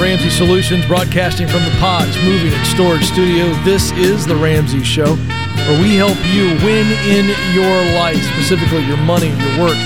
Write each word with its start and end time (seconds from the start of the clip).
Ramsey 0.00 0.30
Solutions, 0.30 0.86
broadcasting 0.86 1.46
from 1.46 1.62
the 1.62 1.70
Pods 1.72 2.16
Moving 2.24 2.54
and 2.54 2.66
Storage 2.66 3.04
Studio. 3.04 3.52
This 3.64 3.92
is 3.92 4.24
The 4.24 4.34
Ramsey 4.34 4.82
Show, 4.82 5.14
where 5.14 5.82
we 5.82 5.96
help 5.96 6.16
you 6.32 6.46
win 6.64 6.86
in 7.04 7.26
your 7.52 7.84
life, 7.94 8.16
specifically 8.32 8.82
your 8.86 8.96
money, 8.96 9.28
your 9.28 9.60
work, 9.60 9.76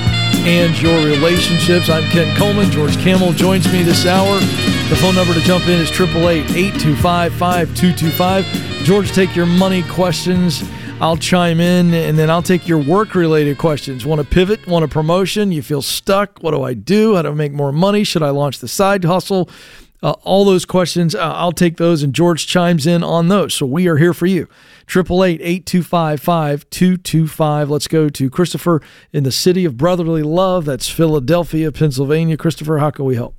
and 0.47 0.81
your 0.81 1.05
relationships. 1.05 1.91
I'm 1.91 2.05
Ken 2.11 2.37
Coleman. 2.37 2.71
George 2.71 2.97
Kamel 2.99 3.33
joins 3.33 3.71
me 3.73 3.83
this 3.83 4.07
hour. 4.07 4.39
The 4.89 4.97
phone 5.01 5.17
number 5.17 5.35
to 5.35 5.41
jump 5.41 5.67
in 5.67 5.81
is 5.81 5.91
888 5.91 6.49
825 6.49 7.35
5225. 7.35 8.85
George, 8.85 9.11
take 9.11 9.35
your 9.35 9.47
money 9.47 9.83
questions. 9.83 10.63
I'll 11.01 11.17
chime 11.17 11.59
in 11.59 11.93
and 11.93 12.17
then 12.17 12.31
I'll 12.31 12.41
take 12.41 12.69
your 12.69 12.79
work 12.79 13.17
related 13.17 13.59
questions. 13.59 14.07
Want 14.07 14.21
to 14.21 14.27
pivot? 14.27 14.65
Want 14.69 14.85
a 14.85 14.89
promotion? 14.89 15.51
You 15.51 15.61
feel 15.61 15.83
stuck? 15.83 16.39
What 16.39 16.53
do 16.53 16.63
I 16.63 16.73
do? 16.73 17.17
How 17.17 17.23
do 17.23 17.31
I 17.31 17.35
make 17.35 17.53
more 17.53 17.73
money? 17.73 18.05
Should 18.05 18.23
I 18.23 18.31
launch 18.31 18.61
the 18.61 18.69
side 18.69 19.05
hustle? 19.05 19.51
Uh, 20.05 20.15
all 20.23 20.45
those 20.45 20.67
questions, 20.67 21.15
uh, 21.15 21.33
I'll 21.35 21.51
take 21.51 21.79
those, 21.79 22.03
and 22.03 22.15
George 22.15 22.47
chimes 22.47 22.87
in 22.87 23.03
on 23.03 23.29
those. 23.29 23.55
So 23.55 23.65
we 23.65 23.89
are 23.89 23.97
here 23.97 24.13
for 24.13 24.27
you. 24.27 24.47
888 24.87 25.41
825 25.41 26.21
5225. 26.21 27.71
Let's 27.71 27.89
go 27.89 28.11
to 28.11 28.29
Christopher 28.29 28.83
in 29.15 29.25
the 29.25 29.33
city 29.33 29.65
of 29.65 29.79
brotherly 29.79 30.23
love. 30.23 30.67
That's 30.67 30.91
Philadelphia, 30.91 31.73
Pennsylvania. 31.73 32.37
Christopher, 32.37 32.77
how 32.81 32.91
can 32.91 33.07
we 33.07 33.15
help? 33.15 33.35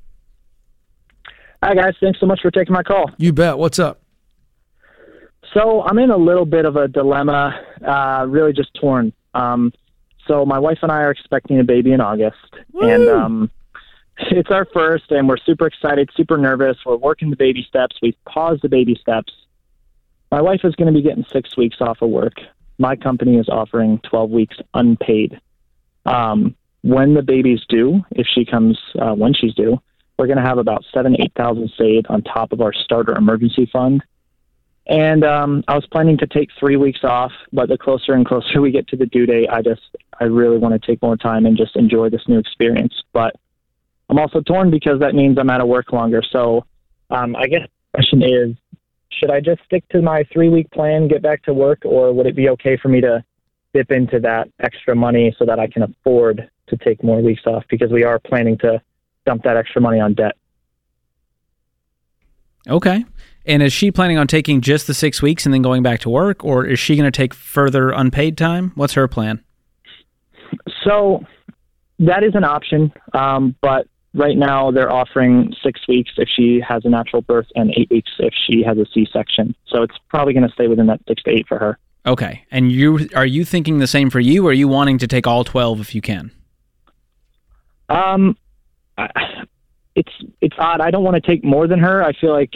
Hi, 1.62 1.76
guys. 1.76 1.94
Thanks 2.02 2.20
so 2.20 2.26
much 2.26 2.40
for 2.42 2.50
taking 2.50 2.74
my 2.74 2.82
call. 2.82 3.12
You 3.18 3.32
bet. 3.32 3.60
What's 3.60 3.78
up? 3.78 4.02
So 5.54 5.84
I'm 5.84 6.00
in 6.00 6.10
a 6.10 6.18
little 6.18 6.46
bit 6.46 6.66
of 6.66 6.78
a 6.78 6.88
dilemma, 6.88 7.62
uh, 7.88 8.26
really 8.28 8.54
just 8.54 8.74
torn. 8.74 9.14
Um, 9.36 9.72
so 10.28 10.48
my 10.48 10.58
wife 10.58 10.80
and 10.82 10.92
I 10.92 11.02
are 11.04 11.12
expecting 11.12 11.60
a 11.60 11.64
baby 11.64 11.92
in 11.92 12.02
August, 12.02 12.38
Woo! 12.74 12.90
and 12.90 13.08
um, 13.08 13.52
it's 14.32 14.52
our 14.52 14.66
first, 14.74 15.12
and 15.12 15.28
we're 15.28 15.38
super 15.38 15.68
excited, 15.68 16.10
super 16.16 16.38
nervous. 16.38 16.78
We're 16.86 16.96
working 16.96 17.30
the 17.30 17.36
baby 17.36 17.66
steps. 17.68 17.98
We've 18.02 18.18
paused 18.26 18.62
the 18.62 18.70
baby 18.70 18.98
steps. 19.00 19.34
My 20.32 20.42
wife 20.42 20.62
is 20.64 20.76
going 20.76 20.88
to 20.88 20.94
be 20.94 21.02
getting 21.02 21.26
six 21.32 21.56
weeks 21.58 21.78
off 21.82 22.02
of 22.02 22.10
work. 22.10 22.34
My 22.78 22.96
company 22.96 23.38
is 23.38 23.48
offering 23.50 24.00
12 24.10 24.30
weeks 24.32 24.58
unpaid. 24.74 25.40
Um, 26.06 26.56
when 26.82 27.14
the 27.14 27.22
baby's 27.22 27.62
due, 27.68 28.06
if 28.12 28.28
she 28.28 28.46
comes 28.46 28.78
uh, 29.00 29.14
when 29.14 29.34
she's 29.34 29.54
due, 29.56 29.82
we're 30.18 30.28
going 30.28 30.38
to 30.38 30.44
have 30.44 30.60
about 30.60 30.86
seven, 30.94 31.20
eight 31.20 31.34
thousand 31.36 31.72
saved 31.78 32.08
on 32.08 32.22
top 32.22 32.52
of 32.52 32.62
our 32.62 32.74
starter 32.74 33.14
emergency 33.16 33.68
fund. 33.72 34.04
And 34.88 35.24
um, 35.24 35.64
I 35.68 35.74
was 35.74 35.86
planning 35.88 36.18
to 36.20 36.28
take 36.28 36.50
three 36.60 36.78
weeks 36.78 37.04
off, 37.04 37.32
but 37.52 37.70
the 37.70 37.78
closer 37.78 38.14
and 38.14 38.26
closer 38.26 38.62
we 38.62 38.72
get 38.72 38.88
to 38.90 38.98
the 38.98 39.08
due 39.08 39.26
date, 39.26 39.50
I 39.50 39.62
just 39.62 39.82
I 40.20 40.26
really 40.26 40.58
want 40.58 40.80
to 40.80 40.88
take 40.88 41.02
more 41.02 41.18
time 41.18 41.46
and 41.46 41.58
just 41.58 41.76
enjoy 41.76 42.10
this 42.10 42.28
new 42.28 42.38
experience. 42.38 42.94
But 43.14 43.36
I'm 44.10 44.20
also 44.20 44.42
torn 44.42 44.72
because 44.72 45.00
that 45.00 45.16
means 45.16 45.38
I'm 45.38 45.50
out 45.50 45.62
of 45.62 45.68
work 45.68 45.92
longer. 45.92 46.22
So 46.32 46.66
um, 47.10 47.36
I 47.36 47.48
guess 47.48 47.62
the 47.62 47.98
question 47.98 48.24
is, 48.24 48.56
should 49.10 49.32
I 49.32 49.40
just 49.40 49.64
stick 49.66 49.88
to 49.90 50.02
my 50.02 50.24
three 50.32 50.50
week 50.50 50.70
plan, 50.72 51.08
get 51.08 51.22
back 51.22 51.44
to 51.44 51.54
work, 51.54 51.80
or 51.86 52.14
would 52.14 52.26
it 52.26 52.36
be 52.36 52.50
okay 52.50 52.78
for 52.78 52.90
me 52.90 53.02
to 53.02 53.24
dip 53.74 53.92
into 53.92 54.20
that 54.22 54.48
extra 54.60 54.96
money 54.96 55.36
so 55.38 55.46
that 55.46 55.60
I 55.60 55.68
can 55.68 55.84
afford 55.84 56.50
to 56.68 56.78
take 56.78 57.04
more 57.04 57.22
weeks 57.22 57.42
off 57.46 57.64
because 57.70 57.92
we 57.92 58.04
are 58.04 58.20
planning 58.20 58.58
to 58.60 58.82
dump 59.26 59.44
that 59.44 59.58
extra 59.58 59.82
money 59.82 60.00
on 60.00 60.14
debt. 60.14 60.36
Okay. 62.68 63.06
And 63.46 63.62
is 63.62 63.74
she 63.74 63.92
planning 63.92 64.18
on 64.18 64.28
taking 64.28 64.62
just 64.62 64.88
the 64.88 64.94
six 64.94 65.22
weeks 65.22 65.46
and 65.46 65.54
then 65.54 65.62
going 65.62 65.84
back 65.84 66.00
to 66.02 66.10
work, 66.10 66.44
or 66.44 66.66
is 66.66 66.80
she 66.80 66.96
going 66.96 67.10
to 67.10 67.16
take 67.16 67.34
further 67.34 67.92
unpaid 67.92 68.38
time? 68.38 68.72
What's 68.76 68.94
her 68.94 69.08
plan? 69.08 69.44
So 70.84 71.24
that 72.00 72.24
is 72.24 72.34
an 72.34 72.44
option, 72.44 72.92
um, 73.14 73.56
but 73.62 73.88
right 74.16 74.38
now 74.38 74.72
they're 74.72 74.92
offering 74.92 75.54
six 75.62 75.88
weeks 75.88 76.12
if 76.18 76.28
she 76.34 76.60
has 76.68 76.84
a 76.86 76.90
natural 76.90 77.22
birth 77.22 77.48
and 77.56 77.72
eight 77.78 77.90
weeks 77.92 78.12
if 78.20 78.34
she 78.48 78.64
has 78.64 78.78
a 78.78 78.86
C-section. 78.94 79.54
So 79.68 79.84
it's 79.84 79.96
probably 80.10 80.34
going 80.34 80.48
to 80.48 80.54
stay 80.54 80.68
within 80.68 80.88
that 80.88 81.02
six 81.08 81.22
to 81.24 81.32
eight 81.32 81.48
for 81.48 81.60
her. 81.60 81.78
Okay. 82.06 82.44
And 82.52 82.72
you 82.72 83.08
are 83.16 83.26
you 83.26 83.44
thinking 83.46 83.80
the 83.80 83.88
same 83.88 84.10
for 84.10 84.20
you, 84.20 84.46
or 84.46 84.52
are 84.52 84.54
you 84.54 84.68
wanting 84.68 84.98
to 85.00 85.08
take 85.08 85.28
all 85.28 85.44
twelve 85.44 85.80
if 85.80 85.94
you 85.94 86.02
can? 86.02 86.32
Um, 87.90 88.38
I, 88.98 89.08
it's 89.96 90.12
it's 90.42 90.56
odd. 90.58 90.82
I 90.82 90.92
don't 90.92 91.04
want 91.04 91.16
to 91.16 91.22
take 91.22 91.44
more 91.44 91.68
than 91.68 91.80
her. 91.80 92.04
I 92.04 92.14
feel 92.14 92.32
like 92.32 92.54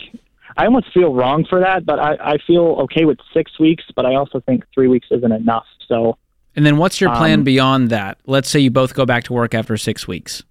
I 0.55 0.65
almost 0.65 0.93
feel 0.93 1.13
wrong 1.13 1.45
for 1.49 1.59
that, 1.61 1.85
but 1.85 1.99
I, 1.99 2.15
I 2.33 2.37
feel 2.45 2.77
okay 2.83 3.05
with 3.05 3.17
six 3.33 3.59
weeks. 3.59 3.83
But 3.95 4.05
I 4.05 4.15
also 4.15 4.39
think 4.39 4.65
three 4.73 4.87
weeks 4.87 5.07
isn't 5.11 5.31
enough. 5.31 5.65
So. 5.87 6.17
And 6.55 6.65
then 6.65 6.77
what's 6.77 6.99
your 6.99 7.15
plan 7.15 7.39
Um, 7.39 7.43
beyond 7.43 7.89
that? 7.91 8.17
Let's 8.25 8.49
say 8.49 8.59
you 8.59 8.71
both 8.71 8.93
go 8.93 9.05
back 9.05 9.23
to 9.25 9.33
work 9.33 9.53
after 9.53 9.77
six 9.77 10.07
weeks. 10.07 10.43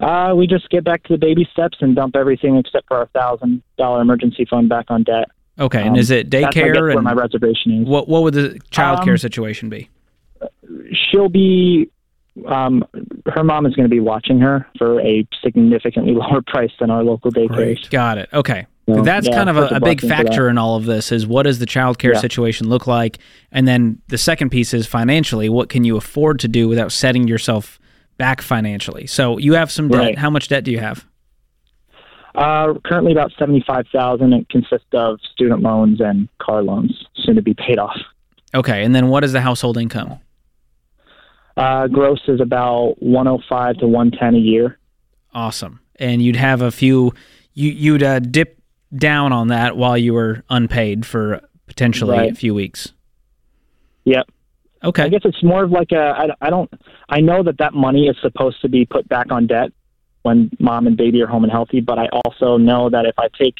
Uh, 0.00 0.34
we 0.36 0.46
just 0.46 0.68
get 0.70 0.84
back 0.84 1.02
to 1.04 1.12
the 1.14 1.18
baby 1.18 1.48
steps 1.52 1.78
and 1.80 1.94
dump 1.96 2.16
everything 2.16 2.56
except 2.56 2.88
for 2.88 2.96
our 2.98 3.06
thousand 3.08 3.62
dollar 3.78 4.00
emergency 4.02 4.44
fund 4.44 4.68
back 4.68 4.86
on 4.88 5.02
debt. 5.02 5.28
Okay. 5.58 5.80
and 5.80 5.90
Um, 5.90 5.96
is 5.96 6.10
it 6.10 6.30
That's, 6.30 6.54
daycare? 6.56 6.74
where 6.74 6.88
and 6.90 7.02
my 7.02 7.12
reservation 7.12 7.82
is. 7.82 7.86
what 7.88 8.08
what 8.08 8.22
would 8.24 8.34
the 8.34 8.58
child 8.70 9.02
care 9.04 9.14
Um, 9.14 9.18
situation 9.18 9.68
be? 9.68 9.88
She'll 10.92 11.28
be. 11.28 11.90
Um, 12.48 12.84
her 13.32 13.44
mom 13.44 13.64
is 13.64 13.74
going 13.76 13.84
to 13.88 13.94
be 13.94 14.00
watching 14.00 14.40
her 14.40 14.66
for 14.76 15.00
a 15.00 15.24
significantly 15.40 16.14
lower 16.16 16.42
price 16.44 16.72
than 16.80 16.90
our 16.90 17.04
local 17.04 17.30
daycare. 17.30 17.88
Got 17.90 18.18
it. 18.18 18.28
Okay. 18.32 18.66
So, 18.88 19.02
That's 19.02 19.28
yeah, 19.28 19.34
kind 19.36 19.48
of 19.48 19.56
a, 19.56 19.66
a 19.66 19.80
big 19.80 19.80
blessing 19.80 19.98
for 20.00 20.06
that. 20.08 20.16
factor 20.26 20.48
in 20.48 20.58
all 20.58 20.74
of 20.76 20.84
this 20.84 21.12
is 21.12 21.26
what 21.28 21.44
does 21.44 21.58
the 21.60 21.64
child 21.64 21.98
care 22.00 22.12
Yeah. 22.12 22.18
situation 22.20 22.68
look 22.68 22.86
like? 22.88 23.18
And 23.52 23.66
then 23.68 24.00
the 24.08 24.18
second 24.18 24.50
piece 24.50 24.74
is 24.74 24.86
financially, 24.86 25.48
what 25.48 25.68
can 25.70 25.84
you 25.84 25.96
afford 25.96 26.40
to 26.40 26.48
do 26.48 26.68
without 26.68 26.90
setting 26.92 27.26
yourself 27.28 27.78
back 28.16 28.42
financially? 28.42 29.06
So 29.06 29.38
you 29.38 29.54
have 29.54 29.70
some 29.70 29.88
debt. 29.88 29.98
Right. 29.98 30.18
How 30.18 30.30
much 30.30 30.48
debt 30.48 30.64
do 30.64 30.70
you 30.70 30.80
have? 30.80 31.04
Uh, 32.34 32.74
currently 32.84 33.12
about 33.12 33.32
seventy-five 33.38 33.86
thousand. 33.92 34.32
It 34.32 34.48
consists 34.48 34.88
of 34.92 35.20
student 35.32 35.62
loans 35.62 36.00
and 36.00 36.28
car 36.38 36.62
loans, 36.62 37.06
soon 37.16 37.36
to 37.36 37.42
be 37.42 37.54
paid 37.54 37.78
off. 37.78 37.96
Okay. 38.54 38.84
And 38.84 38.94
then 38.94 39.08
what 39.08 39.22
is 39.24 39.32
the 39.32 39.40
household 39.40 39.76
income? 39.78 40.18
Uh, 41.56 41.86
gross 41.86 42.20
is 42.26 42.40
about 42.40 42.96
one 43.00 43.26
hundred 43.26 43.44
five 43.48 43.76
to 43.78 43.86
one 43.86 44.10
ten 44.10 44.34
a 44.34 44.38
year. 44.38 44.78
Awesome. 45.32 45.80
And 46.00 46.20
you'd 46.22 46.36
have 46.36 46.60
a 46.62 46.72
few, 46.72 47.14
you, 47.52 47.70
you'd 47.70 48.02
uh, 48.02 48.18
dip 48.18 48.60
down 48.96 49.32
on 49.32 49.48
that 49.48 49.76
while 49.76 49.96
you 49.96 50.12
were 50.12 50.42
unpaid 50.50 51.06
for 51.06 51.40
potentially 51.66 52.16
Right. 52.16 52.32
a 52.32 52.34
few 52.34 52.52
weeks. 52.54 52.92
Yep. 54.04 54.28
Okay. 54.84 55.02
I 55.04 55.08
guess 55.08 55.22
it's 55.24 55.42
more 55.42 55.64
of 55.64 55.70
like 55.70 55.92
a. 55.92 56.14
I, 56.16 56.46
I 56.46 56.50
don't. 56.50 56.70
I 57.08 57.20
know 57.20 57.42
that 57.42 57.58
that 57.58 57.72
money 57.74 58.06
is 58.06 58.16
supposed 58.20 58.60
to 58.62 58.68
be 58.68 58.84
put 58.84 59.08
back 59.08 59.32
on 59.32 59.46
debt 59.46 59.70
when 60.22 60.50
mom 60.58 60.86
and 60.86 60.96
baby 60.96 61.22
are 61.22 61.26
home 61.26 61.44
and 61.44 61.52
healthy, 61.52 61.80
but 61.80 61.98
I 61.98 62.06
also 62.24 62.56
know 62.56 62.90
that 62.90 63.04
if 63.06 63.14
I 63.18 63.28
take, 63.38 63.54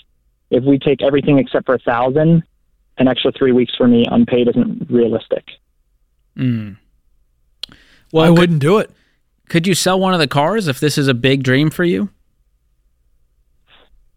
if 0.50 0.64
we 0.64 0.78
take 0.78 1.02
everything 1.02 1.38
except 1.38 1.66
for 1.66 1.74
a 1.74 1.78
thousand, 1.78 2.42
an 2.98 3.08
extra 3.08 3.32
three 3.32 3.52
weeks 3.52 3.74
for 3.76 3.86
me 3.88 4.04
unpaid 4.10 4.48
isn't 4.48 4.90
realistic. 4.90 5.44
Mm. 6.36 6.76
Well, 8.12 8.24
I 8.24 8.28
could- 8.28 8.38
wouldn't 8.38 8.60
do 8.60 8.78
it. 8.78 8.90
Could 9.48 9.66
you 9.66 9.74
sell 9.74 10.00
one 10.00 10.14
of 10.14 10.20
the 10.20 10.26
cars 10.26 10.68
if 10.68 10.80
this 10.80 10.96
is 10.96 11.06
a 11.06 11.14
big 11.14 11.42
dream 11.42 11.68
for 11.70 11.84
you? 11.84 12.08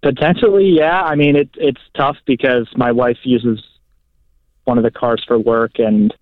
Potentially, 0.01 0.69
yeah. 0.69 1.01
I 1.01 1.15
mean, 1.15 1.36
it, 1.36 1.50
it's 1.56 1.81
tough 1.95 2.18
because 2.25 2.68
my 2.75 2.92
wife 2.92 3.18
uses 3.24 3.62
one 4.63 4.77
of 4.77 4.83
the 4.83 4.92
cars 4.92 5.24
for 5.27 5.38
work, 5.38 5.80
and 5.80 6.13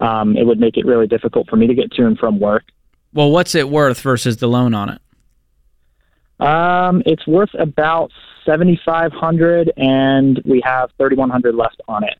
um, 0.00 0.36
it 0.36 0.46
would 0.46 0.60
make 0.60 0.76
it 0.76 0.86
really 0.86 1.06
difficult 1.06 1.48
for 1.48 1.56
me 1.56 1.66
to 1.66 1.74
get 1.74 1.90
to 1.92 2.06
and 2.06 2.18
from 2.18 2.38
work. 2.38 2.64
Well, 3.12 3.30
what's 3.30 3.54
it 3.54 3.68
worth 3.70 4.00
versus 4.00 4.36
the 4.38 4.46
loan 4.48 4.74
on 4.74 4.90
it? 4.90 5.00
Um, 6.44 7.02
it's 7.06 7.26
worth 7.26 7.54
about 7.58 8.10
seventy 8.44 8.78
five 8.84 9.12
hundred, 9.12 9.72
and 9.76 10.40
we 10.44 10.60
have 10.64 10.90
thirty 10.98 11.16
one 11.16 11.30
hundred 11.30 11.54
left 11.54 11.80
on 11.88 12.04
it. 12.04 12.18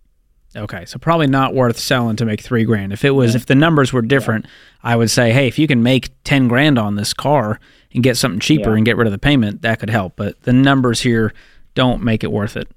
Okay, 0.54 0.86
so 0.86 0.98
probably 0.98 1.26
not 1.26 1.54
worth 1.54 1.78
selling 1.78 2.16
to 2.16 2.24
make 2.24 2.40
three 2.40 2.64
grand. 2.64 2.94
If 2.94 3.04
it 3.04 3.10
was, 3.10 3.34
if 3.34 3.44
the 3.44 3.54
numbers 3.54 3.92
were 3.92 4.00
different, 4.00 4.46
I 4.82 4.96
would 4.96 5.10
say, 5.10 5.32
hey, 5.32 5.48
if 5.48 5.58
you 5.58 5.66
can 5.66 5.82
make 5.82 6.10
ten 6.24 6.48
grand 6.48 6.78
on 6.78 6.94
this 6.94 7.12
car 7.12 7.60
and 7.92 8.02
get 8.02 8.16
something 8.16 8.40
cheaper 8.40 8.70
Yeah. 8.70 8.76
and 8.76 8.86
get 8.86 8.96
rid 8.96 9.06
of 9.06 9.12
the 9.12 9.18
payment, 9.18 9.60
that 9.62 9.80
could 9.80 9.90
help. 9.90 10.14
But 10.16 10.40
the 10.44 10.54
numbers 10.54 11.02
here 11.02 11.34
don't 11.74 12.02
make 12.02 12.24
it 12.24 12.32
worth 12.32 12.56
it. 12.56 12.68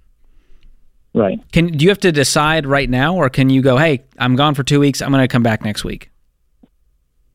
Right. 1.13 1.39
Can 1.51 1.67
do 1.67 1.83
you 1.83 1.89
have 1.89 1.99
to 2.01 2.11
decide 2.11 2.67
right 2.67 2.89
now, 2.89 3.15
or 3.15 3.29
can 3.29 3.49
you 3.49 3.61
go, 3.61 3.77
hey, 3.77 4.03
I'm 4.19 4.35
gone 4.35 4.53
for 4.53 4.63
two 4.63 4.79
weeks, 4.79 5.01
I'm 5.01 5.11
going 5.11 5.23
to 5.23 5.27
come 5.27 5.43
back 5.43 5.63
next 5.63 5.83
week? 5.83 6.11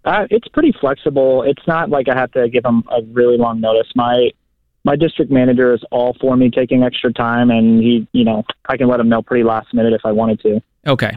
Uh, 0.04 0.26
it's 0.30 0.46
pretty 0.48 0.72
flexible. 0.80 1.42
It's 1.42 1.66
not 1.66 1.88
like 1.88 2.08
I 2.08 2.14
have 2.14 2.30
to 2.32 2.48
give 2.48 2.62
them 2.62 2.84
a 2.90 3.02
really 3.12 3.38
long 3.38 3.60
notice. 3.60 3.90
My 3.96 4.30
my 4.84 4.96
district 4.96 5.32
manager 5.32 5.72
is 5.72 5.82
all 5.90 6.14
for 6.20 6.36
me 6.36 6.50
taking 6.50 6.82
extra 6.82 7.12
time, 7.12 7.50
and 7.50 7.82
he, 7.82 8.06
you 8.12 8.24
know, 8.24 8.44
I 8.68 8.76
can 8.76 8.86
let 8.86 9.00
him 9.00 9.08
know 9.08 9.22
pretty 9.22 9.42
last 9.42 9.72
minute 9.72 9.94
if 9.94 10.02
I 10.04 10.12
wanted 10.12 10.40
to. 10.40 10.60
Okay. 10.86 11.16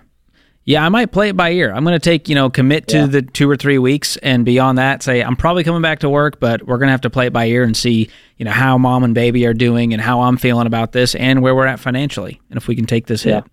Yeah, 0.67 0.85
I 0.85 0.89
might 0.89 1.13
play 1.13 1.29
it 1.29 1.37
by 1.37 1.51
ear. 1.51 1.73
I'm 1.73 1.85
going 1.85 1.93
to 1.97 1.99
take, 1.99 2.27
you 2.27 2.35
know, 2.35 2.49
commit 2.49 2.89
to 2.89 2.97
Yeah. 2.97 3.05
the 3.05 3.21
two 3.21 3.49
or 3.49 3.55
three 3.55 3.77
weeks 3.79 4.17
and 4.17 4.43
beyond 4.43 4.77
that 4.77 5.01
say 5.01 5.21
I'm 5.23 5.37
probably 5.37 5.63
coming 5.63 5.81
back 5.81 5.99
to 5.99 6.09
work, 6.09 6.41
but 6.41 6.67
we're 6.67 6.77
going 6.77 6.87
to 6.87 6.91
have 6.91 7.01
to 7.01 7.09
play 7.09 7.27
it 7.27 7.31
by 7.33 7.45
ear 7.45 7.63
and 7.63 7.75
see, 7.75 8.09
you 8.37 8.43
know, 8.43 8.51
how 8.51 8.77
mom 8.77 9.05
and 9.05 9.15
baby 9.15 9.45
are 9.45 9.53
doing 9.53 9.93
and 9.93 10.01
how 10.01 10.19
I'm 10.23 10.35
feeling 10.35 10.67
about 10.67 10.91
this 10.91 11.15
and 11.15 11.41
where 11.41 11.55
we're 11.55 11.65
at 11.67 11.79
financially 11.79 12.41
and 12.49 12.57
if 12.57 12.67
we 12.67 12.75
can 12.75 12.85
take 12.85 13.07
this 13.07 13.23
hit. 13.23 13.45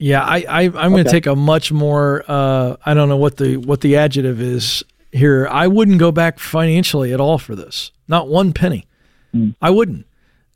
Yeah, 0.00 0.24
I, 0.24 0.44
I 0.48 0.62
I'm 0.64 0.72
going 0.90 0.94
to 0.94 1.00
Okay. 1.02 1.10
take 1.10 1.26
a 1.26 1.36
much 1.36 1.70
more. 1.70 2.24
Uh, 2.26 2.74
I 2.84 2.92
don't 2.92 3.08
know 3.08 3.16
what 3.16 3.36
the 3.36 3.56
what 3.58 3.80
the 3.80 3.94
adjective 3.96 4.40
is 4.40 4.82
here. 5.12 5.46
I 5.48 5.68
wouldn't 5.68 6.00
go 6.00 6.10
back 6.10 6.40
financially 6.40 7.12
at 7.12 7.20
all 7.20 7.38
for 7.38 7.54
this. 7.54 7.92
Not 8.08 8.26
one 8.28 8.52
penny. 8.52 8.84
Mm. 9.32 9.54
I 9.62 9.70
wouldn't. 9.70 10.06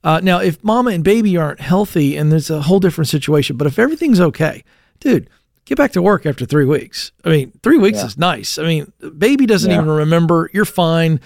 Uh, 0.02 0.20
now, 0.20 0.40
if 0.40 0.62
mama 0.64 0.90
and 0.90 1.04
baby 1.04 1.36
aren't 1.36 1.60
healthy, 1.60 2.16
and 2.16 2.32
there's 2.32 2.50
a 2.50 2.62
whole 2.62 2.80
different 2.80 3.06
situation, 3.08 3.56
but 3.56 3.68
if 3.68 3.78
everything's 3.78 4.20
okay, 4.20 4.64
dude, 5.00 5.30
get 5.66 5.76
back 5.76 5.92
to 5.92 6.00
work 6.00 6.24
after 6.24 6.46
three 6.46 6.64
weeks. 6.64 7.12
I 7.24 7.28
mean, 7.28 7.52
three 7.62 7.76
weeks 7.76 7.98
yeah. 7.98 8.06
is 8.06 8.16
nice. 8.16 8.58
I 8.58 8.62
mean, 8.62 8.92
baby 9.18 9.44
doesn't 9.44 9.70
yeah. 9.70 9.76
even 9.76 9.90
remember. 9.90 10.48
You're 10.54 10.64
fine. 10.64 11.20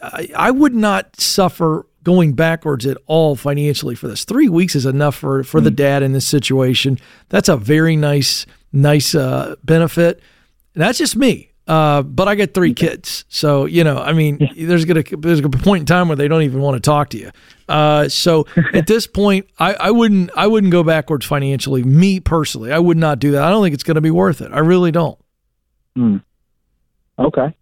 I, 0.00 0.28
I, 0.34 0.50
would 0.50 0.74
not 0.74 1.20
suffer 1.20 1.86
going 2.04 2.34
backwards 2.34 2.86
at 2.86 2.96
all 3.06 3.36
financially 3.36 3.96
for 3.96 4.08
this. 4.08 4.24
Three 4.24 4.48
weeks 4.48 4.76
is 4.76 4.86
enough 4.86 5.16
for 5.16 5.42
for 5.42 5.60
mm. 5.60 5.64
the 5.64 5.70
dad 5.72 6.02
in 6.02 6.12
this 6.12 6.26
situation. 6.26 6.98
That's 7.28 7.48
a 7.48 7.56
very 7.56 7.96
nice 7.96 8.46
nice 8.72 9.14
uh, 9.14 9.56
benefit. 9.64 10.22
And 10.74 10.82
that's 10.82 10.98
just 10.98 11.16
me. 11.16 11.51
Uh, 11.66 12.02
but 12.02 12.26
I 12.26 12.34
got 12.34 12.54
three 12.54 12.74
kids, 12.74 13.24
so 13.28 13.66
you 13.66 13.84
know, 13.84 13.98
I 13.98 14.12
mean, 14.12 14.38
yeah. 14.40 14.66
there's 14.66 14.84
gonna 14.84 15.04
there's 15.18 15.38
a 15.38 15.48
point 15.48 15.82
in 15.82 15.86
time 15.86 16.08
where 16.08 16.16
they 16.16 16.26
don't 16.26 16.42
even 16.42 16.60
want 16.60 16.74
to 16.76 16.80
talk 16.80 17.10
to 17.10 17.18
you. 17.18 17.30
Uh, 17.68 18.08
so 18.08 18.46
at 18.74 18.88
this 18.88 19.06
point, 19.06 19.48
I, 19.58 19.74
I 19.74 19.90
wouldn't 19.92 20.30
I 20.36 20.48
wouldn't 20.48 20.72
go 20.72 20.82
backwards 20.82 21.24
financially. 21.24 21.84
Me 21.84 22.18
personally, 22.18 22.72
I 22.72 22.80
would 22.80 22.96
not 22.96 23.20
do 23.20 23.30
that. 23.32 23.44
I 23.44 23.50
don't 23.50 23.62
think 23.62 23.74
it's 23.74 23.84
going 23.84 23.94
to 23.94 24.00
be 24.00 24.10
worth 24.10 24.40
it. 24.40 24.50
I 24.52 24.58
really 24.58 24.90
don't. 24.90 25.18
Hmm. 25.94 26.16
Okay. 27.18 27.54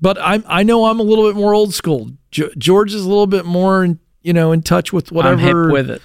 But 0.00 0.18
I 0.18 0.42
I 0.46 0.62
know 0.64 0.86
I'm 0.86 0.98
a 0.98 1.04
little 1.04 1.28
bit 1.28 1.36
more 1.36 1.54
old 1.54 1.72
school. 1.72 2.10
George 2.30 2.94
is 2.94 3.04
a 3.04 3.08
little 3.08 3.26
bit 3.26 3.44
more, 3.44 3.84
in, 3.84 3.98
you 4.22 4.32
know, 4.32 4.52
in 4.52 4.62
touch 4.62 4.92
with 4.92 5.12
whatever 5.12 5.70
with 5.70 5.90
it. 5.90 6.02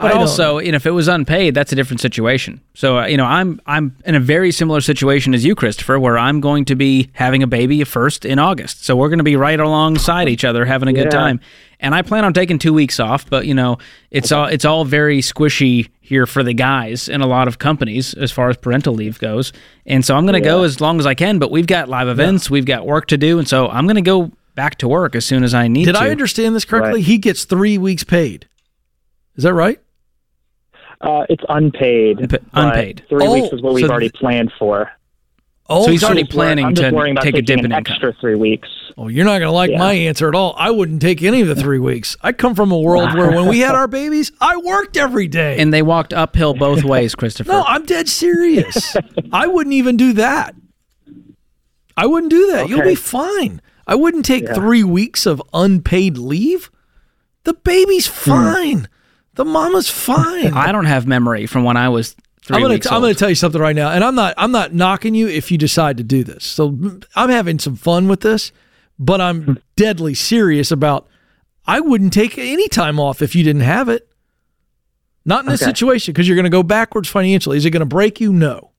But 0.00 0.12
also, 0.12 0.58
you 0.58 0.70
know, 0.70 0.76
if 0.76 0.86
it 0.86 0.92
was 0.92 1.08
unpaid, 1.08 1.54
that's 1.54 1.72
a 1.72 1.74
different 1.74 2.00
situation. 2.00 2.60
So, 2.74 3.00
uh, 3.00 3.06
you 3.06 3.16
know, 3.16 3.24
I'm 3.24 3.60
I'm 3.66 3.96
in 4.04 4.14
a 4.14 4.20
very 4.20 4.52
similar 4.52 4.80
situation 4.80 5.34
as 5.34 5.44
you, 5.44 5.56
Christopher, 5.56 5.98
where 5.98 6.16
I'm 6.16 6.40
going 6.40 6.66
to 6.66 6.76
be 6.76 7.10
having 7.14 7.42
a 7.42 7.48
baby 7.48 7.82
first 7.82 8.24
in 8.24 8.38
August. 8.38 8.84
So 8.84 8.94
we're 8.94 9.08
going 9.08 9.18
to 9.18 9.24
be 9.24 9.34
right 9.34 9.58
alongside 9.58 10.28
each 10.28 10.44
other, 10.44 10.64
having 10.64 10.88
a 10.88 10.92
yeah. 10.92 11.02
good 11.02 11.10
time. 11.10 11.40
And 11.80 11.96
I 11.96 12.02
plan 12.02 12.24
on 12.24 12.32
taking 12.32 12.60
two 12.60 12.72
weeks 12.72 13.00
off, 13.00 13.28
but 13.28 13.46
you 13.46 13.54
know, 13.54 13.78
it's 14.12 14.30
okay. 14.30 14.40
all 14.40 14.46
it's 14.46 14.64
all 14.64 14.84
very 14.84 15.18
squishy 15.18 15.88
here 16.00 16.26
for 16.26 16.44
the 16.44 16.54
guys 16.54 17.08
in 17.08 17.20
a 17.20 17.26
lot 17.26 17.48
of 17.48 17.58
companies 17.58 18.14
as 18.14 18.30
far 18.30 18.50
as 18.50 18.56
parental 18.56 18.94
leave 18.94 19.18
goes. 19.18 19.52
And 19.84 20.04
so 20.04 20.16
I'm 20.16 20.26
going 20.26 20.40
to 20.40 20.46
yeah. 20.46 20.54
go 20.54 20.62
as 20.62 20.80
long 20.80 21.00
as 21.00 21.06
I 21.06 21.14
can. 21.14 21.40
But 21.40 21.50
we've 21.50 21.66
got 21.66 21.88
live 21.88 22.06
events, 22.06 22.46
yeah. 22.46 22.52
we've 22.52 22.66
got 22.66 22.86
work 22.86 23.08
to 23.08 23.16
do, 23.16 23.40
and 23.40 23.48
so 23.48 23.68
I'm 23.68 23.86
going 23.86 23.96
to 23.96 24.02
go 24.02 24.30
back 24.54 24.78
to 24.78 24.86
work 24.86 25.16
as 25.16 25.26
soon 25.26 25.42
as 25.42 25.54
I 25.54 25.66
need 25.66 25.86
to. 25.86 25.92
Did 25.92 25.98
to. 25.98 26.04
I 26.04 26.10
understand 26.10 26.54
this 26.54 26.64
correctly? 26.64 27.00
Right. 27.00 27.04
He 27.04 27.18
gets 27.18 27.44
three 27.44 27.78
weeks 27.78 28.04
paid. 28.04 28.46
Is 29.34 29.42
that 29.42 29.54
right? 29.54 29.80
Uh, 31.00 31.24
it's 31.28 31.44
unpaid. 31.48 32.38
Unpaid. 32.52 33.04
Three 33.08 33.26
oh, 33.26 33.34
weeks 33.34 33.52
is 33.52 33.62
what 33.62 33.74
we've 33.74 33.86
so 33.86 33.90
already 33.90 34.10
planned 34.10 34.52
for. 34.58 34.90
Oh, 35.70 35.84
so 35.84 35.90
he's 35.90 36.02
already 36.02 36.24
planning 36.24 36.74
to 36.74 37.14
take 37.20 37.36
a 37.36 37.42
dip 37.42 37.60
in 37.60 37.72
extra 37.72 38.14
three 38.14 38.36
weeks. 38.36 38.68
Oh, 38.96 39.08
you're 39.08 39.26
not 39.26 39.38
going 39.38 39.42
to 39.42 39.50
like 39.50 39.70
yeah. 39.70 39.78
my 39.78 39.92
answer 39.92 40.26
at 40.26 40.34
all. 40.34 40.54
I 40.58 40.70
wouldn't 40.70 41.02
take 41.02 41.22
any 41.22 41.42
of 41.42 41.48
the 41.48 41.54
three 41.54 41.78
weeks. 41.78 42.16
I 42.22 42.32
come 42.32 42.54
from 42.54 42.72
a 42.72 42.78
world 42.78 43.14
where 43.14 43.30
when 43.30 43.46
we 43.48 43.60
had 43.60 43.74
our 43.74 43.86
babies, 43.86 44.32
I 44.40 44.56
worked 44.56 44.96
every 44.96 45.28
day, 45.28 45.58
and 45.58 45.72
they 45.72 45.82
walked 45.82 46.14
uphill 46.14 46.54
both 46.54 46.84
ways, 46.84 47.14
Christopher. 47.14 47.52
no, 47.52 47.64
I'm 47.66 47.84
dead 47.84 48.08
serious. 48.08 48.96
I 49.32 49.46
wouldn't 49.46 49.74
even 49.74 49.98
do 49.98 50.14
that. 50.14 50.54
I 51.98 52.06
wouldn't 52.06 52.30
do 52.30 52.50
that. 52.52 52.62
Okay. 52.62 52.70
You'll 52.70 52.84
be 52.84 52.94
fine. 52.94 53.60
I 53.86 53.94
wouldn't 53.94 54.24
take 54.24 54.44
yeah. 54.44 54.54
three 54.54 54.84
weeks 54.84 55.26
of 55.26 55.42
unpaid 55.52 56.16
leave. 56.16 56.70
The 57.44 57.54
baby's 57.54 58.06
hmm. 58.06 58.30
fine. 58.30 58.78
Hmm. 58.78 58.84
The 59.38 59.44
mama's 59.44 59.88
fine. 59.88 60.52
I 60.52 60.72
don't 60.72 60.86
have 60.86 61.06
memory 61.06 61.46
from 61.46 61.62
when 61.62 61.76
I 61.76 61.90
was 61.90 62.16
three 62.42 62.56
I'm 62.56 62.62
gonna, 62.62 62.74
I'm 62.90 63.00
going 63.00 63.14
to 63.14 63.18
tell 63.18 63.28
you 63.28 63.36
something 63.36 63.60
right 63.60 63.76
now, 63.76 63.92
and 63.92 64.02
I'm 64.02 64.16
not 64.16 64.34
I'm 64.36 64.50
not 64.50 64.74
knocking 64.74 65.14
you 65.14 65.28
if 65.28 65.52
you 65.52 65.56
decide 65.56 65.96
to 65.98 66.02
do 66.02 66.24
this. 66.24 66.44
So 66.44 66.76
I'm 67.14 67.30
having 67.30 67.60
some 67.60 67.76
fun 67.76 68.08
with 68.08 68.22
this, 68.22 68.50
but 68.98 69.20
I'm 69.20 69.60
deadly 69.76 70.14
serious 70.14 70.72
about. 70.72 71.06
I 71.68 71.78
wouldn't 71.78 72.12
take 72.12 72.36
any 72.36 72.66
time 72.66 72.98
off 72.98 73.22
if 73.22 73.36
you 73.36 73.44
didn't 73.44 73.62
have 73.62 73.88
it. 73.88 74.08
Not 75.24 75.44
in 75.44 75.50
this 75.52 75.62
okay. 75.62 75.68
situation 75.68 76.14
because 76.14 76.26
you're 76.26 76.34
going 76.34 76.42
to 76.42 76.50
go 76.50 76.64
backwards 76.64 77.08
financially. 77.08 77.58
Is 77.58 77.64
it 77.64 77.70
going 77.70 77.78
to 77.78 77.86
break 77.86 78.20
you? 78.20 78.32
No. 78.32 78.72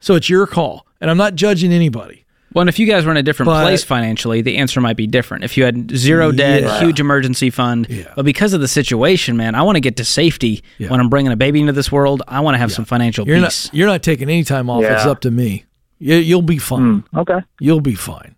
So 0.00 0.16
it's 0.16 0.28
your 0.28 0.48
call, 0.48 0.88
and 1.00 1.08
I'm 1.08 1.18
not 1.18 1.36
judging 1.36 1.72
anybody. 1.72 2.17
Well, 2.52 2.62
and 2.62 2.68
if 2.68 2.78
you 2.78 2.86
guys 2.86 3.04
were 3.04 3.10
in 3.10 3.16
a 3.18 3.22
different 3.22 3.48
but, 3.48 3.62
place 3.62 3.84
financially, 3.84 4.40
the 4.40 4.56
answer 4.56 4.80
might 4.80 4.96
be 4.96 5.06
different. 5.06 5.44
If 5.44 5.56
you 5.56 5.64
had 5.64 5.90
zero 5.90 6.32
debt, 6.32 6.62
yeah. 6.62 6.80
huge 6.80 6.98
emergency 6.98 7.50
fund, 7.50 7.86
yeah. 7.90 8.12
but 8.16 8.24
because 8.24 8.54
of 8.54 8.60
the 8.60 8.68
situation, 8.68 9.36
man, 9.36 9.54
I 9.54 9.62
want 9.62 9.76
to 9.76 9.80
get 9.80 9.96
to 9.98 10.04
safety 10.04 10.62
yeah. 10.78 10.88
when 10.88 10.98
I'm 11.00 11.10
bringing 11.10 11.30
a 11.30 11.36
baby 11.36 11.60
into 11.60 11.72
this 11.72 11.92
world. 11.92 12.22
I 12.26 12.40
want 12.40 12.54
to 12.54 12.58
have 12.58 12.72
some 12.72 12.86
financial 12.86 13.26
you're 13.26 13.38
peace. 13.38 13.66
Not, 13.66 13.74
you're 13.74 13.86
not 13.86 14.02
taking 14.02 14.28
any 14.30 14.44
time 14.44 14.70
off. 14.70 14.82
It's 14.82 15.04
up 15.04 15.20
to 15.20 15.30
me. 15.30 15.66
You, 15.98 16.36
will 16.36 16.42
be 16.42 16.58
fine. 16.58 17.02
Mm, 17.02 17.20
okay. 17.20 17.40
You'll 17.60 17.80
be 17.80 17.94
fine. 17.94 18.36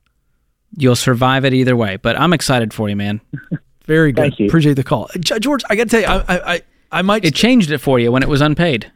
You'll 0.76 0.96
survive 0.96 1.44
it 1.44 1.52
either 1.52 1.76
way. 1.76 1.96
But 1.96 2.18
I'm 2.18 2.32
excited 2.32 2.72
for 2.72 2.88
you, 2.88 2.96
man. 2.96 3.20
Very 3.84 4.12
good. 4.12 4.34
Appreciate 4.40 4.74
the 4.74 4.84
call, 4.84 5.10
George. 5.18 5.62
I 5.68 5.76
got 5.76 5.84
to 5.84 5.90
tell 5.90 6.00
you, 6.00 6.06
I, 6.06 6.54
I, 6.54 6.62
I 6.90 7.02
might. 7.02 7.24
It 7.24 7.34
changed 7.34 7.70
it 7.70 7.78
for 7.78 7.98
you 7.98 8.10
when 8.12 8.22
it 8.22 8.28
was 8.28 8.40
unpaid. 8.40 8.90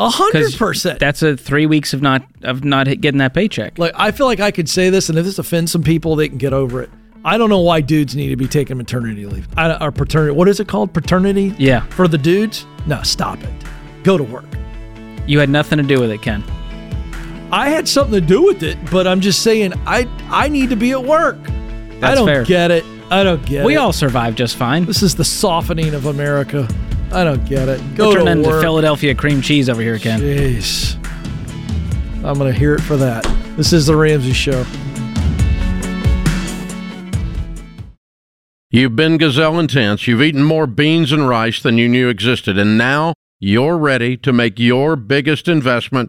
A 0.00 0.08
hundred 0.08 0.54
percent. 0.54 0.98
That's 0.98 1.22
a 1.22 1.36
three 1.36 1.66
weeks 1.66 1.92
of 1.92 2.00
not 2.00 2.22
of 2.42 2.64
not 2.64 2.86
getting 3.02 3.18
that 3.18 3.34
paycheck. 3.34 3.78
Like 3.78 3.92
I 3.94 4.12
feel 4.12 4.24
like 4.24 4.40
I 4.40 4.50
could 4.50 4.68
say 4.68 4.88
this, 4.88 5.10
and 5.10 5.18
if 5.18 5.26
this 5.26 5.38
offends 5.38 5.72
some 5.72 5.82
people, 5.82 6.16
they 6.16 6.28
can 6.28 6.38
get 6.38 6.54
over 6.54 6.82
it. 6.82 6.88
I 7.22 7.36
don't 7.36 7.50
know 7.50 7.60
why 7.60 7.82
dudes 7.82 8.16
need 8.16 8.30
to 8.30 8.36
be 8.36 8.48
taking 8.48 8.78
maternity 8.78 9.26
leave 9.26 9.46
I, 9.58 9.76
or 9.76 9.92
paternity. 9.92 10.34
What 10.34 10.48
is 10.48 10.58
it 10.58 10.68
called? 10.68 10.94
Paternity? 10.94 11.54
Yeah. 11.58 11.84
For 11.88 12.08
the 12.08 12.16
dudes? 12.16 12.66
No, 12.86 13.02
stop 13.02 13.42
it. 13.42 13.52
Go 14.02 14.16
to 14.16 14.24
work. 14.24 14.46
You 15.26 15.38
had 15.38 15.50
nothing 15.50 15.76
to 15.76 15.84
do 15.84 16.00
with 16.00 16.10
it, 16.10 16.22
Ken. 16.22 16.42
I 17.52 17.68
had 17.68 17.86
something 17.86 18.18
to 18.18 18.26
do 18.26 18.42
with 18.42 18.62
it, 18.62 18.78
but 18.90 19.06
I'm 19.06 19.20
just 19.20 19.42
saying 19.42 19.74
I 19.86 20.08
I 20.30 20.48
need 20.48 20.70
to 20.70 20.76
be 20.76 20.92
at 20.92 21.04
work. 21.04 21.36
That's 21.44 22.04
I 22.04 22.14
don't 22.14 22.26
fair. 22.26 22.44
get 22.44 22.70
it. 22.70 22.84
I 23.10 23.22
don't 23.22 23.44
get 23.44 23.66
we 23.66 23.74
it. 23.74 23.74
We 23.74 23.76
all 23.76 23.92
survive 23.92 24.34
just 24.34 24.56
fine. 24.56 24.86
This 24.86 25.02
is 25.02 25.14
the 25.14 25.24
softening 25.24 25.92
of 25.92 26.06
America. 26.06 26.66
I 27.12 27.24
don't 27.24 27.44
get 27.44 27.68
it. 27.68 27.80
Go 27.96 28.10
We're 28.10 28.18
turning 28.18 28.44
into. 28.44 28.60
Philadelphia 28.60 29.14
cream 29.14 29.42
cheese 29.42 29.68
over 29.68 29.82
here, 29.82 29.98
Ken. 29.98 30.20
Jeez. 30.20 30.94
I'm 32.24 32.38
going 32.38 32.52
to 32.52 32.58
hear 32.58 32.74
it 32.74 32.80
for 32.80 32.96
that. 32.98 33.24
This 33.56 33.72
is 33.72 33.86
The 33.86 33.96
Ramsey 33.96 34.32
Show. 34.32 34.64
You've 38.70 38.94
been 38.94 39.18
gazelle 39.18 39.58
intense. 39.58 40.06
You've 40.06 40.22
eaten 40.22 40.44
more 40.44 40.68
beans 40.68 41.10
and 41.10 41.28
rice 41.28 41.60
than 41.60 41.76
you 41.78 41.88
knew 41.88 42.08
existed. 42.08 42.56
And 42.56 42.78
now 42.78 43.14
you're 43.40 43.76
ready 43.76 44.16
to 44.18 44.32
make 44.32 44.60
your 44.60 44.94
biggest 44.94 45.48
investment 45.48 46.08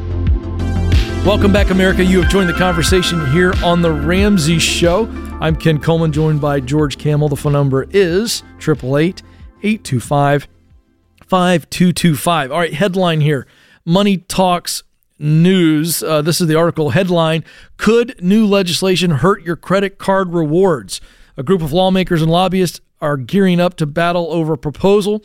Welcome 1.23 1.53
back, 1.53 1.69
America. 1.69 2.03
You 2.03 2.23
have 2.23 2.31
joined 2.31 2.49
the 2.49 2.53
conversation 2.53 3.23
here 3.27 3.53
on 3.63 3.83
The 3.83 3.91
Ramsey 3.91 4.57
Show. 4.57 5.07
I'm 5.39 5.55
Ken 5.55 5.79
Coleman, 5.79 6.11
joined 6.11 6.41
by 6.41 6.59
George 6.59 6.97
Kamel. 6.97 7.29
The 7.29 7.35
phone 7.35 7.53
number 7.53 7.85
is 7.91 8.41
888 8.57 9.21
825 9.61 10.47
5225. 11.27 12.51
All 12.51 12.57
right, 12.57 12.73
headline 12.73 13.21
here 13.21 13.45
Money 13.85 14.17
Talks 14.17 14.81
News. 15.19 16.01
Uh, 16.01 16.23
this 16.23 16.41
is 16.41 16.47
the 16.47 16.55
article 16.55 16.89
headline 16.89 17.45
Could 17.77 18.19
new 18.19 18.47
legislation 18.47 19.11
hurt 19.11 19.43
your 19.43 19.55
credit 19.55 19.99
card 19.99 20.33
rewards? 20.33 21.01
A 21.37 21.43
group 21.43 21.61
of 21.61 21.71
lawmakers 21.71 22.23
and 22.23 22.31
lobbyists 22.31 22.81
are 22.99 23.15
gearing 23.15 23.59
up 23.59 23.75
to 23.77 23.85
battle 23.85 24.25
over 24.31 24.53
a 24.53 24.57
proposal 24.57 25.23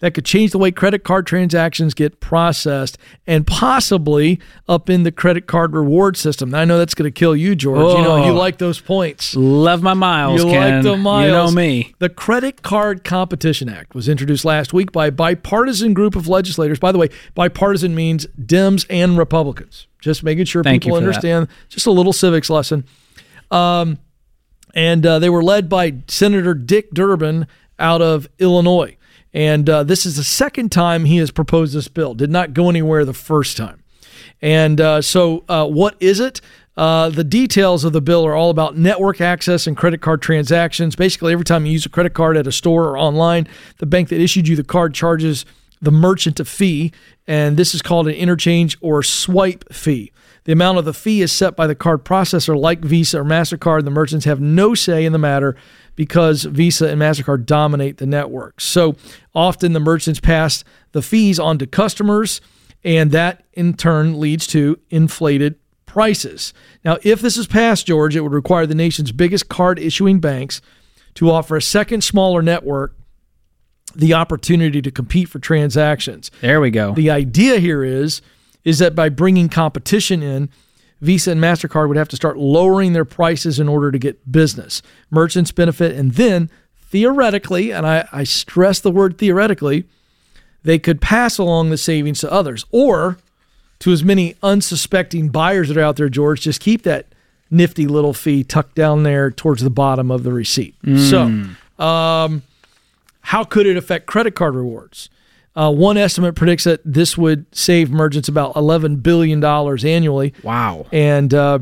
that 0.00 0.12
could 0.12 0.24
change 0.26 0.50
the 0.52 0.58
way 0.58 0.70
credit 0.70 1.04
card 1.04 1.26
transactions 1.26 1.94
get 1.94 2.20
processed 2.20 2.98
and 3.26 3.46
possibly 3.46 4.38
up 4.68 4.90
in 4.90 5.04
the 5.04 5.10
credit 5.10 5.46
card 5.46 5.72
reward 5.74 6.16
system. 6.18 6.50
Now, 6.50 6.58
I 6.60 6.64
know 6.66 6.76
that's 6.78 6.94
going 6.94 7.10
to 7.10 7.18
kill 7.18 7.34
you, 7.34 7.54
George. 7.54 7.96
You 7.96 8.02
know, 8.04 8.16
you 8.26 8.32
Oh. 8.32 8.34
like 8.34 8.58
those 8.58 8.78
points. 8.80 9.34
Love 9.34 9.82
my 9.82 9.94
miles, 9.94 10.44
You 10.44 10.50
Ken. 10.50 10.74
like 10.74 10.82
the 10.84 10.96
miles. 10.96 11.24
You 11.26 11.32
know 11.32 11.50
me. 11.50 11.94
The 11.98 12.10
Credit 12.10 12.62
Card 12.62 13.04
Competition 13.04 13.68
Act 13.70 13.94
was 13.94 14.08
introduced 14.08 14.44
last 14.44 14.72
week 14.74 14.92
by 14.92 15.06
a 15.06 15.12
bipartisan 15.12 15.94
group 15.94 16.14
of 16.14 16.28
legislators. 16.28 16.78
By 16.78 16.92
the 16.92 16.98
way, 16.98 17.08
bipartisan 17.34 17.94
means 17.94 18.26
Dems 18.38 18.84
and 18.90 19.16
Republicans. 19.16 19.86
Just 20.00 20.22
making 20.22 20.44
sure 20.44 20.62
Thank 20.62 20.82
people 20.82 20.96
for 20.96 21.00
that. 21.00 21.06
understand. 21.08 21.48
Just 21.68 21.86
a 21.86 21.90
little 21.90 22.12
civics 22.12 22.50
lesson. 22.50 22.84
Um, 23.50 23.98
and 24.74 25.06
uh, 25.06 25.18
they 25.18 25.30
were 25.30 25.42
led 25.42 25.68
by 25.68 25.94
Senator 26.06 26.52
Dick 26.54 26.90
Durbin 26.92 27.46
out 27.78 28.02
of 28.02 28.28
Illinois. 28.38 28.95
And 29.36 29.68
uh, 29.68 29.84
this 29.84 30.06
is 30.06 30.16
the 30.16 30.24
second 30.24 30.72
time 30.72 31.04
he 31.04 31.18
has 31.18 31.30
proposed 31.30 31.74
this 31.74 31.88
bill. 31.88 32.14
Did 32.14 32.30
not 32.30 32.54
go 32.54 32.70
anywhere 32.70 33.04
the 33.04 33.12
first 33.12 33.58
time. 33.58 33.82
And 34.40 34.80
uh, 34.80 35.02
so, 35.02 35.44
uh, 35.46 35.66
what 35.66 35.94
is 36.00 36.20
it? 36.20 36.40
Uh, 36.74 37.10
the 37.10 37.22
details 37.22 37.84
of 37.84 37.92
the 37.92 38.00
bill 38.00 38.26
are 38.26 38.34
all 38.34 38.48
about 38.48 38.78
network 38.78 39.20
access 39.20 39.66
and 39.66 39.76
credit 39.76 40.00
card 40.00 40.22
transactions. 40.22 40.96
Basically, 40.96 41.34
every 41.34 41.44
time 41.44 41.66
you 41.66 41.72
use 41.72 41.84
a 41.84 41.90
credit 41.90 42.14
card 42.14 42.38
at 42.38 42.46
a 42.46 42.52
store 42.52 42.84
or 42.84 42.96
online, 42.96 43.46
the 43.76 43.84
bank 43.84 44.08
that 44.08 44.22
issued 44.22 44.48
you 44.48 44.56
the 44.56 44.64
card 44.64 44.94
charges 44.94 45.44
the 45.82 45.90
merchant 45.90 46.40
a 46.40 46.44
fee, 46.46 46.90
and 47.26 47.58
this 47.58 47.74
is 47.74 47.82
called 47.82 48.08
an 48.08 48.14
interchange 48.14 48.78
or 48.80 49.02
swipe 49.02 49.70
fee. 49.70 50.12
The 50.44 50.52
amount 50.52 50.78
of 50.78 50.86
the 50.86 50.94
fee 50.94 51.20
is 51.20 51.30
set 51.30 51.56
by 51.56 51.66
the 51.66 51.74
card 51.74 52.04
processor, 52.04 52.58
like 52.58 52.80
Visa 52.80 53.20
or 53.20 53.24
MasterCard. 53.24 53.84
The 53.84 53.90
merchants 53.90 54.24
have 54.24 54.40
no 54.40 54.74
say 54.74 55.04
in 55.04 55.12
the 55.12 55.18
matter 55.18 55.56
because 55.96 56.44
Visa 56.44 56.88
and 56.88 57.00
MasterCard 57.00 57.46
dominate 57.46 57.96
the 57.96 58.06
network. 58.06 58.60
So 58.60 58.94
often 59.34 59.72
the 59.72 59.80
merchants 59.80 60.20
pass 60.20 60.62
the 60.92 61.02
fees 61.02 61.40
on 61.40 61.58
to 61.58 61.66
customers, 61.66 62.40
and 62.84 63.10
that 63.10 63.44
in 63.54 63.74
turn 63.74 64.20
leads 64.20 64.46
to 64.48 64.78
inflated 64.90 65.56
prices. 65.86 66.52
Now, 66.84 66.98
if 67.02 67.20
this 67.20 67.36
is 67.36 67.46
passed, 67.46 67.86
George, 67.86 68.14
it 68.14 68.20
would 68.20 68.32
require 68.32 68.66
the 68.66 68.74
nation's 68.74 69.12
biggest 69.12 69.48
card 69.48 69.78
issuing 69.78 70.20
banks 70.20 70.60
to 71.14 71.30
offer 71.30 71.56
a 71.56 71.62
second 71.62 72.04
smaller 72.04 72.42
network 72.42 72.94
the 73.94 74.12
opportunity 74.12 74.82
to 74.82 74.90
compete 74.90 75.28
for 75.28 75.38
transactions. 75.38 76.30
There 76.42 76.60
we 76.60 76.70
go. 76.70 76.92
The 76.94 77.10
idea 77.10 77.58
here 77.58 77.82
is 77.82 78.20
is 78.62 78.80
that 78.80 78.96
by 78.96 79.08
bringing 79.08 79.48
competition 79.48 80.22
in, 80.22 80.50
Visa 81.00 81.32
and 81.32 81.40
Mastercard 81.40 81.88
would 81.88 81.96
have 81.96 82.08
to 82.08 82.16
start 82.16 82.38
lowering 82.38 82.92
their 82.92 83.04
prices 83.04 83.60
in 83.60 83.68
order 83.68 83.90
to 83.90 83.98
get 83.98 84.30
business. 84.30 84.80
Merchants 85.10 85.52
benefit, 85.52 85.94
and 85.94 86.12
then 86.14 86.50
theoretically, 86.80 87.70
and 87.72 87.86
I, 87.86 88.08
I 88.12 88.24
stress 88.24 88.80
the 88.80 88.90
word 88.90 89.18
theoretically, 89.18 89.84
they 90.62 90.78
could 90.78 91.00
pass 91.00 91.38
along 91.38 91.70
the 91.70 91.76
savings 91.76 92.20
to 92.20 92.32
others, 92.32 92.64
or 92.70 93.18
to 93.80 93.92
as 93.92 94.02
many 94.02 94.36
unsuspecting 94.42 95.28
buyers 95.28 95.68
that 95.68 95.76
are 95.76 95.82
out 95.82 95.96
there. 95.96 96.08
George, 96.08 96.40
just 96.40 96.60
keep 96.60 96.82
that 96.82 97.06
nifty 97.50 97.86
little 97.86 98.14
fee 98.14 98.42
tucked 98.42 98.74
down 98.74 99.02
there 99.02 99.30
towards 99.30 99.62
the 99.62 99.70
bottom 99.70 100.10
of 100.10 100.22
the 100.22 100.32
receipt. 100.32 100.74
So, 100.96 101.84
um, 101.84 102.42
how 103.20 103.44
could 103.44 103.66
it 103.66 103.76
affect 103.76 104.06
credit 104.06 104.34
card 104.34 104.54
rewards? 104.54 105.10
Uh, 105.56 105.72
one 105.72 105.96
estimate 105.96 106.34
predicts 106.34 106.64
that 106.64 106.80
this 106.84 107.16
would 107.16 107.46
save 107.54 107.90
merchants 107.90 108.28
about 108.28 108.54
$11 108.54 109.02
billion 109.02 109.42
annually. 109.42 110.34
wow. 110.42 110.86
And 110.92 111.32
uh, 111.32 111.60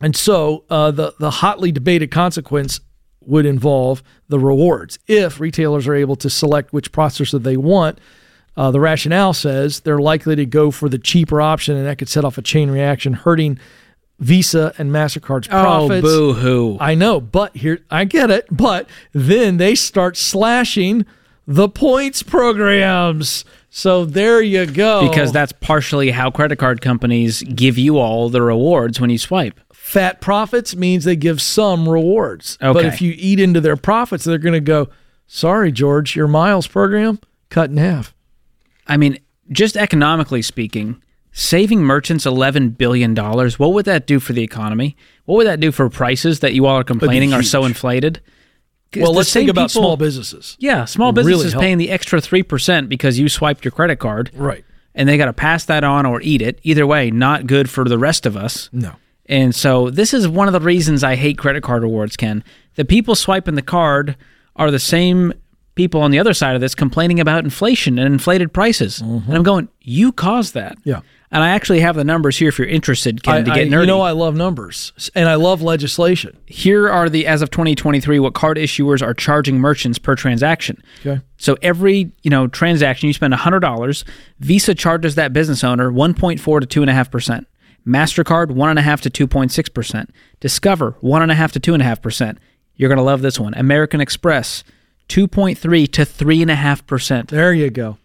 and 0.00 0.16
so 0.16 0.64
uh, 0.70 0.90
the 0.90 1.14
the 1.18 1.30
hotly 1.30 1.72
debated 1.72 2.10
consequence 2.10 2.80
would 3.20 3.46
involve 3.46 4.02
the 4.28 4.38
rewards. 4.38 4.98
If 5.06 5.40
retailers 5.40 5.86
are 5.86 5.94
able 5.94 6.16
to 6.16 6.28
select 6.30 6.72
which 6.72 6.92
processor 6.92 7.40
they 7.42 7.56
want, 7.56 8.00
uh, 8.56 8.70
the 8.70 8.80
rationale 8.80 9.32
says 9.32 9.80
they're 9.80 10.00
likely 10.00 10.36
to 10.36 10.44
go 10.44 10.70
for 10.70 10.88
the 10.88 10.98
cheaper 10.98 11.40
option, 11.40 11.76
and 11.76 11.86
that 11.86 11.98
could 11.98 12.08
set 12.08 12.24
off 12.24 12.36
a 12.36 12.42
chain 12.42 12.70
reaction, 12.70 13.12
hurting 13.12 13.58
Visa 14.18 14.74
and 14.78 14.90
Mastercard's 14.90 15.48
profits. 15.48 16.06
Oh, 16.06 16.32
boo 16.32 16.32
hoo. 16.34 16.76
I 16.80 16.94
know, 16.94 17.20
but 17.20 17.56
here 17.56 17.80
I 17.90 18.04
get 18.04 18.30
it. 18.30 18.46
But 18.50 18.88
then 19.12 19.56
they 19.56 19.74
start 19.74 20.16
slashing 20.16 21.06
the 21.46 21.68
points 21.68 22.22
programs. 22.22 23.44
So 23.70 24.04
there 24.04 24.42
you 24.42 24.66
go. 24.66 25.08
Because 25.08 25.32
that's 25.32 25.52
partially 25.52 26.10
how 26.10 26.30
credit 26.30 26.56
card 26.56 26.80
companies 26.80 27.42
give 27.42 27.78
you 27.78 27.98
all 27.98 28.28
the 28.28 28.42
rewards 28.42 29.00
when 29.00 29.10
you 29.10 29.18
swipe. 29.18 29.58
fat 29.92 30.22
profits 30.22 30.74
means 30.74 31.04
they 31.04 31.16
give 31.16 31.42
some 31.42 31.86
rewards. 31.86 32.56
But 32.60 32.86
if 32.86 33.02
you 33.02 33.14
eat 33.16 33.38
into 33.38 33.60
their 33.60 33.76
profits, 33.76 34.24
they're 34.24 34.38
going 34.38 34.54
to 34.54 34.60
go, 34.60 34.88
sorry, 35.26 35.70
George, 35.70 36.16
your 36.16 36.28
miles 36.28 36.66
program 36.66 37.18
cut 37.50 37.68
in 37.68 37.76
half. 37.76 38.14
I 38.86 38.96
mean, 38.96 39.18
just 39.50 39.76
economically 39.76 40.40
speaking, 40.40 41.02
saving 41.32 41.82
merchants 41.82 42.24
$11 42.24 42.78
billion, 42.78 43.14
what 43.14 43.72
would 43.74 43.84
that 43.84 44.06
do 44.06 44.18
for 44.18 44.32
the 44.32 44.42
economy? 44.42 44.96
What 45.26 45.36
would 45.36 45.46
that 45.46 45.60
do 45.60 45.70
for 45.70 45.90
prices 45.90 46.40
that 46.40 46.54
you 46.54 46.64
all 46.64 46.78
are 46.78 46.84
complaining 46.84 47.34
are 47.34 47.42
so 47.42 47.64
inflated? 47.66 48.20
Well, 48.96 49.12
let's 49.14 49.32
think 49.32 49.48
about 49.50 49.70
people- 49.70 49.82
small 49.82 49.96
businesses. 49.96 50.56
Yeah, 50.58 50.84
small 50.84 51.12
businesses 51.12 51.52
help. 51.52 51.62
paying 51.62 51.78
the 51.78 51.90
extra 51.90 52.20
3% 52.20 52.88
because 52.88 53.18
you 53.18 53.28
swiped 53.28 53.64
your 53.64 53.72
credit 53.72 53.96
card. 53.98 54.30
Right. 54.34 54.64
And 54.94 55.08
they 55.08 55.16
got 55.16 55.26
to 55.26 55.32
pass 55.32 55.64
that 55.64 55.84
on 55.84 56.04
or 56.04 56.20
eat 56.20 56.42
it. 56.42 56.58
Either 56.62 56.86
way, 56.86 57.10
not 57.10 57.46
good 57.46 57.70
for 57.70 57.84
the 57.88 57.98
rest 57.98 58.26
of 58.26 58.36
us. 58.36 58.68
No. 58.72 58.92
And 59.26 59.54
so 59.54 59.88
this 59.88 60.12
is 60.12 60.28
one 60.28 60.48
of 60.48 60.52
the 60.52 60.60
reasons 60.60 61.02
I 61.02 61.14
hate 61.14 61.38
credit 61.38 61.62
card 61.62 61.82
rewards, 61.82 62.16
Ken. 62.16 62.44
The 62.74 62.84
people 62.84 63.14
swiping 63.14 63.54
the 63.54 63.62
card 63.62 64.16
are 64.56 64.70
the 64.70 64.78
same 64.78 65.32
people 65.74 66.02
on 66.02 66.10
the 66.10 66.18
other 66.18 66.34
side 66.34 66.54
of 66.54 66.60
this 66.60 66.74
complaining 66.74 67.18
about 67.20 67.44
inflation 67.44 67.98
and 67.98 68.12
inflated 68.12 68.52
prices. 68.52 69.00
And 69.00 69.32
I'm 69.34 69.42
going, 69.42 69.68
you 69.80 70.12
caused 70.12 70.52
that. 70.54 70.76
Mm-hmm. 70.80 70.88
Yeah. 70.90 71.00
And 71.34 71.42
I 71.42 71.48
actually 71.48 71.80
have 71.80 71.96
the 71.96 72.04
numbers 72.04 72.36
here 72.36 72.50
if 72.50 72.58
you're 72.58 72.68
interested, 72.68 73.22
Ken, 73.22 73.34
I, 73.36 73.42
to 73.42 73.50
I- 73.50 73.54
get 73.54 73.68
nerdy. 73.68 73.80
you 73.80 73.86
know, 73.86 74.02
I 74.02 74.10
love 74.10 74.36
numbers 74.36 74.92
and 75.14 75.28
I 75.28 75.34
love 75.36 75.62
legislation. 75.62 76.36
here 76.46 76.90
are 76.90 77.08
the 77.08 77.26
as 77.26 77.40
of 77.40 77.50
2023 77.50 78.18
what 78.20 78.34
card 78.34 78.58
issuers 78.58 79.00
are 79.00 79.14
charging 79.14 79.58
merchants 79.58 79.98
per 79.98 80.14
transaction. 80.14 80.82
Okay. 81.00 81.22
So 81.38 81.56
every 81.62 82.12
you 82.22 82.30
know 82.30 82.46
transaction 82.48 83.06
you 83.06 83.14
spend 83.14 83.32
hundred 83.34 83.60
dollars, 83.60 84.04
Visa 84.40 84.74
charges 84.74 85.14
that 85.14 85.32
business 85.32 85.64
owner 85.64 85.90
1.4 85.90 86.60
to 86.60 86.66
two 86.66 86.82
and 86.82 86.90
a 86.90 86.94
half 86.94 87.10
percent. 87.10 87.46
Mastercard 87.86 88.50
one 88.50 88.70
and 88.70 88.78
a 88.78 88.82
half 88.82 89.00
to 89.00 89.10
2.6 89.10 89.72
percent. 89.74 90.10
Discover 90.38 90.96
one 91.00 91.22
and 91.22 91.32
a 91.32 91.34
half 91.34 91.50
to 91.52 91.60
two 91.60 91.72
and 91.72 91.82
a 91.82 91.84
half 91.86 92.00
percent. 92.02 92.38
You're 92.76 92.88
gonna 92.90 93.02
love 93.02 93.22
this 93.22 93.40
one. 93.40 93.54
American 93.54 94.00
Express 94.00 94.62
2.3 95.08 95.90
to 95.92 96.04
three 96.04 96.42
and 96.42 96.50
a 96.50 96.54
half 96.54 96.86
percent. 96.86 97.28
There 97.28 97.52
you 97.52 97.70
go. 97.70 97.96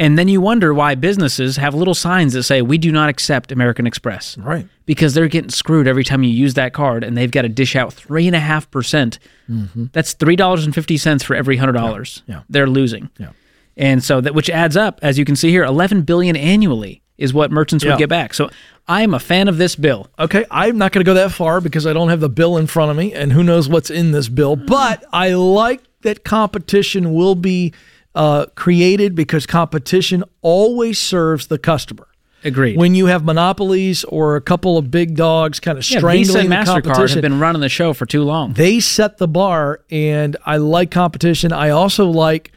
And 0.00 0.16
then 0.16 0.28
you 0.28 0.40
wonder 0.40 0.72
why 0.72 0.94
businesses 0.94 1.56
have 1.56 1.74
little 1.74 1.94
signs 1.94 2.32
that 2.34 2.44
say 2.44 2.62
we 2.62 2.78
do 2.78 2.92
not 2.92 3.08
accept 3.08 3.50
American 3.50 3.84
Express 3.86 4.38
Right. 4.38 4.66
because 4.86 5.12
they're 5.14 5.26
getting 5.26 5.50
screwed 5.50 5.88
every 5.88 6.04
time 6.04 6.22
you 6.22 6.30
use 6.30 6.54
that 6.54 6.72
card 6.72 7.02
and 7.02 7.16
they've 7.16 7.30
got 7.30 7.42
to 7.42 7.48
dish 7.48 7.74
out 7.74 7.92
three 7.92 8.26
and 8.28 8.36
a 8.36 8.40
half 8.40 8.70
percent. 8.70 9.18
Mm-hmm. 9.50 9.86
That's 9.92 10.12
three 10.12 10.36
dollars 10.36 10.64
and 10.64 10.74
fifty 10.74 10.96
cents 10.98 11.24
for 11.24 11.34
every 11.34 11.56
hundred 11.56 11.72
dollars. 11.72 12.22
Yeah. 12.26 12.42
They're 12.48 12.68
losing. 12.68 13.10
Yeah. 13.18 13.30
And 13.76 14.02
so 14.02 14.20
that 14.20 14.34
which 14.34 14.50
adds 14.50 14.76
up, 14.76 14.98
as 15.02 15.18
you 15.18 15.24
can 15.24 15.34
see 15.36 15.50
here, 15.50 15.64
eleven 15.64 16.02
billion 16.02 16.36
annually 16.36 17.02
is 17.16 17.34
what 17.34 17.50
merchants 17.50 17.84
Yeah. 17.84 17.92
would 17.92 17.98
get 17.98 18.08
back. 18.08 18.34
So 18.34 18.50
I 18.86 19.02
am 19.02 19.14
a 19.14 19.18
fan 19.18 19.48
of 19.48 19.58
this 19.58 19.74
bill. 19.74 20.08
Okay, 20.18 20.44
I'm 20.50 20.78
not 20.78 20.92
going 20.92 21.04
to 21.04 21.08
go 21.08 21.14
that 21.14 21.32
far 21.32 21.60
because 21.60 21.86
I 21.86 21.92
don't 21.92 22.08
have 22.08 22.20
the 22.20 22.28
bill 22.28 22.56
in 22.56 22.68
front 22.68 22.92
of 22.92 22.96
me, 22.96 23.12
and 23.12 23.32
who 23.32 23.42
knows 23.42 23.68
what's 23.68 23.90
in 23.90 24.12
this 24.12 24.28
bill. 24.28 24.54
But 24.54 25.04
I 25.12 25.30
like 25.34 25.82
that 26.02 26.24
competition 26.24 27.12
will 27.14 27.34
be 27.34 27.72
uh, 28.18 28.46
created 28.56 29.14
because 29.14 29.46
competition 29.46 30.24
always 30.42 30.98
serves 30.98 31.46
the 31.46 31.56
customer. 31.56 32.08
Agreed. 32.44 32.76
When 32.76 32.94
you 32.94 33.06
have 33.06 33.24
monopolies 33.24 34.04
or 34.04 34.36
a 34.36 34.40
couple 34.40 34.76
of 34.76 34.90
big 34.90 35.16
dogs 35.16 35.58
kind 35.60 35.78
of 35.78 35.88
yeah, 35.90 35.98
strangling 35.98 36.24
Visa 36.26 36.38
and 36.40 36.50
the 36.50 36.54
Mastercard 36.90 37.10
have 37.14 37.22
been 37.22 37.40
running 37.40 37.60
the 37.60 37.68
show 37.68 37.92
for 37.92 38.06
too 38.06 38.22
long. 38.24 38.52
they 38.52 38.80
set 38.80 39.18
the 39.18 39.26
bar, 39.28 39.80
and 39.90 40.36
I 40.44 40.56
like 40.58 40.90
competition. 40.90 41.52
I 41.52 41.70
also 41.70 42.06
like 42.06 42.52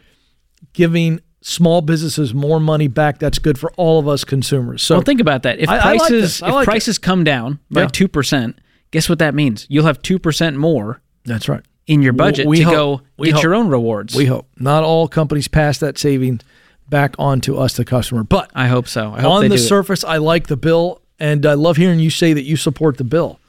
giving 0.74 1.20
small 1.42 1.82
businesses 1.82 2.34
more 2.34 2.60
money 2.60 2.88
back. 2.88 3.18
That's 3.20 3.40
good 3.40 3.58
for 3.58 3.72
all 3.74 4.00
of 4.00 4.08
us 4.08 4.24
consumers. 4.24 4.84
So 4.84 4.96
well, 4.96 5.02
think 5.04 5.22
about 5.22 5.44
that. 5.44 5.60
If 5.60 5.70
I- 5.70 5.78
I 5.78 5.92
like 5.94 6.00
prices 6.00 6.42
if 6.42 6.48
like 6.48 6.64
it. 6.64 6.66
prices 6.66 6.98
come 6.98 7.24
down 7.24 7.60
by 7.72 7.82
Yeah. 7.82 7.88
two 7.88 8.08
percent, 8.08 8.60
guess 8.92 9.10
what 9.10 9.20
that 9.20 9.34
means? 9.34 9.66
You'll 9.70 9.86
have 9.86 10.02
two 10.02 10.20
percent 10.20 10.58
more 10.58 11.02
that's 11.26 11.48
right. 11.48 11.62
In 11.92 12.02
your 12.02 12.14
budget 12.14 12.48
We 12.48 12.58
to 12.60 12.64
hope. 12.64 12.74
go 12.74 13.02
get 13.26 13.34
hope. 13.36 13.44
your 13.44 13.56
own 13.56 13.68
rewards. 13.70 14.16
We 14.16 14.26
hope 14.26 14.48
not 14.58 14.84
all 14.84 15.08
companies 15.08 15.48
pass 15.48 15.78
that 15.80 15.98
saving 15.98 16.42
back 16.90 17.16
on 17.20 17.42
to 17.42 17.58
us, 17.58 17.76
the 17.78 17.86
customer. 17.86 18.24
But 18.24 18.50
I 18.54 18.68
hope 18.68 18.88
so. 18.88 19.12
I 19.14 19.22
hope 19.22 19.32
on 19.32 19.42
they 19.42 19.48
the 19.50 19.56
do 19.58 19.62
it. 19.64 19.68
surface, 19.68 20.04
I 20.04 20.18
like 20.18 20.48
the 20.48 20.58
bill, 20.58 21.02
and 21.20 21.46
I 21.46 21.54
love 21.54 21.78
hearing 21.78 22.00
you 22.00 22.10
say 22.10 22.34
that 22.34 22.44
you 22.44 22.56
support 22.58 22.98
the 22.98 23.04
bill. 23.04 23.40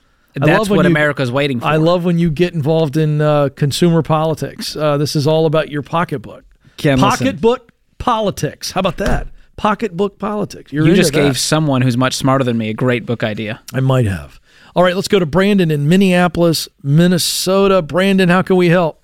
I 0.40 0.46
That's 0.46 0.70
what 0.70 0.80
you- 0.84 0.90
America's 0.90 1.30
waiting 1.30 1.60
for. 1.60 1.66
I 1.66 1.76
love 1.76 2.04
when 2.04 2.18
you 2.18 2.30
get 2.30 2.54
involved 2.54 2.96
in 2.96 3.20
uh, 3.20 3.50
consumer 3.54 4.02
politics. 4.02 4.74
Uh, 4.74 4.96
this 4.96 5.14
is 5.14 5.26
all 5.26 5.44
about 5.46 5.68
your 5.70 5.82
pocketbook. 5.82 6.44
Ken, 6.78 6.98
listen. 6.98 7.10
pocketbook 7.26 7.70
politics. 7.98 8.70
How 8.72 8.80
about 8.80 8.96
that? 8.98 9.26
Pocketbook 9.56 10.18
politics. 10.18 10.72
You're 10.72 10.86
You 10.86 10.94
just 10.94 11.12
that. 11.12 11.18
gave 11.20 11.38
someone 11.38 11.82
who's 11.82 11.96
much 11.98 12.14
smarter 12.14 12.44
than 12.44 12.56
me 12.56 12.70
a 12.70 12.74
great 12.74 13.04
book 13.06 13.22
idea. 13.22 13.60
I 13.74 13.80
might 13.80 14.06
have. 14.06 14.40
All 14.74 14.82
right, 14.82 14.96
let's 14.96 15.08
go 15.08 15.18
to 15.18 15.26
Brandon 15.26 15.70
in 15.70 15.86
Minneapolis, 15.86 16.66
Minnesota. 16.82 17.82
Brandon, 17.82 18.30
how 18.30 18.40
can 18.40 18.56
we 18.56 18.70
help? 18.70 19.02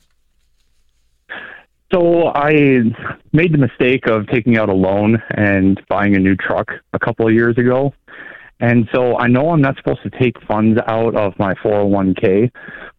So 1.92 2.28
I 2.28 2.50
made 3.32 3.52
the 3.52 3.58
mistake 3.58 4.06
of 4.08 4.26
taking 4.28 4.56
out 4.56 4.70
a 4.70 4.74
loan 4.74 5.22
and 5.30 5.78
buying 5.88 6.16
a 6.16 6.18
new 6.18 6.36
truck 6.36 6.70
a 6.94 6.98
couple 6.98 7.26
of 7.26 7.34
years 7.34 7.58
ago. 7.58 7.92
And 8.60 8.88
so 8.94 9.18
I 9.18 9.26
know 9.28 9.50
I'm 9.50 9.60
not 9.60 9.76
supposed 9.76 10.02
to 10.04 10.10
take 10.10 10.40
funds 10.44 10.80
out 10.86 11.14
of 11.14 11.38
my 11.38 11.52
401k, 11.54 12.50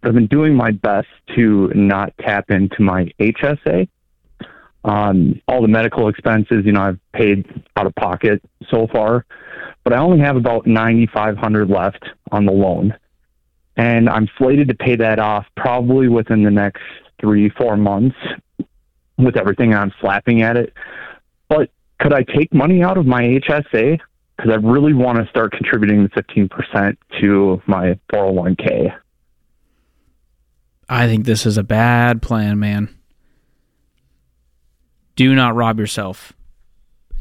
but 0.01 0.09
I've 0.09 0.15
been 0.15 0.27
doing 0.27 0.55
my 0.55 0.69
best 0.69 1.07
to 1.35 1.71
not 1.73 2.13
tap 2.19 2.51
into 2.51 2.83
my 2.83 3.11
HSA. 3.19 3.87
Um, 4.83 5.41
all 5.47 5.63
the 5.63 5.67
medical 5.67 6.07
expenses, 6.07 6.65
you 6.65 6.71
know, 6.71 6.81
I've 6.81 6.99
paid 7.13 7.45
out 7.75 7.87
of 7.87 7.95
pocket 7.95 8.41
so 8.69 8.87
far, 8.87 9.25
but 9.89 9.97
I 9.97 10.01
only 10.01 10.19
have 10.19 10.35
about 10.35 10.67
9,500 10.67 11.67
left 11.67 12.05
on 12.31 12.45
the 12.45 12.51
loan. 12.51 12.93
And 13.75 14.07
I'm 14.07 14.29
slated 14.37 14.67
to 14.67 14.75
pay 14.75 14.95
that 14.97 15.17
off 15.17 15.47
probably 15.57 16.07
within 16.07 16.43
the 16.43 16.51
next 16.51 16.83
three, 17.19 17.49
four 17.49 17.75
months 17.75 18.15
with 19.17 19.35
everything 19.35 19.73
I'm 19.73 19.91
slapping 19.99 20.43
at 20.43 20.57
it. 20.57 20.73
But 21.47 21.71
could 21.99 22.13
I 22.13 22.21
take 22.21 22.53
money 22.53 22.83
out 22.83 22.99
of 22.99 23.07
my 23.07 23.23
HSA? 23.23 23.97
Because 24.37 24.51
I 24.51 24.57
really 24.57 24.93
want 24.93 25.17
to 25.17 25.27
start 25.31 25.53
contributing 25.53 26.03
the 26.03 26.09
15% 26.09 26.95
to 27.19 27.59
my 27.65 27.97
401k. 28.13 28.95
I 30.87 31.07
think 31.07 31.25
this 31.25 31.47
is 31.47 31.57
a 31.57 31.63
bad 31.63 32.21
plan, 32.21 32.59
man. 32.59 32.95
Do 35.15 35.33
not 35.33 35.55
rob 35.55 35.79
yourself 35.79 36.33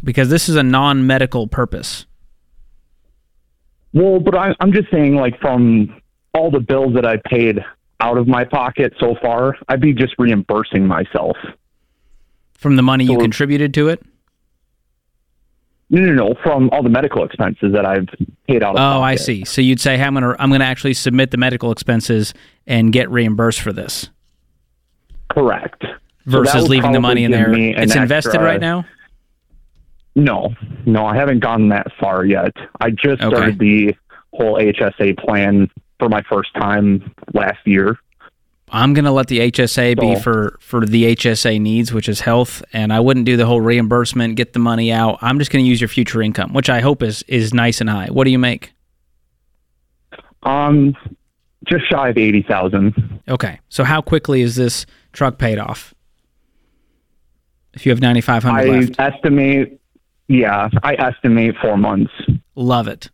because 0.05 0.29
this 0.29 0.51
is 0.51 0.57
a 0.57 0.63
non 0.63 1.07
medical 1.07 1.47
purpose. 1.47 2.05
Well, 3.99 4.21
but 4.21 4.37
I, 4.37 4.55
I'm 4.61 4.73
just 4.73 4.89
saying, 4.93 5.17
like, 5.17 5.41
from 5.41 6.01
all 6.33 6.53
the 6.53 6.61
bills 6.61 6.95
that 6.95 7.05
I 7.05 7.17
paid 7.17 7.59
out 7.99 8.17
of 8.17 8.29
my 8.29 8.45
pocket 8.45 8.93
so 9.01 9.17
far, 9.21 9.57
I'd 9.69 9.81
be 9.81 9.93
just 9.93 10.15
reimbursing 10.19 10.87
myself. 10.87 11.37
From 12.55 12.77
the 12.77 12.83
money 12.83 13.07
so 13.07 13.15
you 13.15 13.19
contributed 13.19 13.75
to 13.75 13.89
it? 13.89 14.01
No, 15.91 16.03
no, 16.03 16.13
no. 16.13 16.35
From 16.45 16.71
all 16.71 16.85
the 16.85 16.91
medical 16.91 17.25
expenses 17.25 17.73
that 17.73 17.85
I've 17.85 18.07
paid 18.47 18.63
out. 18.63 18.77
Of 18.77 18.81
oh, 18.81 19.01
pocket. 19.01 19.03
I 19.03 19.17
see. 19.17 19.45
So 19.45 19.61
you'd 19.61 19.81
say, 19.81 19.97
hey, 19.97 20.05
I'm 20.05 20.15
gonna 20.15 20.37
I'm 20.39 20.53
gonna 20.53 20.65
actually 20.65 20.95
submit 20.95 21.33
the 21.33 21.39
medical 21.39 21.73
expenses 21.73 22.35
and 22.69 22.93
get 22.93 23.11
reimbursed 23.11 23.61
for 23.61 23.73
this. 23.73 24.11
Correct. 25.29 25.85
Versus 26.27 26.53
so 26.53 26.69
leaving 26.69 26.93
the 26.93 27.01
money 27.01 27.25
in 27.25 27.33
there. 27.33 27.53
It's 27.53 27.97
invested 27.97 28.41
right 28.41 28.61
now. 28.61 28.85
No, 30.19 30.53
no, 30.85 31.07
I 31.07 31.15
haven't 31.15 31.39
gone 31.39 31.69
that 31.69 31.87
far 32.01 32.25
yet. 32.25 32.53
I 32.81 32.91
just 32.91 33.23
okay. 33.23 33.29
started 33.29 33.59
the 33.61 33.95
whole 34.33 34.57
HSA 34.59 35.17
plan 35.17 35.71
for 36.01 36.09
my 36.09 36.23
first 36.23 36.53
time 36.55 37.15
last 37.35 37.65
year. 37.65 37.97
I'm 38.71 38.95
going 38.95 39.05
to 39.05 39.13
let 39.13 39.29
the 39.29 39.39
HSA 39.39 39.95
so, 39.97 40.01
be 40.01 40.21
for 40.21 40.59
for 40.61 40.85
the 40.85 41.15
HSA 41.15 41.61
needs, 41.61 41.93
which 41.93 42.09
is 42.09 42.21
health, 42.21 42.65
and 42.73 42.93
I 42.93 42.99
wouldn't 42.99 43.27
do 43.27 43.37
the 43.37 43.47
whole 43.47 43.61
reimbursement, 43.61 44.35
get 44.35 44.55
the 44.55 44.59
money 44.59 44.91
out. 44.91 45.19
I'm 45.23 45.39
just 45.39 45.53
going 45.53 45.65
to 45.65 45.69
use 45.69 45.81
your 45.81 45.89
future 45.89 46.21
income, 46.21 46.53
which 46.53 46.69
I 46.69 46.81
hope 46.81 47.01
is 47.01 47.23
is 47.29 47.55
nice 47.55 47.81
and 47.81 47.89
high. 47.89 48.09
What 48.09 48.25
do 48.25 48.31
you 48.31 48.41
make? 48.41 48.73
Um, 50.43 50.97
just 51.65 51.89
shy 51.89 52.09
of 52.09 52.19
eighty 52.19 52.43
thousand. 52.43 53.21
Okay, 53.29 53.61
so 53.69 53.85
how 53.85 54.01
quickly 54.01 54.43
is 54.43 54.57
this 54.57 54.85
truck 55.13 55.39
paid 55.39 55.59
off? 55.59 55.95
If 57.73 57.87
you 57.87 57.93
have 57.93 58.01
ninety 58.01 58.21
five 58.21 58.43
hundred 58.43 58.69
left, 58.69 59.01
I 59.01 59.07
estimate. 59.15 59.81
Yeah, 60.29 60.69
I 60.83 60.95
estimate 60.95 61.55
four 61.61 61.77
months. 61.77 62.13
Love 62.55 62.87
it. 62.87 63.11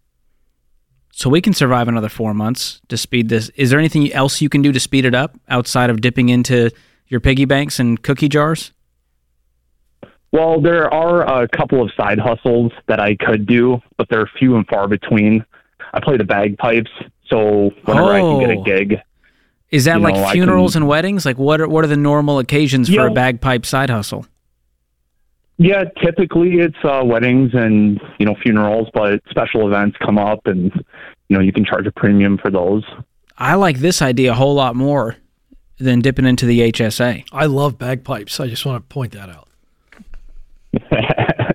So 1.12 1.30
we 1.30 1.40
can 1.40 1.52
survive 1.52 1.86
another 1.86 2.08
four 2.08 2.34
months 2.34 2.80
to 2.88 2.96
speed 2.96 3.28
this. 3.28 3.48
Is 3.50 3.70
there 3.70 3.78
anything 3.78 4.12
else 4.12 4.40
you 4.40 4.48
can 4.48 4.62
do 4.62 4.72
to 4.72 4.80
speed 4.80 5.04
it 5.04 5.14
up 5.14 5.38
outside 5.48 5.88
of 5.88 6.00
dipping 6.00 6.28
into 6.28 6.72
your 7.06 7.20
piggy 7.20 7.44
banks 7.44 7.78
and 7.78 8.02
cookie 8.02 8.28
jars? 8.28 8.72
Well, 10.32 10.60
there 10.60 10.92
are 10.92 11.42
a 11.42 11.46
couple 11.46 11.80
of 11.80 11.92
side 11.96 12.18
hustles 12.18 12.72
that 12.88 12.98
I 12.98 13.14
could 13.14 13.46
do, 13.46 13.80
but 13.96 14.08
they're 14.10 14.28
few 14.36 14.56
and 14.56 14.66
far 14.66 14.88
between. 14.88 15.44
I 15.92 16.00
play 16.00 16.16
the 16.16 16.24
bagpipes, 16.24 16.90
so 17.30 17.70
whenever 17.84 18.08
oh. 18.08 18.16
I 18.16 18.20
can 18.20 18.40
get 18.40 18.50
a 18.50 18.58
oh. 18.58 18.64
gig. 18.64 19.00
Is 19.70 19.84
that 19.84 20.00
like 20.00 20.16
know, 20.16 20.30
funerals 20.30 20.72
can, 20.72 20.82
and 20.82 20.88
weddings? 20.88 21.24
Like 21.24 21.38
what 21.38 21.60
are 21.60 21.68
what 21.68 21.84
are 21.84 21.88
the 21.88 21.96
normal 21.96 22.40
occasions 22.40 22.92
for 22.92 23.06
a 23.06 23.12
bagpipe 23.12 23.64
side 23.64 23.90
hustle? 23.90 24.26
Yeah, 25.56 25.84
typically 26.02 26.54
it's 26.54 26.76
uh, 26.82 27.02
weddings 27.04 27.52
and 27.54 28.00
you 28.18 28.26
know 28.26 28.34
funerals, 28.42 28.88
but 28.92 29.22
special 29.30 29.66
events 29.66 29.96
come 30.04 30.18
up, 30.18 30.46
and 30.46 30.72
you 31.28 31.36
know 31.36 31.40
you 31.40 31.52
can 31.52 31.64
charge 31.64 31.86
a 31.86 31.92
premium 31.92 32.38
for 32.38 32.50
those. 32.50 32.84
I 33.38 33.54
like 33.54 33.78
this 33.78 34.02
idea 34.02 34.32
a 34.32 34.34
whole 34.34 34.54
lot 34.54 34.74
more 34.74 35.16
than 35.78 36.00
dipping 36.00 36.24
into 36.24 36.46
the 36.46 36.72
HSA. 36.72 37.24
I 37.32 37.46
love 37.46 37.78
bagpipes. 37.78 38.40
I 38.40 38.46
just 38.46 38.64
want 38.64 38.82
to 38.82 38.94
point 38.94 39.12
that 39.12 39.28
out. 39.28 39.48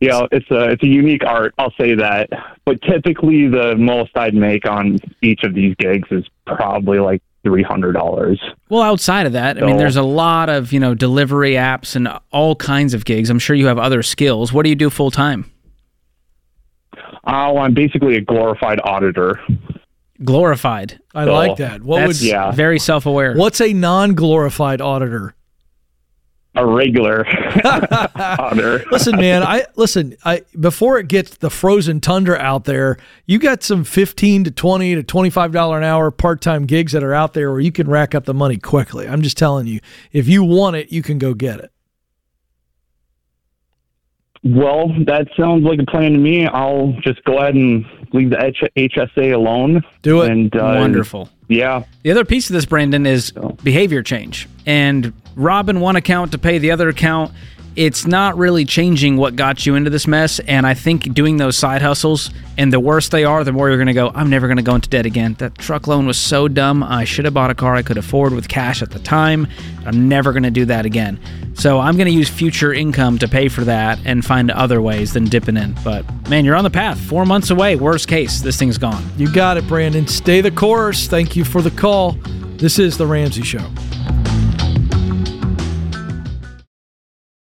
yeah, 0.00 0.26
it's 0.32 0.50
a 0.50 0.70
it's 0.70 0.82
a 0.82 0.88
unique 0.88 1.24
art. 1.24 1.54
I'll 1.58 1.72
say 1.80 1.94
that. 1.94 2.28
But 2.66 2.82
typically, 2.82 3.48
the 3.48 3.74
most 3.76 4.16
I'd 4.16 4.34
make 4.34 4.66
on 4.66 4.98
each 5.22 5.44
of 5.44 5.54
these 5.54 5.74
gigs 5.76 6.08
is 6.10 6.24
probably 6.46 6.98
like 6.98 7.22
three 7.42 7.62
hundred 7.62 7.92
dollars. 7.92 8.40
Well, 8.68 8.82
outside 8.82 9.26
of 9.26 9.32
that, 9.32 9.56
so, 9.56 9.64
I 9.64 9.66
mean, 9.66 9.76
there's 9.76 9.96
a 9.96 10.02
lot 10.02 10.48
of 10.48 10.72
you 10.72 10.80
know 10.80 10.94
delivery 10.94 11.52
apps 11.52 11.96
and 11.96 12.08
all 12.32 12.56
kinds 12.56 12.94
of 12.94 13.04
gigs. 13.04 13.30
I'm 13.30 13.38
sure 13.38 13.56
you 13.56 13.66
have 13.66 13.78
other 13.78 14.02
skills. 14.02 14.52
What 14.52 14.64
do 14.64 14.68
you 14.70 14.76
do 14.76 14.90
full 14.90 15.10
time? 15.10 15.50
Oh, 17.24 17.58
I'm 17.58 17.74
basically 17.74 18.16
a 18.16 18.20
glorified 18.20 18.80
auditor. 18.82 19.40
Glorified. 20.24 21.00
I 21.14 21.24
so, 21.24 21.32
like 21.32 21.56
that. 21.58 21.82
What 21.82 22.06
would 22.06 22.20
yeah. 22.20 22.50
very 22.52 22.78
self 22.78 23.06
aware. 23.06 23.34
What's 23.34 23.60
a 23.60 23.72
non 23.72 24.14
glorified 24.14 24.80
auditor? 24.80 25.34
A 26.56 26.66
regular 26.66 27.24
honor. 28.38 28.82
listen, 28.90 29.16
man, 29.16 29.42
I 29.42 29.66
listen, 29.76 30.16
I 30.24 30.42
before 30.58 30.98
it 30.98 31.06
gets 31.08 31.36
the 31.36 31.50
frozen 31.50 32.00
tundra 32.00 32.36
out 32.38 32.64
there, 32.64 32.96
you 33.26 33.38
got 33.38 33.62
some 33.62 33.84
15 33.84 34.44
to 34.44 34.50
20 34.50 34.94
to 34.96 35.02
25 35.02 35.52
dollar 35.52 35.78
an 35.78 35.84
hour 35.84 36.10
part-time 36.10 36.66
gigs 36.66 36.92
that 36.92 37.04
are 37.04 37.14
out 37.14 37.34
there 37.34 37.50
where 37.52 37.60
you 37.60 37.70
can 37.72 37.88
rack 37.88 38.14
up 38.14 38.24
the 38.24 38.34
money 38.34 38.56
quickly. 38.56 39.06
I'm 39.06 39.22
just 39.22 39.36
telling 39.38 39.66
you, 39.66 39.80
if 40.12 40.26
you 40.28 40.42
want 40.42 40.76
it, 40.76 40.90
you 40.90 41.02
can 41.02 41.18
go 41.18 41.34
get 41.34 41.60
it. 41.60 41.70
Well, 44.42 44.88
that 45.04 45.28
sounds 45.38 45.64
like 45.64 45.78
a 45.80 45.86
plan 45.90 46.12
to 46.12 46.18
me. 46.18 46.46
I'll 46.46 46.94
just 47.02 47.22
go 47.24 47.38
ahead 47.38 47.54
and 47.54 47.84
leave 48.12 48.30
the 48.30 48.42
H- 48.42 48.90
HSA 48.96 49.34
alone. 49.34 49.82
Do 50.02 50.22
it. 50.22 50.30
And, 50.30 50.56
uh, 50.56 50.76
Wonderful. 50.78 51.28
Yeah. 51.50 51.82
The 52.04 52.12
other 52.12 52.24
piece 52.24 52.48
of 52.48 52.54
this, 52.54 52.64
Brandon, 52.64 53.04
is 53.06 53.32
behavior 53.62 54.02
change. 54.04 54.48
And 54.66 55.12
robbing 55.34 55.80
one 55.80 55.96
account 55.96 56.32
to 56.32 56.38
pay 56.38 56.58
the 56.58 56.70
other 56.70 56.88
account 56.88 57.32
it's 57.76 58.06
not 58.06 58.36
really 58.36 58.64
changing 58.64 59.16
what 59.16 59.36
got 59.36 59.64
you 59.64 59.74
into 59.74 59.90
this 59.90 60.06
mess. 60.06 60.38
And 60.40 60.66
I 60.66 60.74
think 60.74 61.14
doing 61.14 61.36
those 61.36 61.56
side 61.56 61.82
hustles, 61.82 62.30
and 62.58 62.72
the 62.72 62.80
worse 62.80 63.08
they 63.08 63.24
are, 63.24 63.42
the 63.44 63.52
more 63.52 63.68
you're 63.68 63.78
going 63.78 63.86
to 63.86 63.94
go, 63.94 64.10
I'm 64.14 64.28
never 64.28 64.46
going 64.46 64.58
to 64.58 64.62
go 64.62 64.74
into 64.74 64.88
debt 64.88 65.06
again. 65.06 65.34
That 65.38 65.56
truck 65.56 65.86
loan 65.86 66.06
was 66.06 66.18
so 66.18 66.48
dumb. 66.48 66.82
I 66.82 67.04
should 67.04 67.24
have 67.24 67.34
bought 67.34 67.50
a 67.50 67.54
car 67.54 67.74
I 67.74 67.82
could 67.82 67.96
afford 67.96 68.34
with 68.34 68.48
cash 68.48 68.82
at 68.82 68.90
the 68.90 68.98
time. 68.98 69.46
I'm 69.86 70.08
never 70.08 70.32
going 70.32 70.42
to 70.42 70.50
do 70.50 70.64
that 70.66 70.84
again. 70.84 71.18
So 71.54 71.78
I'm 71.78 71.96
going 71.96 72.06
to 72.06 72.12
use 72.12 72.28
future 72.28 72.72
income 72.72 73.18
to 73.18 73.28
pay 73.28 73.48
for 73.48 73.64
that 73.64 73.98
and 74.04 74.24
find 74.24 74.50
other 74.50 74.82
ways 74.82 75.12
than 75.12 75.24
dipping 75.24 75.56
in. 75.56 75.74
But 75.84 76.04
man, 76.28 76.44
you're 76.44 76.56
on 76.56 76.64
the 76.64 76.70
path. 76.70 77.00
Four 77.00 77.24
months 77.24 77.50
away. 77.50 77.76
Worst 77.76 78.08
case, 78.08 78.40
this 78.40 78.58
thing's 78.58 78.78
gone. 78.78 79.04
You 79.16 79.32
got 79.32 79.56
it, 79.56 79.66
Brandon. 79.66 80.06
Stay 80.06 80.40
the 80.40 80.50
course. 80.50 81.06
Thank 81.06 81.36
you 81.36 81.44
for 81.44 81.62
the 81.62 81.70
call. 81.70 82.12
This 82.56 82.78
is 82.78 82.98
The 82.98 83.06
Ramsey 83.06 83.42
Show. 83.42 83.66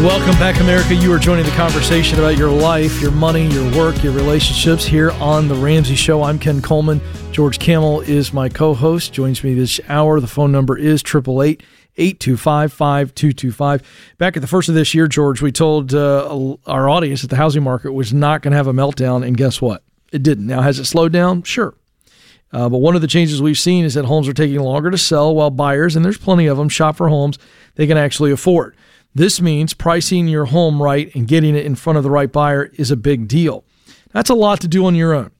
Welcome 0.00 0.32
back, 0.38 0.58
America. 0.60 0.94
You 0.94 1.12
are 1.12 1.18
joining 1.18 1.44
the 1.44 1.50
conversation 1.50 2.18
about 2.18 2.38
your 2.38 2.50
life, 2.50 3.02
your 3.02 3.10
money, 3.10 3.46
your 3.48 3.70
work, 3.76 4.02
your 4.02 4.14
relationships 4.14 4.86
here 4.86 5.10
on 5.20 5.46
The 5.46 5.54
Ramsey 5.54 5.94
Show. 5.94 6.22
I'm 6.22 6.38
Ken 6.38 6.62
Coleman. 6.62 7.02
George 7.32 7.58
Kamel 7.58 8.00
is 8.00 8.32
my 8.32 8.48
co 8.48 8.72
host, 8.72 9.12
joins 9.12 9.44
me 9.44 9.52
this 9.52 9.78
hour. 9.90 10.18
The 10.18 10.26
phone 10.26 10.52
number 10.52 10.78
is 10.78 11.02
888 11.02 11.62
825 11.98 12.72
5225. 12.72 14.14
Back 14.16 14.38
at 14.38 14.40
the 14.40 14.46
first 14.46 14.70
of 14.70 14.74
this 14.74 14.94
year, 14.94 15.06
George, 15.06 15.42
we 15.42 15.52
told 15.52 15.92
uh, 15.92 16.56
our 16.66 16.88
audience 16.88 17.20
that 17.20 17.28
the 17.28 17.36
housing 17.36 17.62
market 17.62 17.92
was 17.92 18.14
not 18.14 18.40
going 18.40 18.52
to 18.52 18.56
have 18.56 18.68
a 18.68 18.72
meltdown, 18.72 19.22
and 19.22 19.36
guess 19.36 19.60
what? 19.60 19.82
It 20.12 20.22
didn't. 20.22 20.46
Now, 20.46 20.62
has 20.62 20.78
it 20.78 20.86
slowed 20.86 21.12
down? 21.12 21.42
Sure. 21.42 21.74
Uh, 22.54 22.70
but 22.70 22.78
one 22.78 22.94
of 22.94 23.02
the 23.02 23.06
changes 23.06 23.42
we've 23.42 23.58
seen 23.58 23.84
is 23.84 23.92
that 23.94 24.06
homes 24.06 24.28
are 24.28 24.32
taking 24.32 24.60
longer 24.60 24.90
to 24.90 24.98
sell 24.98 25.34
while 25.34 25.50
buyers, 25.50 25.94
and 25.94 26.02
there's 26.02 26.16
plenty 26.16 26.46
of 26.46 26.56
them, 26.56 26.70
shop 26.70 26.96
for 26.96 27.10
homes 27.10 27.38
they 27.74 27.86
can 27.86 27.98
actually 27.98 28.32
afford. 28.32 28.74
This 29.14 29.40
means 29.40 29.74
pricing 29.74 30.28
your 30.28 30.46
home 30.46 30.82
right 30.82 31.12
and 31.14 31.26
getting 31.26 31.56
it 31.56 31.66
in 31.66 31.74
front 31.74 31.96
of 31.96 32.04
the 32.04 32.10
right 32.10 32.30
buyer 32.30 32.70
is 32.74 32.90
a 32.90 32.96
big 32.96 33.26
deal. 33.26 33.64
That's 34.12 34.30
a 34.30 34.34
lot 34.34 34.60
to 34.60 34.68
do 34.68 34.86
on 34.86 34.94
your 34.94 35.14
own. 35.14 35.30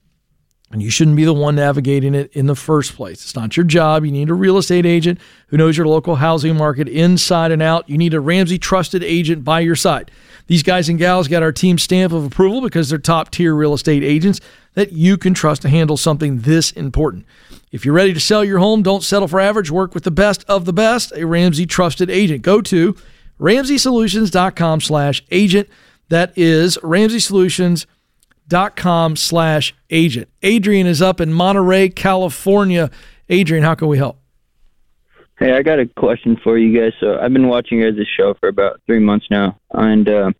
And 0.71 0.81
you 0.81 0.89
shouldn't 0.89 1.17
be 1.17 1.25
the 1.25 1.33
one 1.33 1.55
navigating 1.55 2.15
it 2.15 2.31
in 2.31 2.45
the 2.45 2.55
first 2.55 2.95
place. 2.95 3.23
It's 3.23 3.35
not 3.35 3.57
your 3.57 3.65
job. 3.65 4.05
You 4.05 4.11
need 4.11 4.29
a 4.29 4.33
real 4.33 4.57
estate 4.57 4.85
agent 4.85 5.19
who 5.47 5.57
knows 5.57 5.75
your 5.75 5.87
local 5.87 6.15
housing 6.15 6.55
market 6.55 6.87
inside 6.87 7.51
and 7.51 7.61
out. 7.61 7.89
You 7.89 7.97
need 7.97 8.13
a 8.13 8.21
Ramsey 8.21 8.57
trusted 8.57 9.03
agent 9.03 9.43
by 9.43 9.59
your 9.59 9.75
side. 9.75 10.11
These 10.47 10.63
guys 10.63 10.87
and 10.87 10.97
gals 10.97 11.27
got 11.27 11.43
our 11.43 11.51
team 11.51 11.77
stamp 11.77 12.13
of 12.13 12.25
approval 12.25 12.61
because 12.61 12.89
they're 12.89 12.99
top 12.99 13.31
tier 13.31 13.53
real 13.53 13.73
estate 13.73 14.03
agents 14.03 14.39
that 14.73 14.93
you 14.93 15.17
can 15.17 15.33
trust 15.33 15.61
to 15.63 15.69
handle 15.69 15.97
something 15.97 16.39
this 16.39 16.71
important. 16.71 17.25
If 17.73 17.83
you're 17.83 17.93
ready 17.93 18.13
to 18.13 18.19
sell 18.21 18.43
your 18.43 18.59
home, 18.59 18.81
don't 18.81 19.03
settle 19.03 19.27
for 19.27 19.41
average. 19.41 19.71
Work 19.71 19.93
with 19.93 20.03
the 20.03 20.11
best 20.11 20.45
of 20.47 20.63
the 20.63 20.73
best, 20.73 21.11
a 21.15 21.25
Ramsey 21.25 21.65
trusted 21.65 22.09
agent. 22.09 22.43
Go 22.43 22.61
to 22.61 22.95
ramseysolutions.com 23.41 24.81
slash 24.81 25.23
agent. 25.31 25.67
That 26.09 26.37
is 26.37 26.77
Ramsey 26.83 27.19
Solutions.com 27.19 27.97
dot 28.47 28.75
com 28.75 29.15
slash 29.15 29.73
agent. 29.89 30.27
Adrian 30.41 30.85
is 30.85 31.01
up 31.01 31.21
in 31.21 31.31
Monterey, 31.31 31.87
California. 31.87 32.91
Adrian, 33.29 33.63
how 33.63 33.75
can 33.75 33.87
we 33.87 33.97
help? 33.97 34.19
Hey, 35.39 35.53
I 35.53 35.61
got 35.61 35.79
a 35.79 35.85
question 35.85 36.37
for 36.43 36.57
you 36.57 36.77
guys. 36.77 36.91
So 36.99 37.17
I've 37.17 37.31
been 37.31 37.47
watching 37.47 37.79
your 37.79 37.93
guys' 37.93 38.05
show 38.17 38.33
for 38.41 38.49
about 38.49 38.81
three 38.85 38.99
months 38.99 39.27
now, 39.31 39.57
and 39.71 40.09
uh, 40.09 40.31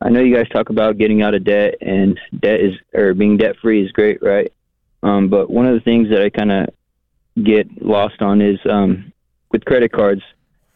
I 0.00 0.10
know 0.10 0.20
you 0.20 0.32
guys 0.32 0.48
talk 0.50 0.70
about 0.70 0.98
getting 0.98 1.20
out 1.20 1.34
of 1.34 1.42
debt, 1.42 1.74
and 1.80 2.16
debt 2.38 2.60
is 2.60 2.74
or 2.94 3.12
being 3.12 3.38
debt 3.38 3.56
free 3.60 3.84
is 3.84 3.90
great, 3.90 4.22
right? 4.22 4.52
Um, 5.02 5.28
but 5.28 5.50
one 5.50 5.66
of 5.66 5.74
the 5.74 5.80
things 5.80 6.10
that 6.10 6.22
I 6.22 6.30
kind 6.30 6.52
of 6.52 6.68
get 7.42 7.82
lost 7.82 8.22
on 8.22 8.40
is 8.40 8.60
um, 8.70 9.12
with 9.50 9.64
credit 9.64 9.90
cards. 9.90 10.22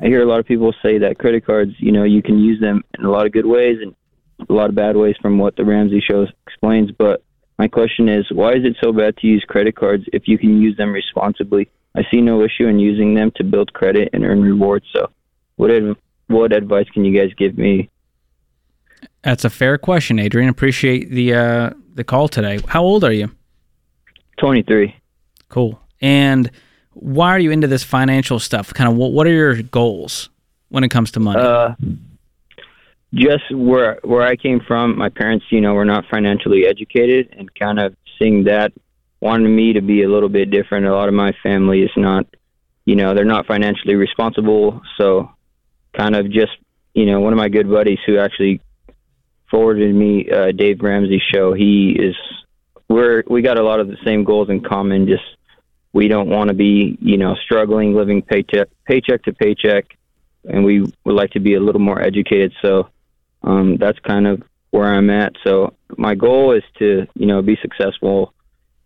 I 0.02 0.06
hear 0.06 0.22
a 0.22 0.26
lot 0.26 0.40
of 0.40 0.46
people 0.46 0.74
say 0.82 0.98
that 0.98 1.18
credit 1.18 1.46
cards, 1.46 1.72
you 1.78 1.92
know, 1.92 2.02
you 2.02 2.22
can 2.22 2.38
use 2.38 2.60
them 2.60 2.82
in 2.98 3.04
a 3.04 3.10
lot 3.10 3.24
of 3.24 3.32
good 3.32 3.46
ways 3.46 3.78
and 3.80 3.94
a 4.48 4.52
lot 4.52 4.68
of 4.68 4.74
bad 4.74 4.96
ways 4.96 5.14
from 5.22 5.38
what 5.38 5.54
the 5.54 5.64
Ramsey 5.64 6.00
show 6.00 6.26
explains. 6.44 6.90
But 6.90 7.22
my 7.56 7.68
question 7.68 8.08
is, 8.08 8.26
why 8.32 8.54
is 8.54 8.64
it 8.64 8.76
so 8.82 8.92
bad 8.92 9.16
to 9.18 9.28
use 9.28 9.44
credit 9.46 9.76
cards 9.76 10.02
if 10.12 10.26
you 10.26 10.38
can 10.38 10.60
use 10.60 10.76
them 10.76 10.92
responsibly? 10.92 11.70
I 11.94 12.02
see 12.10 12.20
no 12.20 12.42
issue 12.42 12.66
in 12.66 12.80
using 12.80 13.14
them 13.14 13.30
to 13.36 13.44
build 13.44 13.72
credit 13.74 14.08
and 14.12 14.24
earn 14.24 14.42
rewards. 14.42 14.86
So, 14.92 15.10
what 15.56 15.70
adv- 15.70 15.98
what 16.26 16.52
advice 16.52 16.88
can 16.92 17.04
you 17.04 17.16
guys 17.16 17.30
give 17.36 17.56
me? 17.56 17.88
That's 19.22 19.44
a 19.44 19.50
fair 19.50 19.78
question, 19.78 20.18
Adrian. 20.18 20.48
Appreciate 20.48 21.10
the 21.10 21.34
uh, 21.34 21.70
the 21.94 22.02
call 22.02 22.28
today. 22.28 22.58
How 22.66 22.82
old 22.82 23.04
are 23.04 23.12
you? 23.12 23.30
Twenty 24.38 24.62
three. 24.62 24.96
Cool. 25.48 25.80
And 26.00 26.50
why 26.94 27.30
are 27.30 27.38
you 27.38 27.50
into 27.50 27.66
this 27.66 27.82
financial 27.82 28.38
stuff? 28.38 28.72
Kind 28.72 28.90
of 28.90 28.96
what 28.96 29.12
what 29.12 29.26
are 29.26 29.32
your 29.32 29.62
goals 29.62 30.30
when 30.68 30.84
it 30.84 30.88
comes 30.88 31.10
to 31.12 31.20
money? 31.20 31.40
Uh, 31.40 31.74
just 33.14 33.54
where 33.54 33.98
where 34.02 34.22
I 34.22 34.36
came 34.36 34.60
from, 34.60 34.96
my 34.98 35.08
parents, 35.08 35.46
you 35.50 35.60
know, 35.60 35.74
were 35.74 35.84
not 35.84 36.04
financially 36.10 36.66
educated, 36.66 37.34
and 37.36 37.52
kind 37.54 37.78
of 37.78 37.94
seeing 38.18 38.44
that 38.44 38.72
wanted 39.20 39.48
me 39.48 39.74
to 39.74 39.80
be 39.80 40.02
a 40.02 40.08
little 40.08 40.28
bit 40.28 40.50
different. 40.50 40.86
A 40.86 40.92
lot 40.92 41.08
of 41.08 41.14
my 41.14 41.32
family 41.42 41.82
is 41.82 41.90
not, 41.96 42.26
you 42.84 42.96
know, 42.96 43.14
they're 43.14 43.24
not 43.24 43.46
financially 43.46 43.94
responsible, 43.94 44.82
so 44.98 45.30
kind 45.92 46.16
of 46.16 46.30
just, 46.30 46.52
you 46.94 47.06
know, 47.06 47.20
one 47.20 47.32
of 47.32 47.36
my 47.36 47.48
good 47.48 47.70
buddies 47.70 47.98
who 48.04 48.18
actually 48.18 48.60
forwarded 49.50 49.94
me 49.94 50.28
uh, 50.30 50.50
Dave 50.50 50.80
Ramsey's 50.80 51.22
show. 51.32 51.52
He 51.52 51.92
is 51.98 52.16
we're 52.88 53.22
we 53.28 53.42
got 53.42 53.58
a 53.58 53.62
lot 53.62 53.80
of 53.80 53.88
the 53.88 53.96
same 54.04 54.24
goals 54.24 54.48
in 54.50 54.62
common. 54.62 55.06
Just 55.06 55.24
we 55.92 56.08
don't 56.08 56.28
want 56.28 56.48
to 56.48 56.54
be, 56.54 56.96
you 57.00 57.16
know, 57.16 57.34
struggling, 57.44 57.94
living 57.94 58.22
paycheck 58.22 58.68
paycheck 58.86 59.22
to 59.24 59.32
paycheck, 59.32 59.96
and 60.44 60.64
we 60.64 60.80
would 61.04 61.14
like 61.14 61.30
to 61.30 61.40
be 61.40 61.54
a 61.54 61.60
little 61.60 61.80
more 61.80 62.00
educated. 62.00 62.52
So 62.62 62.88
um, 63.42 63.76
that's 63.76 63.98
kind 64.00 64.26
of 64.26 64.42
where 64.70 64.86
I'm 64.86 65.10
at. 65.10 65.34
So 65.44 65.74
my 65.96 66.14
goal 66.14 66.52
is 66.52 66.62
to, 66.78 67.06
you 67.14 67.26
know, 67.26 67.42
be 67.42 67.58
successful 67.60 68.32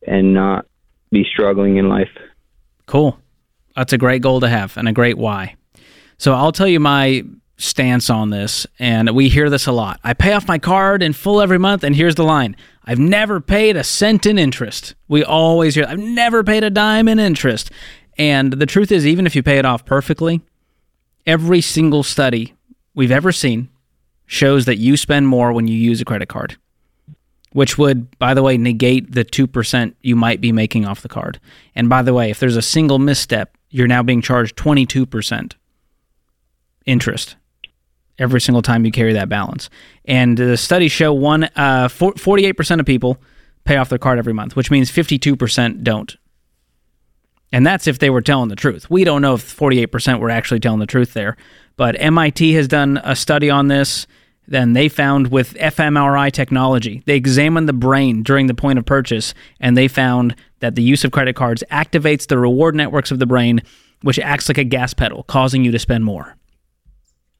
and 0.06 0.34
not 0.34 0.66
be 1.10 1.24
struggling 1.24 1.76
in 1.76 1.88
life. 1.88 2.10
Cool. 2.86 3.18
That's 3.74 3.92
a 3.92 3.98
great 3.98 4.22
goal 4.22 4.40
to 4.40 4.48
have 4.48 4.76
and 4.76 4.88
a 4.88 4.92
great 4.92 5.16
why. 5.16 5.56
So 6.18 6.32
I'll 6.32 6.52
tell 6.52 6.68
you 6.68 6.80
my 6.80 7.24
stance 7.56 8.10
on 8.10 8.30
this, 8.30 8.66
and 8.78 9.10
we 9.10 9.28
hear 9.28 9.48
this 9.48 9.66
a 9.66 9.72
lot. 9.72 9.98
I 10.04 10.12
pay 10.14 10.32
off 10.32 10.46
my 10.46 10.58
card 10.58 11.02
in 11.02 11.12
full 11.12 11.40
every 11.40 11.58
month, 11.58 11.84
and 11.84 11.96
here's 11.96 12.14
the 12.14 12.24
line 12.24 12.56
I've 12.84 12.98
never 12.98 13.40
paid 13.40 13.76
a 13.76 13.84
cent 13.84 14.26
in 14.26 14.38
interest. 14.38 14.94
We 15.08 15.24
always 15.24 15.74
hear, 15.74 15.86
I've 15.88 15.98
never 15.98 16.44
paid 16.44 16.64
a 16.64 16.70
dime 16.70 17.08
in 17.08 17.18
interest. 17.18 17.70
And 18.18 18.52
the 18.52 18.66
truth 18.66 18.92
is, 18.92 19.06
even 19.06 19.26
if 19.26 19.34
you 19.34 19.42
pay 19.42 19.58
it 19.58 19.66
off 19.66 19.84
perfectly, 19.84 20.40
every 21.26 21.60
single 21.60 22.02
study 22.02 22.54
we've 22.94 23.10
ever 23.10 23.32
seen 23.32 23.68
shows 24.26 24.64
that 24.64 24.76
you 24.76 24.96
spend 24.96 25.28
more 25.28 25.52
when 25.52 25.68
you 25.68 25.76
use 25.76 26.00
a 26.00 26.04
credit 26.04 26.28
card, 26.28 26.56
which 27.52 27.76
would, 27.76 28.18
by 28.18 28.34
the 28.34 28.42
way, 28.42 28.56
negate 28.56 29.12
the 29.12 29.24
2% 29.24 29.94
you 30.02 30.16
might 30.16 30.40
be 30.40 30.52
making 30.52 30.86
off 30.86 31.02
the 31.02 31.08
card. 31.08 31.38
And 31.74 31.88
by 31.88 32.02
the 32.02 32.14
way, 32.14 32.30
if 32.30 32.40
there's 32.40 32.56
a 32.56 32.62
single 32.62 32.98
misstep, 32.98 33.56
you're 33.70 33.86
now 33.86 34.02
being 34.02 34.22
charged 34.22 34.56
22% 34.56 35.54
interest 36.86 37.36
every 38.18 38.40
single 38.40 38.62
time 38.62 38.84
you 38.84 38.92
carry 38.92 39.12
that 39.12 39.28
balance. 39.28 39.68
And 40.04 40.36
the 40.36 40.56
studies 40.56 40.92
show 40.92 41.12
one 41.12 41.44
uh, 41.56 41.88
48% 41.88 42.80
of 42.80 42.86
people 42.86 43.18
pay 43.64 43.76
off 43.76 43.88
their 43.88 43.98
card 43.98 44.18
every 44.18 44.32
month, 44.32 44.56
which 44.56 44.70
means 44.70 44.90
52% 44.90 45.82
don't. 45.82 46.16
And 47.52 47.66
that's 47.66 47.86
if 47.86 47.98
they 47.98 48.10
were 48.10 48.22
telling 48.22 48.48
the 48.48 48.56
truth. 48.56 48.90
We 48.90 49.04
don't 49.04 49.22
know 49.22 49.34
if 49.34 49.56
48% 49.56 50.20
were 50.20 50.30
actually 50.30 50.60
telling 50.60 50.80
the 50.80 50.86
truth 50.86 51.14
there. 51.14 51.36
But 51.76 52.00
MIT 52.00 52.52
has 52.54 52.68
done 52.68 53.00
a 53.04 53.14
study 53.14 53.50
on 53.50 53.68
this. 53.68 54.06
Then 54.48 54.72
they 54.72 54.88
found 54.88 55.28
with 55.28 55.54
fMRI 55.54 56.30
technology, 56.30 57.02
they 57.04 57.16
examined 57.16 57.68
the 57.68 57.72
brain 57.72 58.22
during 58.22 58.46
the 58.46 58.54
point 58.54 58.78
of 58.78 58.86
purchase, 58.86 59.34
and 59.58 59.76
they 59.76 59.88
found 59.88 60.36
that 60.60 60.76
the 60.76 60.84
use 60.84 61.02
of 61.02 61.10
credit 61.10 61.34
cards 61.34 61.64
activates 61.70 62.28
the 62.28 62.38
reward 62.38 62.76
networks 62.76 63.10
of 63.10 63.18
the 63.18 63.26
brain, 63.26 63.60
which 64.02 64.20
acts 64.20 64.48
like 64.48 64.58
a 64.58 64.64
gas 64.64 64.94
pedal, 64.94 65.24
causing 65.24 65.64
you 65.64 65.72
to 65.72 65.80
spend 65.80 66.04
more. 66.04 66.36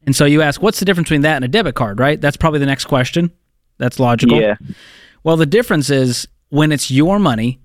And 0.07 0.15
so 0.15 0.25
you 0.25 0.41
ask, 0.41 0.63
what's 0.63 0.79
the 0.79 0.85
difference 0.85 1.07
between 1.07 1.23
that 1.23 1.37
and 1.37 1.45
a 1.45 1.49
debit 1.49 1.75
card, 1.75 1.99
right? 1.99 2.21
That's 2.21 2.37
probably 2.37 2.61
the 2.61 2.67
next 2.67 2.85
question. 2.85 3.33
That's 3.79 3.99
logical. 3.99 4.41
Yeah. 4.41 4.57
Well, 5.25 5.37
the 5.37 5.47
difference 5.47 5.91
is 5.91 6.29
when 6.49 6.73
it's 6.73 6.91
your 6.91 7.19
money, 7.19 7.61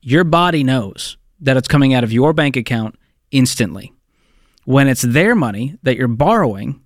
your 0.00 0.24
body 0.24 0.64
knows 0.64 1.16
that 1.40 1.56
it's 1.56 1.68
coming 1.68 1.94
out 1.94 2.04
of 2.04 2.12
your 2.12 2.32
bank 2.32 2.56
account 2.56 2.98
instantly. 3.30 3.92
When 4.64 4.88
it's 4.88 5.02
their 5.02 5.34
money 5.34 5.78
that 5.82 5.96
you're 5.96 6.08
borrowing, 6.08 6.80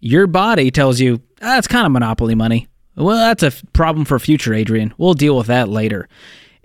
your 0.00 0.26
body 0.26 0.70
tells 0.70 1.00
you, 1.00 1.22
that's 1.38 1.68
ah, 1.68 1.70
kind 1.70 1.86
of 1.86 1.92
monopoly 1.92 2.34
money. 2.34 2.66
Well, 2.96 3.16
that's 3.16 3.42
a 3.42 3.46
f- 3.46 3.62
problem 3.72 4.04
for 4.04 4.18
future, 4.18 4.52
Adrian. 4.52 4.92
We'll 4.98 5.14
deal 5.14 5.36
with 5.36 5.46
that 5.46 5.68
later. 5.68 6.08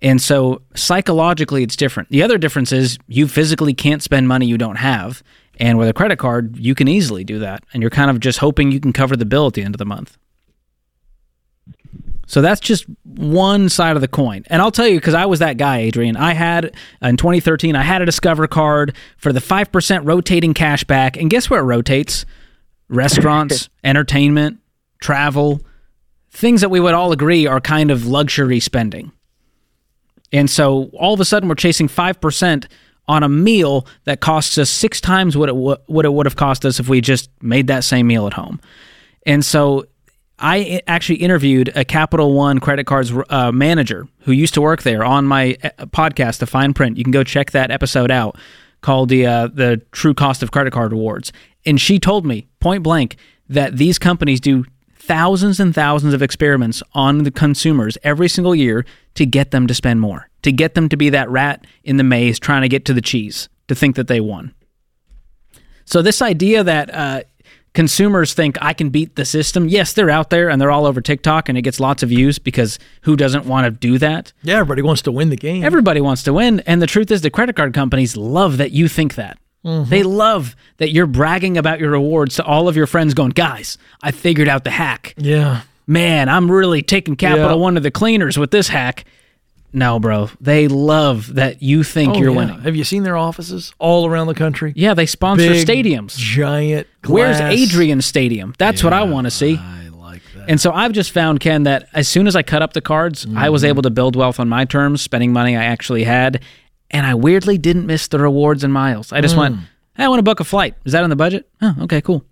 And 0.01 0.21
so 0.21 0.61
psychologically, 0.75 1.63
it's 1.63 1.75
different. 1.75 2.09
The 2.09 2.23
other 2.23 2.37
difference 2.37 2.71
is 2.71 2.97
you 3.07 3.27
physically 3.27 3.73
can't 3.73 4.03
spend 4.03 4.27
money 4.27 4.45
you 4.45 4.57
don't 4.57 4.77
have. 4.77 5.23
And 5.57 5.77
with 5.77 5.87
a 5.87 5.93
credit 5.93 6.17
card, 6.17 6.57
you 6.57 6.75
can 6.75 6.87
easily 6.87 7.23
do 7.23 7.39
that. 7.39 7.63
And 7.73 7.81
you're 7.81 7.89
kind 7.89 8.09
of 8.09 8.19
just 8.19 8.39
hoping 8.39 8.71
you 8.71 8.79
can 8.79 8.93
cover 8.93 9.15
the 9.15 9.25
bill 9.25 9.47
at 9.47 9.53
the 9.53 9.63
end 9.63 9.73
of 9.73 9.79
the 9.79 9.85
month. 9.85 10.17
So 12.27 12.41
that's 12.41 12.59
just 12.59 12.85
one 13.03 13.69
side 13.69 13.95
of 13.95 14.01
the 14.01 14.07
coin. 14.07 14.43
And 14.47 14.61
I'll 14.61 14.71
tell 14.71 14.87
you, 14.87 14.99
because 14.99 15.13
I 15.13 15.25
was 15.25 15.39
that 15.39 15.57
guy, 15.57 15.79
Adrian. 15.79 16.17
I 16.17 16.33
had, 16.33 16.65
uh, 17.01 17.07
in 17.07 17.17
2013, 17.17 17.75
I 17.75 17.83
had 17.83 18.01
a 18.01 18.05
Discover 18.05 18.47
card 18.47 18.95
for 19.17 19.31
the 19.31 19.39
5% 19.39 20.01
rotating 20.05 20.53
cash 20.53 20.83
back. 20.83 21.17
And 21.17 21.29
guess 21.29 21.49
where 21.49 21.59
it 21.59 21.63
rotates? 21.63 22.25
Restaurants, 22.89 23.69
entertainment, 23.83 24.57
travel, 24.99 25.61
things 26.31 26.61
that 26.61 26.69
we 26.69 26.79
would 26.79 26.93
all 26.93 27.11
agree 27.11 27.45
are 27.45 27.61
kind 27.61 27.91
of 27.91 28.05
luxury 28.05 28.59
spending. 28.59 29.11
And 30.31 30.49
so 30.49 30.89
all 30.93 31.13
of 31.13 31.19
a 31.19 31.25
sudden, 31.25 31.47
we're 31.47 31.55
chasing 31.55 31.87
5% 31.87 32.67
on 33.07 33.23
a 33.23 33.29
meal 33.29 33.85
that 34.05 34.19
costs 34.19 34.57
us 34.57 34.69
six 34.69 34.99
times 34.99 35.37
what 35.37 35.49
it, 35.49 35.53
w- 35.53 35.77
what 35.87 36.05
it 36.05 36.13
would 36.13 36.25
have 36.25 36.35
cost 36.35 36.65
us 36.65 36.79
if 36.79 36.89
we 36.89 37.01
just 37.01 37.29
made 37.41 37.67
that 37.67 37.83
same 37.83 38.07
meal 38.07 38.27
at 38.27 38.33
home. 38.33 38.59
And 39.25 39.43
so 39.43 39.85
I 40.39 40.81
actually 40.87 41.17
interviewed 41.17 41.71
a 41.75 41.85
Capital 41.85 42.33
One 42.33 42.59
credit 42.59 42.85
cards 42.85 43.13
uh, 43.29 43.51
manager 43.51 44.07
who 44.21 44.31
used 44.31 44.53
to 44.55 44.61
work 44.61 44.83
there 44.83 45.03
on 45.03 45.25
my 45.25 45.57
uh, 45.63 45.85
podcast, 45.85 46.39
The 46.39 46.47
Fine 46.47 46.73
Print. 46.73 46.97
You 46.97 47.03
can 47.03 47.11
go 47.11 47.23
check 47.23 47.51
that 47.51 47.71
episode 47.71 48.11
out 48.11 48.37
called 48.81 49.09
the 49.09 49.25
uh, 49.25 49.47
the 49.47 49.81
True 49.91 50.13
Cost 50.13 50.43
of 50.43 50.51
Credit 50.51 50.71
Card 50.71 50.91
Rewards. 50.91 51.31
And 51.65 51.79
she 51.79 51.99
told 51.99 52.25
me 52.25 52.47
point 52.59 52.83
blank 52.83 53.17
that 53.49 53.77
these 53.77 53.97
companies 53.97 54.39
do 54.39 54.65
thousands 54.95 55.59
and 55.59 55.73
thousands 55.73 56.13
of 56.13 56.21
experiments 56.21 56.83
on 56.93 57.23
the 57.23 57.31
consumers 57.31 57.97
every 58.03 58.27
single 58.27 58.55
year 58.55 58.85
to 59.13 59.25
get 59.25 59.51
them 59.51 59.67
to 59.67 59.73
spend 59.73 60.01
more, 60.01 60.29
to 60.45 60.51
get 60.51 60.73
them 60.73 60.89
to 60.89 60.97
be 60.97 61.09
that 61.09 61.29
rat 61.29 61.65
in 61.83 61.97
the 61.97 62.03
maze 62.03 62.39
trying 62.39 62.61
to 62.61 62.69
get 62.69 62.85
to 62.85 62.93
the 62.93 63.01
cheese, 63.01 63.49
to 63.67 63.75
think 63.75 63.95
that 63.95 64.07
they 64.07 64.21
won. 64.21 64.53
So 65.85 66.01
this 66.01 66.21
idea 66.21 66.63
that 66.63 66.93
uh, 66.93 67.23
consumers 67.73 68.33
think 68.33 68.57
I 68.61 68.73
can 68.73 68.89
beat 68.89 69.15
the 69.15 69.25
system. 69.25 69.67
Yes, 69.67 69.93
they're 69.93 70.09
out 70.09 70.29
there 70.29 70.49
and 70.49 70.59
they're 70.59 70.71
all 70.71 70.85
over 70.85 71.01
TikTok 71.01 71.49
and 71.49 71.57
it 71.57 71.61
gets 71.61 71.79
lots 71.79 72.01
of 72.01 72.09
views 72.09 72.39
because 72.39 72.79
who 73.01 73.15
doesn't 73.15 73.45
want 73.45 73.65
to 73.65 73.71
do 73.71 73.97
that? 73.99 74.33
Yeah, 74.41 74.55
everybody 74.55 74.81
wants 74.81 75.03
to 75.03 75.11
win 75.11 75.29
the 75.29 75.35
game. 75.35 75.63
Everybody 75.63 76.01
wants 76.01 76.23
to 76.23 76.33
win. 76.33 76.61
And 76.61 76.81
the 76.81 76.87
truth 76.87 77.11
is, 77.11 77.21
the 77.21 77.29
credit 77.29 77.55
card 77.55 77.73
companies 77.73 78.17
love 78.17 78.57
that 78.57 78.71
you 78.71 78.87
think 78.87 79.15
that. 79.15 79.37
Mm-hmm. 79.63 79.89
They 79.89 80.03
love 80.03 80.55
that 80.77 80.91
you're 80.91 81.07
bragging 81.07 81.57
about 81.57 81.79
your 81.79 81.91
rewards 81.91 82.35
to 82.35 82.45
all 82.45 82.67
of 82.67 82.75
your 82.75 82.87
friends, 82.87 83.13
going, 83.13 83.31
guys, 83.31 83.77
I 84.03 84.11
figured 84.11 84.47
out 84.47 84.63
the 84.63 84.69
hack. 84.69 85.15
Yeah. 85.17 85.61
Man, 85.87 86.29
I'm 86.29 86.51
really 86.51 86.81
taking 86.81 87.15
Capital 87.15 87.49
yeah. 87.49 87.55
One 87.55 87.75
to 87.75 87.79
the 87.79 87.91
cleaners 87.91 88.37
with 88.37 88.51
this 88.51 88.67
hack. 88.67 89.05
No, 89.73 89.99
bro. 89.99 90.29
They 90.39 90.67
love 90.69 91.35
that 91.35 91.61
you 91.61 91.83
think 91.83 92.15
oh, 92.15 92.19
you're 92.19 92.31
yeah. 92.31 92.37
winning. 92.37 92.59
Have 92.61 92.75
you 92.75 92.83
seen 92.83 93.03
their 93.03 93.17
offices 93.17 93.73
all 93.77 94.07
around 94.07 94.27
the 94.27 94.33
country? 94.33 94.71
Yeah, 94.75 94.93
they 94.93 95.05
sponsor 95.05 95.49
Big, 95.49 95.67
stadiums. 95.67 96.17
Giant. 96.17 96.87
Glass. 97.01 97.13
Where's 97.13 97.41
Adrian 97.41 98.01
Stadium? 98.01 98.55
That's 98.57 98.83
what 98.83 98.93
I 98.93 99.03
want 99.03 99.25
to 99.25 99.31
see. 99.31 99.57
I 99.57 99.89
like 99.89 100.21
that. 100.35 100.49
And 100.49 100.61
so 100.61 100.71
I've 100.71 100.93
just 100.93 101.11
found 101.11 101.41
Ken 101.41 101.63
that 101.63 101.89
as 101.93 102.07
soon 102.07 102.25
as 102.25 102.35
I 102.35 102.41
cut 102.41 102.61
up 102.61 102.73
the 102.73 102.81
cards. 102.81 103.27
I 103.35 103.49
was 103.49 103.63
mm-hmm. 103.63 103.69
able 103.69 103.81
to 103.81 103.89
build 103.89 104.15
wealth 104.15 104.39
on 104.39 104.47
my 104.47 104.63
terms, 104.63 105.01
spending 105.01 105.33
money 105.33 105.57
I 105.57 105.65
actually 105.65 106.05
had, 106.05 106.41
and 106.89 107.05
I 107.05 107.15
weirdly 107.15 107.57
didn't 107.57 107.85
miss 107.85 108.07
the 108.07 108.19
rewards 108.19 108.63
and 108.63 108.71
miles. 108.71 109.11
I 109.11 109.19
just 109.19 109.35
mm. 109.35 109.39
went, 109.39 109.55
hey, 109.95 110.05
"I 110.05 110.07
want 110.07 110.19
to 110.19 110.23
book 110.23 110.39
a 110.39 110.45
flight. 110.45 110.75
Is 110.85 110.93
that 110.93 111.03
in 111.03 111.09
the 111.09 111.15
budget?" 111.15 111.49
Oh, 111.61 111.75
okay, 111.81 112.01
cool. 112.01 112.23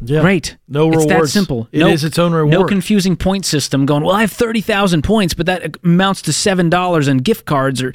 Yeah. 0.00 0.20
Great. 0.20 0.56
No 0.68 0.88
reward. 0.88 0.94
it's 0.94 1.10
rewards. 1.10 1.32
that 1.32 1.38
simple. 1.38 1.68
It 1.72 1.80
no, 1.80 1.88
is 1.88 2.04
its 2.04 2.18
own 2.18 2.32
reward. 2.32 2.52
No 2.52 2.64
confusing 2.64 3.16
point 3.16 3.44
system 3.44 3.86
going, 3.86 4.04
well, 4.04 4.14
I 4.14 4.20
have 4.20 4.32
30,000 4.32 5.02
points, 5.02 5.34
but 5.34 5.46
that 5.46 5.76
amounts 5.82 6.22
to 6.22 6.30
$7 6.30 7.08
in 7.08 7.18
gift 7.18 7.46
cards 7.46 7.82
or 7.82 7.92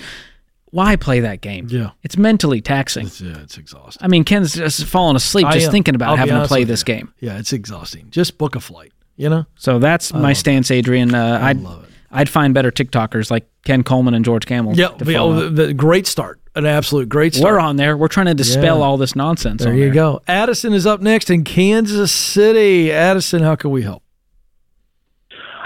why 0.71 0.95
play 0.95 1.19
that 1.19 1.41
game? 1.41 1.67
Yeah. 1.69 1.91
It's 2.01 2.17
mentally 2.17 2.59
taxing. 2.59 3.05
It's, 3.05 3.21
yeah, 3.21 3.37
it's 3.37 3.57
exhausting. 3.57 4.03
I 4.03 4.07
mean, 4.07 4.23
Ken's 4.23 4.55
just 4.55 4.85
falling 4.85 5.15
asleep 5.15 5.47
just 5.51 5.69
thinking 5.69 5.93
about 5.93 6.09
I'll 6.09 6.17
having 6.17 6.35
to 6.35 6.47
play 6.47 6.63
this 6.63 6.81
you. 6.81 6.85
game. 6.85 7.13
Yeah, 7.19 7.37
it's 7.37 7.53
exhausting. 7.53 8.09
Just 8.09 8.39
book 8.39 8.55
a 8.55 8.59
flight, 8.59 8.91
you 9.15 9.29
know? 9.29 9.45
So 9.55 9.77
that's 9.77 10.13
I 10.13 10.19
my 10.19 10.33
stance, 10.33 10.69
that. 10.69 10.75
Adrian. 10.75 11.13
Uh, 11.13 11.39
I 11.39 11.49
I'd, 11.49 11.61
love 11.61 11.83
it. 11.83 11.89
I'd 12.11 12.29
find 12.29 12.53
better 12.53 12.71
TikTokers 12.71 13.29
like 13.29 13.47
Ken 13.65 13.83
Coleman 13.83 14.15
and 14.15 14.25
George 14.25 14.45
Kamel. 14.45 14.75
Yeah, 14.75 14.89
the, 14.97 15.49
the, 15.49 15.73
great 15.73 16.07
start 16.07 16.39
an 16.55 16.65
absolute 16.65 17.09
great 17.09 17.33
start. 17.35 17.53
We're 17.53 17.59
on 17.59 17.75
there. 17.75 17.97
We're 17.97 18.07
trying 18.07 18.27
to 18.27 18.33
dispel 18.33 18.79
yeah. 18.79 18.83
all 18.83 18.97
this 18.97 19.15
nonsense. 19.15 19.63
There 19.63 19.73
you 19.73 19.85
there. 19.85 19.93
go. 19.93 20.21
Addison 20.27 20.73
is 20.73 20.85
up 20.85 21.01
next 21.01 21.29
in 21.29 21.43
Kansas 21.43 22.11
City. 22.11 22.91
Addison, 22.91 23.41
how 23.41 23.55
can 23.55 23.71
we 23.71 23.81
help? 23.81 24.03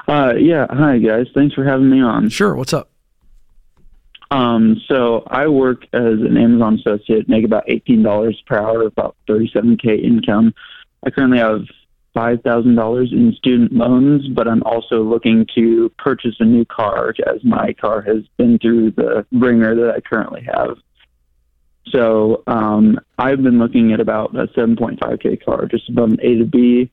Uh, 0.08 0.34
yeah. 0.38 0.68
Hi, 0.70 0.98
guys. 1.00 1.28
Thanks 1.34 1.54
for 1.56 1.66
having 1.66 1.90
me 1.90 2.02
on. 2.02 2.30
Sure. 2.30 2.56
What's 2.56 2.74
up? 2.74 2.90
Um, 4.30 4.82
so 4.88 5.24
I 5.28 5.48
work 5.48 5.84
as 5.94 6.20
an 6.20 6.36
Amazon 6.38 6.76
associate, 6.76 7.30
make 7.30 7.46
about 7.46 7.64
eighteen 7.70 8.04
dollars 8.04 8.42
per 8.46 8.58
hour, 8.58 8.82
about 8.82 9.16
thirty-seven 9.26 9.78
k 9.78 9.96
income. 9.96 10.54
I 11.06 11.12
currently 11.12 11.38
have 11.38 11.62
five 12.18 12.42
thousand 12.42 12.74
dollars 12.74 13.12
in 13.12 13.32
student 13.38 13.72
loans, 13.72 14.28
but 14.30 14.48
I'm 14.48 14.64
also 14.64 15.04
looking 15.04 15.46
to 15.54 15.90
purchase 16.00 16.36
a 16.40 16.46
new 16.46 16.66
car 16.66 17.14
as 17.28 17.44
my 17.44 17.74
car 17.74 18.02
has 18.02 18.24
been 18.38 18.58
through 18.58 18.92
the 18.92 19.24
ringer 19.32 19.76
that 19.76 19.94
I 19.96 20.00
currently 20.00 20.42
have. 20.52 20.78
So 21.92 22.42
um, 22.48 23.00
I've 23.20 23.44
been 23.44 23.60
looking 23.60 23.94
at 23.94 24.00
about 24.00 24.36
a 24.36 24.48
7.5k 24.48 25.46
car, 25.46 25.68
just 25.68 25.90
above 25.90 26.10
an 26.10 26.20
A 26.24 26.40
to 26.40 26.46
B, 26.46 26.92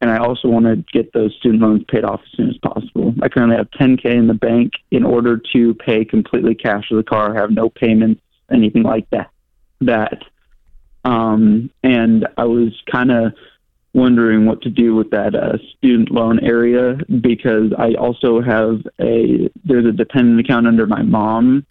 and 0.00 0.10
I 0.10 0.18
also 0.18 0.48
want 0.48 0.64
to 0.64 0.84
get 0.92 1.12
those 1.12 1.32
student 1.36 1.62
loans 1.62 1.84
paid 1.88 2.04
off 2.04 2.20
as 2.24 2.36
soon 2.36 2.50
as 2.50 2.58
possible. 2.58 3.14
I 3.22 3.28
currently 3.28 3.56
have 3.56 3.70
10k 3.70 4.06
in 4.06 4.26
the 4.26 4.34
bank 4.34 4.72
in 4.90 5.04
order 5.04 5.40
to 5.52 5.74
pay 5.74 6.04
completely 6.04 6.56
cash 6.56 6.88
for 6.88 6.96
the 6.96 7.04
car, 7.04 7.32
have 7.32 7.52
no 7.52 7.70
payments, 7.70 8.20
anything 8.52 8.82
like 8.82 9.08
that. 9.10 9.30
That, 9.82 10.24
um, 11.04 11.70
and 11.84 12.26
I 12.36 12.44
was 12.44 12.72
kind 12.90 13.12
of 13.12 13.34
wondering 13.94 14.44
what 14.44 14.60
to 14.62 14.68
do 14.68 14.94
with 14.94 15.10
that 15.10 15.34
uh, 15.34 15.56
student 15.76 16.10
loan 16.10 16.40
area 16.40 16.98
because 17.20 17.72
I 17.78 17.94
also 17.94 18.40
have 18.40 18.82
a 19.00 19.48
there's 19.64 19.86
a 19.86 19.92
dependent 19.92 20.40
account 20.40 20.66
under 20.66 20.86
my 20.86 21.02
mom 21.02 21.64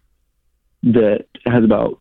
that 0.84 1.26
has 1.46 1.64
about 1.64 2.00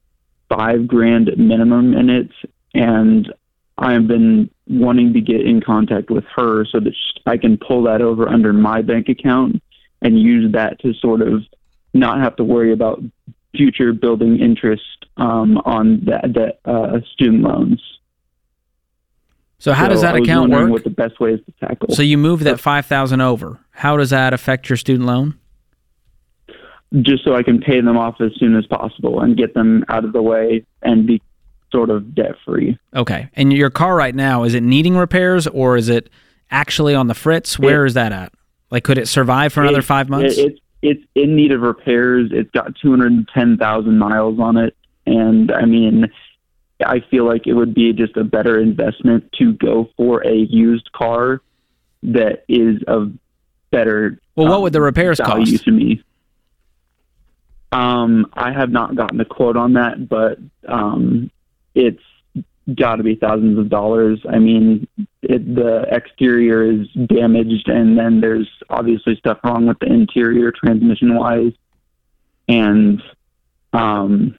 five 0.48 0.86
grand 0.86 1.30
minimum 1.36 1.94
in 1.94 2.08
it, 2.10 2.30
and 2.74 3.32
I've 3.78 4.06
been 4.06 4.50
wanting 4.68 5.12
to 5.14 5.20
get 5.20 5.40
in 5.42 5.60
contact 5.60 6.10
with 6.10 6.24
her 6.36 6.64
so 6.66 6.80
that 6.80 6.94
I 7.26 7.36
can 7.36 7.58
pull 7.58 7.82
that 7.84 8.00
over 8.00 8.28
under 8.28 8.52
my 8.52 8.82
bank 8.82 9.08
account 9.08 9.62
and 10.02 10.20
use 10.20 10.52
that 10.52 10.80
to 10.80 10.94
sort 10.94 11.22
of 11.22 11.42
not 11.94 12.20
have 12.20 12.36
to 12.36 12.44
worry 12.44 12.72
about 12.72 13.02
future 13.56 13.92
building 13.92 14.38
interest 14.40 15.06
um, 15.16 15.58
on 15.58 16.04
that, 16.06 16.32
that 16.34 16.58
uh, 16.64 17.00
student 17.12 17.42
loans. 17.42 17.80
So 19.62 19.72
how 19.72 19.84
so 19.84 19.90
does 19.90 20.00
that 20.00 20.16
account 20.16 20.50
work? 20.50 20.68
What 20.70 20.82
the 20.82 20.90
best 20.90 21.20
way 21.20 21.34
is 21.34 21.40
to 21.46 21.52
tackle? 21.64 21.94
So 21.94 22.02
you 22.02 22.18
move 22.18 22.42
that 22.42 22.58
five 22.58 22.84
thousand 22.84 23.20
over. 23.20 23.60
How 23.70 23.96
does 23.96 24.10
that 24.10 24.34
affect 24.34 24.68
your 24.68 24.76
student 24.76 25.06
loan? 25.06 25.38
Just 27.02 27.22
so 27.22 27.36
I 27.36 27.44
can 27.44 27.60
pay 27.60 27.80
them 27.80 27.96
off 27.96 28.20
as 28.20 28.32
soon 28.38 28.56
as 28.56 28.66
possible 28.66 29.20
and 29.20 29.36
get 29.36 29.54
them 29.54 29.84
out 29.88 30.04
of 30.04 30.14
the 30.14 30.20
way 30.20 30.66
and 30.82 31.06
be 31.06 31.22
sort 31.70 31.90
of 31.90 32.12
debt 32.12 32.32
free. 32.44 32.76
Okay. 32.96 33.28
And 33.34 33.52
your 33.52 33.70
car 33.70 33.94
right 33.94 34.16
now 34.16 34.42
is 34.42 34.54
it 34.54 34.64
needing 34.64 34.96
repairs 34.96 35.46
or 35.46 35.76
is 35.76 35.88
it 35.88 36.10
actually 36.50 36.96
on 36.96 37.06
the 37.06 37.14
fritz? 37.14 37.56
Where 37.56 37.84
it, 37.84 37.90
is 37.90 37.94
that 37.94 38.10
at? 38.10 38.32
Like, 38.72 38.82
could 38.82 38.98
it 38.98 39.06
survive 39.06 39.52
for 39.52 39.62
another 39.62 39.78
it, 39.78 39.84
five 39.84 40.08
months? 40.08 40.38
It, 40.38 40.46
it's 40.46 40.60
it's 40.82 41.04
in 41.14 41.36
need 41.36 41.52
of 41.52 41.60
repairs. 41.60 42.30
It's 42.32 42.50
got 42.50 42.74
two 42.82 42.90
hundred 42.90 43.28
ten 43.28 43.58
thousand 43.58 43.96
miles 43.96 44.40
on 44.40 44.56
it, 44.56 44.76
and 45.06 45.52
I 45.52 45.66
mean 45.66 46.10
I 46.84 47.00
feel 47.10 47.24
like 47.24 47.46
it 47.46 47.54
would 47.54 47.74
be 47.74 47.92
just 47.92 48.16
a 48.16 48.24
better 48.24 48.58
investment 48.60 49.30
to 49.38 49.52
go 49.54 49.88
for 49.96 50.26
a 50.26 50.34
used 50.34 50.90
car 50.92 51.40
that 52.02 52.44
is 52.48 52.82
of 52.86 53.12
better. 53.70 54.18
Well, 54.36 54.48
what 54.48 54.56
um, 54.56 54.62
would 54.62 54.72
the 54.72 54.80
repairs 54.80 55.18
value 55.18 55.52
cost? 55.52 55.64
to 55.64 55.70
me? 55.70 56.02
Um, 57.72 58.26
I 58.34 58.52
have 58.52 58.70
not 58.70 58.94
gotten 58.94 59.20
a 59.20 59.24
quote 59.24 59.56
on 59.56 59.74
that, 59.74 60.08
but 60.08 60.38
um, 60.68 61.30
it's 61.74 62.02
got 62.74 62.96
to 62.96 63.02
be 63.02 63.14
thousands 63.14 63.58
of 63.58 63.68
dollars. 63.68 64.20
I 64.28 64.38
mean, 64.38 64.86
it, 65.22 65.54
the 65.54 65.86
exterior 65.90 66.62
is 66.62 66.86
damaged, 67.06 67.68
and 67.68 67.98
then 67.98 68.20
there's 68.20 68.48
obviously 68.68 69.16
stuff 69.16 69.38
wrong 69.42 69.66
with 69.66 69.78
the 69.78 69.86
interior, 69.86 70.52
transmission 70.52 71.14
wise, 71.14 71.52
and 72.48 73.02
um, 73.72 74.38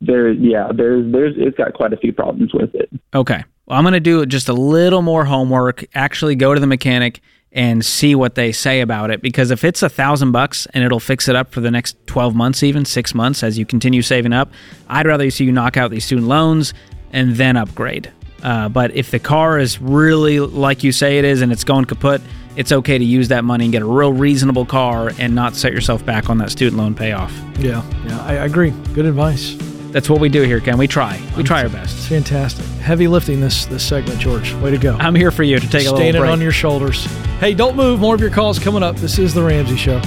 there 0.00 0.30
yeah 0.30 0.70
there's 0.74 1.10
there's 1.12 1.34
it's 1.36 1.56
got 1.56 1.72
quite 1.74 1.92
a 1.92 1.96
few 1.96 2.12
problems 2.12 2.52
with 2.52 2.74
it. 2.74 2.88
Okay. 3.14 3.44
Well, 3.66 3.76
i'm 3.78 3.82
going 3.84 3.94
to 3.94 4.00
do 4.00 4.24
just 4.26 4.48
a 4.48 4.52
little 4.52 5.02
more 5.02 5.24
homework 5.24 5.84
actually 5.94 6.36
go 6.36 6.54
to 6.54 6.60
the 6.60 6.66
mechanic 6.66 7.20
and 7.50 7.84
see 7.84 8.14
what 8.14 8.34
they 8.34 8.52
say 8.52 8.80
about 8.80 9.10
it 9.10 9.22
because 9.22 9.50
if 9.50 9.64
it's 9.64 9.82
a 9.82 9.88
thousand 9.88 10.30
bucks 10.30 10.66
and 10.72 10.84
it'll 10.84 11.00
fix 11.00 11.26
it 11.26 11.34
up 11.34 11.50
for 11.50 11.60
the 11.60 11.70
next 11.70 11.96
12 12.06 12.34
months 12.34 12.62
even 12.62 12.84
six 12.84 13.14
months 13.14 13.42
as 13.42 13.58
you 13.58 13.66
continue 13.66 14.02
saving 14.02 14.32
up 14.32 14.52
i'd 14.88 15.06
rather 15.06 15.28
see 15.30 15.44
you 15.44 15.50
knock 15.50 15.76
out 15.76 15.90
these 15.90 16.04
student 16.04 16.28
loans 16.28 16.74
and 17.12 17.36
then 17.36 17.56
upgrade. 17.56 18.12
Uh, 18.42 18.68
but 18.68 18.94
if 18.94 19.10
the 19.10 19.18
car 19.18 19.58
is 19.58 19.80
really 19.80 20.38
like 20.38 20.84
you 20.84 20.92
say 20.92 21.18
it 21.18 21.24
is 21.24 21.40
and 21.40 21.50
it's 21.50 21.64
going 21.64 21.84
kaput 21.86 22.20
it's 22.56 22.70
okay 22.70 22.96
to 22.98 23.04
use 23.04 23.28
that 23.28 23.44
money 23.44 23.64
and 23.64 23.72
get 23.72 23.82
a 23.82 23.86
real 23.86 24.12
reasonable 24.12 24.64
car 24.64 25.10
and 25.18 25.34
not 25.34 25.56
set 25.56 25.72
yourself 25.72 26.04
back 26.06 26.30
on 26.30 26.38
that 26.38 26.50
student 26.50 26.76
loan 26.76 26.94
payoff. 26.94 27.32
Yeah 27.58 27.82
yeah 28.06 28.20
i, 28.22 28.36
I 28.36 28.44
agree. 28.44 28.70
Good 28.92 29.06
advice 29.06 29.56
that's 29.96 30.10
what 30.10 30.20
we 30.20 30.28
do 30.28 30.42
here, 30.42 30.60
Ken. 30.60 30.76
We 30.76 30.86
try. 30.86 31.18
We 31.38 31.42
try 31.42 31.62
our 31.62 31.70
best. 31.70 31.96
It's 31.96 32.06
fantastic. 32.06 32.66
Heavy 32.82 33.08
lifting 33.08 33.40
this 33.40 33.64
this 33.64 33.82
segment, 33.82 34.20
George. 34.20 34.52
Way 34.56 34.70
to 34.72 34.76
go. 34.76 34.94
I'm 35.00 35.14
here 35.14 35.30
for 35.30 35.42
you 35.42 35.58
to 35.58 35.66
take 35.66 35.86
Standing 35.86 36.02
a 36.02 36.04
little 36.04 36.20
break. 36.20 36.32
on 36.32 36.40
your 36.42 36.52
shoulders. 36.52 37.06
Hey, 37.40 37.54
don't 37.54 37.76
move. 37.76 37.98
More 37.98 38.14
of 38.14 38.20
your 38.20 38.28
calls 38.28 38.58
coming 38.58 38.82
up. 38.82 38.96
This 38.96 39.18
is 39.18 39.32
the 39.32 39.42
Ramsey 39.42 39.78
Show. 39.78 40.02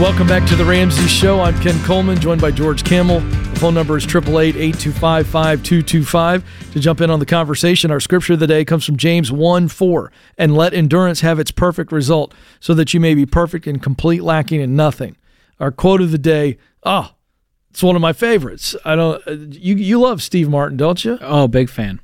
Welcome 0.00 0.26
back 0.26 0.48
to 0.48 0.56
the 0.56 0.64
Ramsey 0.64 1.06
Show. 1.06 1.42
I'm 1.42 1.60
Ken 1.60 1.78
Coleman, 1.84 2.18
joined 2.18 2.40
by 2.40 2.50
George 2.50 2.84
Kamel. 2.84 3.20
Phone 3.58 3.74
number 3.74 3.96
is 3.96 4.06
888-825-5225 4.06 6.72
to 6.72 6.78
jump 6.78 7.00
in 7.00 7.10
on 7.10 7.18
the 7.18 7.26
conversation. 7.26 7.90
Our 7.90 7.98
scripture 7.98 8.34
of 8.34 8.38
the 8.38 8.46
day 8.46 8.64
comes 8.64 8.86
from 8.86 8.96
James 8.96 9.32
1 9.32 9.66
4. 9.66 10.12
And 10.36 10.56
let 10.56 10.72
endurance 10.72 11.22
have 11.22 11.40
its 11.40 11.50
perfect 11.50 11.90
result, 11.90 12.32
so 12.60 12.72
that 12.74 12.94
you 12.94 13.00
may 13.00 13.14
be 13.14 13.26
perfect 13.26 13.66
and 13.66 13.82
complete, 13.82 14.22
lacking 14.22 14.60
in 14.60 14.76
nothing. 14.76 15.16
Our 15.58 15.72
quote 15.72 16.00
of 16.00 16.12
the 16.12 16.18
day, 16.18 16.56
oh, 16.84 17.14
it's 17.70 17.82
one 17.82 17.96
of 17.96 18.00
my 18.00 18.12
favorites. 18.12 18.76
I 18.84 18.94
don't 18.94 19.26
you 19.26 19.74
you 19.74 19.98
love 19.98 20.22
Steve 20.22 20.48
Martin, 20.48 20.76
don't 20.76 21.04
you? 21.04 21.18
Oh, 21.20 21.48
big 21.48 21.68
fan. 21.68 21.98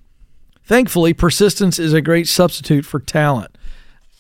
Thankfully, 0.65 1.15
persistence 1.15 1.79
is 1.79 1.93
a 1.93 2.01
great 2.01 2.27
substitute 2.27 2.85
for 2.85 2.99
talent. 2.99 3.57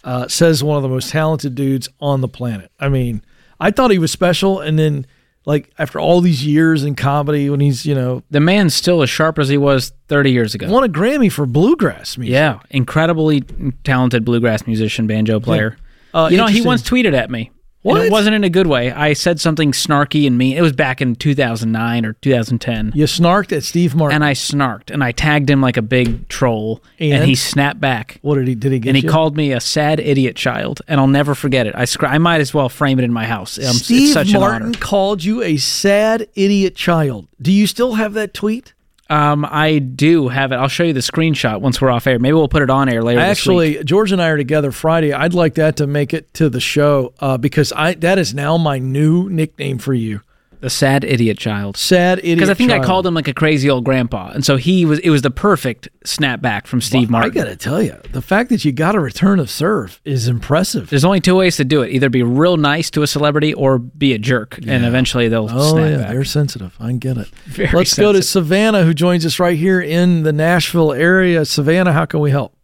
Uh, 0.04 0.28
says 0.28 0.62
one 0.62 0.76
of 0.76 0.84
the 0.84 0.88
most 0.88 1.10
talented 1.10 1.56
dudes 1.56 1.88
on 1.98 2.20
the 2.20 2.28
planet. 2.28 2.70
I 2.78 2.88
mean, 2.88 3.22
I 3.58 3.72
thought 3.72 3.90
he 3.90 3.98
was 3.98 4.12
special, 4.12 4.60
and 4.60 4.78
then 4.78 5.04
like 5.46 5.72
after 5.78 5.98
all 5.98 6.20
these 6.20 6.44
years 6.44 6.84
in 6.84 6.94
comedy, 6.94 7.50
when 7.50 7.60
he's 7.60 7.84
you 7.84 7.94
know 7.94 8.22
the 8.30 8.40
man's 8.40 8.74
still 8.74 9.02
as 9.02 9.10
sharp 9.10 9.38
as 9.38 9.48
he 9.48 9.58
was 9.58 9.92
30 10.08 10.30
years 10.30 10.54
ago. 10.54 10.70
Won 10.70 10.84
a 10.84 10.88
Grammy 10.88 11.30
for 11.30 11.46
bluegrass 11.46 12.16
music. 12.16 12.32
Yeah, 12.32 12.60
incredibly 12.70 13.42
talented 13.84 14.24
bluegrass 14.24 14.66
musician, 14.66 15.06
banjo 15.06 15.40
player. 15.40 15.76
Yeah. 16.14 16.24
Uh, 16.24 16.28
you 16.28 16.36
know, 16.36 16.46
he 16.46 16.62
once 16.62 16.82
tweeted 16.82 17.14
at 17.14 17.30
me. 17.30 17.50
And 17.84 17.98
it 17.98 18.10
wasn't 18.12 18.34
in 18.34 18.44
a 18.44 18.50
good 18.50 18.66
way. 18.66 18.90
I 18.92 19.12
said 19.12 19.40
something 19.40 19.72
snarky 19.72 20.26
and 20.26 20.38
mean. 20.38 20.56
It 20.56 20.62
was 20.62 20.72
back 20.72 21.00
in 21.00 21.14
2009 21.16 22.06
or 22.06 22.12
2010. 22.14 22.92
You 22.94 23.04
snarked 23.04 23.54
at 23.56 23.62
Steve 23.62 23.94
Martin. 23.94 24.16
And 24.16 24.24
I 24.24 24.32
snarked 24.32 24.90
and 24.90 25.02
I 25.04 25.12
tagged 25.12 25.48
him 25.50 25.60
like 25.60 25.76
a 25.76 25.82
big 25.82 26.28
troll 26.28 26.82
and, 26.98 27.12
And? 27.14 27.24
he 27.24 27.34
snapped 27.34 27.80
back. 27.80 28.18
What 28.22 28.36
did 28.36 28.48
he 28.48 28.54
did 28.54 28.72
he 28.72 28.78
get 28.78 28.90
And 28.90 28.96
he 28.96 29.02
you? 29.02 29.08
called 29.10 29.36
me 29.36 29.52
a 29.52 29.60
sad 29.60 30.00
idiot 30.00 30.36
child 30.36 30.82
and 30.88 31.00
I'll 31.00 31.06
never 31.06 31.34
forget 31.34 31.66
it. 31.66 31.74
I 31.74 31.86
I 32.00 32.18
might 32.18 32.40
as 32.40 32.52
well 32.52 32.68
frame 32.68 32.98
it 32.98 33.04
in 33.04 33.12
my 33.12 33.24
house. 33.26 33.58
Um, 33.58 33.74
Steve 33.74 34.02
it's 34.04 34.12
such 34.12 34.32
Martin 34.32 34.74
called 34.74 35.24
you 35.24 35.42
a 35.42 35.56
sad 35.56 36.28
idiot 36.34 36.74
child. 36.76 37.28
Do 37.40 37.50
you 37.52 37.66
still 37.66 37.94
have 37.94 38.12
that 38.14 38.34
tweet? 38.34 38.73
Um, 39.10 39.46
I 39.48 39.78
do 39.78 40.28
have 40.28 40.52
it. 40.52 40.56
I'll 40.56 40.68
show 40.68 40.84
you 40.84 40.94
the 40.94 41.00
screenshot 41.00 41.60
once 41.60 41.80
we're 41.80 41.90
off 41.90 42.06
air. 42.06 42.18
Maybe 42.18 42.32
we'll 42.32 42.48
put 42.48 42.62
it 42.62 42.70
on 42.70 42.88
air 42.88 43.02
later. 43.02 43.20
Actually, 43.20 43.84
George 43.84 44.12
and 44.12 44.22
I 44.22 44.28
are 44.28 44.36
together 44.36 44.72
Friday. 44.72 45.12
I'd 45.12 45.34
like 45.34 45.54
that 45.54 45.76
to 45.76 45.86
make 45.86 46.14
it 46.14 46.32
to 46.34 46.48
the 46.48 46.60
show 46.60 47.12
uh, 47.20 47.36
because 47.36 47.72
I 47.72 47.94
that 47.94 48.18
is 48.18 48.32
now 48.32 48.56
my 48.56 48.78
new 48.78 49.28
nickname 49.28 49.78
for 49.78 49.92
you. 49.92 50.20
The 50.64 50.70
sad 50.70 51.04
idiot 51.04 51.36
child. 51.36 51.76
Sad 51.76 52.20
idiot. 52.20 52.38
Because 52.38 52.48
I 52.48 52.54
think 52.54 52.70
I 52.70 52.78
called 52.82 53.06
him 53.06 53.12
like 53.12 53.28
a 53.28 53.34
crazy 53.34 53.68
old 53.68 53.84
grandpa, 53.84 54.30
and 54.30 54.46
so 54.46 54.56
he 54.56 54.86
was. 54.86 54.98
It 55.00 55.10
was 55.10 55.20
the 55.20 55.30
perfect 55.30 55.90
snapback 56.06 56.66
from 56.66 56.80
Steve 56.80 57.10
Well, 57.10 57.22
I 57.22 57.28
got 57.28 57.44
to 57.44 57.54
tell 57.56 57.82
you, 57.82 57.94
the 58.12 58.22
fact 58.22 58.48
that 58.48 58.64
you 58.64 58.72
got 58.72 58.94
a 58.94 59.00
return 59.00 59.40
of 59.40 59.50
serve 59.50 60.00
is 60.06 60.26
impressive. 60.26 60.88
There's 60.88 61.04
only 61.04 61.20
two 61.20 61.36
ways 61.36 61.58
to 61.58 61.66
do 61.66 61.82
it: 61.82 61.90
either 61.90 62.08
be 62.08 62.22
real 62.22 62.56
nice 62.56 62.90
to 62.92 63.02
a 63.02 63.06
celebrity 63.06 63.52
or 63.52 63.78
be 63.78 64.14
a 64.14 64.18
jerk, 64.18 64.56
and 64.66 64.86
eventually 64.86 65.28
they'll 65.28 65.48
Oh 65.50 65.72
snap 65.74 65.90
yeah, 65.90 65.96
back. 65.98 66.08
they're 66.08 66.24
sensitive. 66.24 66.74
I 66.80 66.86
can 66.88 66.98
get 66.98 67.18
it. 67.18 67.28
Very 67.44 67.68
Let's 67.70 67.94
go 67.94 68.14
to. 68.14 68.22
Savannah, 68.22 68.84
who 68.84 68.94
joins 68.94 69.26
us 69.26 69.38
right 69.38 69.58
here 69.58 69.82
in 69.82 70.22
the 70.22 70.32
Nashville 70.32 70.94
area. 70.94 71.44
Savannah, 71.44 71.92
how 71.92 72.06
can 72.06 72.20
we 72.20 72.30
help? 72.30 72.56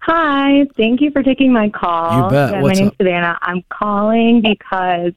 Hi, 0.00 0.66
thank 0.76 1.00
you 1.00 1.12
for 1.12 1.22
taking 1.22 1.52
my 1.52 1.68
call. 1.68 2.24
You 2.24 2.30
bet. 2.30 2.50
Yeah, 2.54 2.62
What's 2.62 2.78
my 2.78 2.80
name's 2.80 2.90
up? 2.92 2.96
Savannah. 3.00 3.38
I'm 3.42 3.62
calling 3.70 4.40
because 4.42 5.12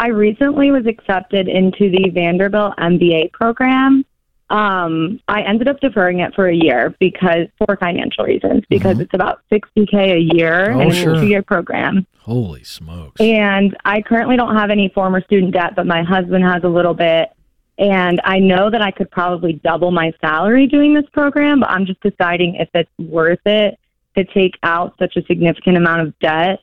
I 0.00 0.08
recently 0.08 0.70
was 0.70 0.86
accepted 0.86 1.46
into 1.46 1.90
the 1.90 2.08
Vanderbilt 2.08 2.74
MBA 2.78 3.32
program. 3.32 4.06
Um, 4.48 5.20
I 5.28 5.42
ended 5.42 5.68
up 5.68 5.78
deferring 5.80 6.20
it 6.20 6.34
for 6.34 6.48
a 6.48 6.54
year 6.54 6.94
because 6.98 7.48
for 7.58 7.76
financial 7.76 8.24
reasons, 8.24 8.64
because 8.70 8.98
it's 8.98 9.12
about 9.12 9.42
60k 9.52 10.14
a 10.14 10.34
year 10.34 10.68
Mm-hmm. 10.68 10.76
Oh, 10.76 10.80
and 10.80 10.90
it's 10.90 10.98
sure. 11.00 11.14
a 11.16 11.20
two-year 11.20 11.42
program. 11.42 12.06
Holy 12.20 12.64
smokes! 12.64 13.20
And 13.20 13.76
I 13.84 14.00
currently 14.00 14.38
don't 14.38 14.56
have 14.56 14.70
any 14.70 14.88
former 14.88 15.20
student 15.20 15.52
debt, 15.52 15.74
but 15.76 15.86
my 15.86 16.02
husband 16.02 16.44
has 16.44 16.64
a 16.64 16.68
little 16.68 16.94
bit. 16.94 17.28
And 17.76 18.22
I 18.24 18.38
know 18.38 18.70
that 18.70 18.80
I 18.80 18.92
could 18.92 19.10
probably 19.10 19.52
double 19.52 19.90
my 19.90 20.14
salary 20.22 20.66
doing 20.66 20.94
this 20.94 21.08
program, 21.12 21.60
but 21.60 21.68
I'm 21.68 21.84
just 21.84 22.00
deciding 22.00 22.54
if 22.54 22.70
it's 22.72 22.90
worth 22.98 23.40
it 23.44 23.78
to 24.16 24.24
take 24.24 24.54
out 24.62 24.94
such 24.98 25.16
a 25.16 25.24
significant 25.26 25.76
amount 25.76 26.08
of 26.08 26.18
debt 26.20 26.60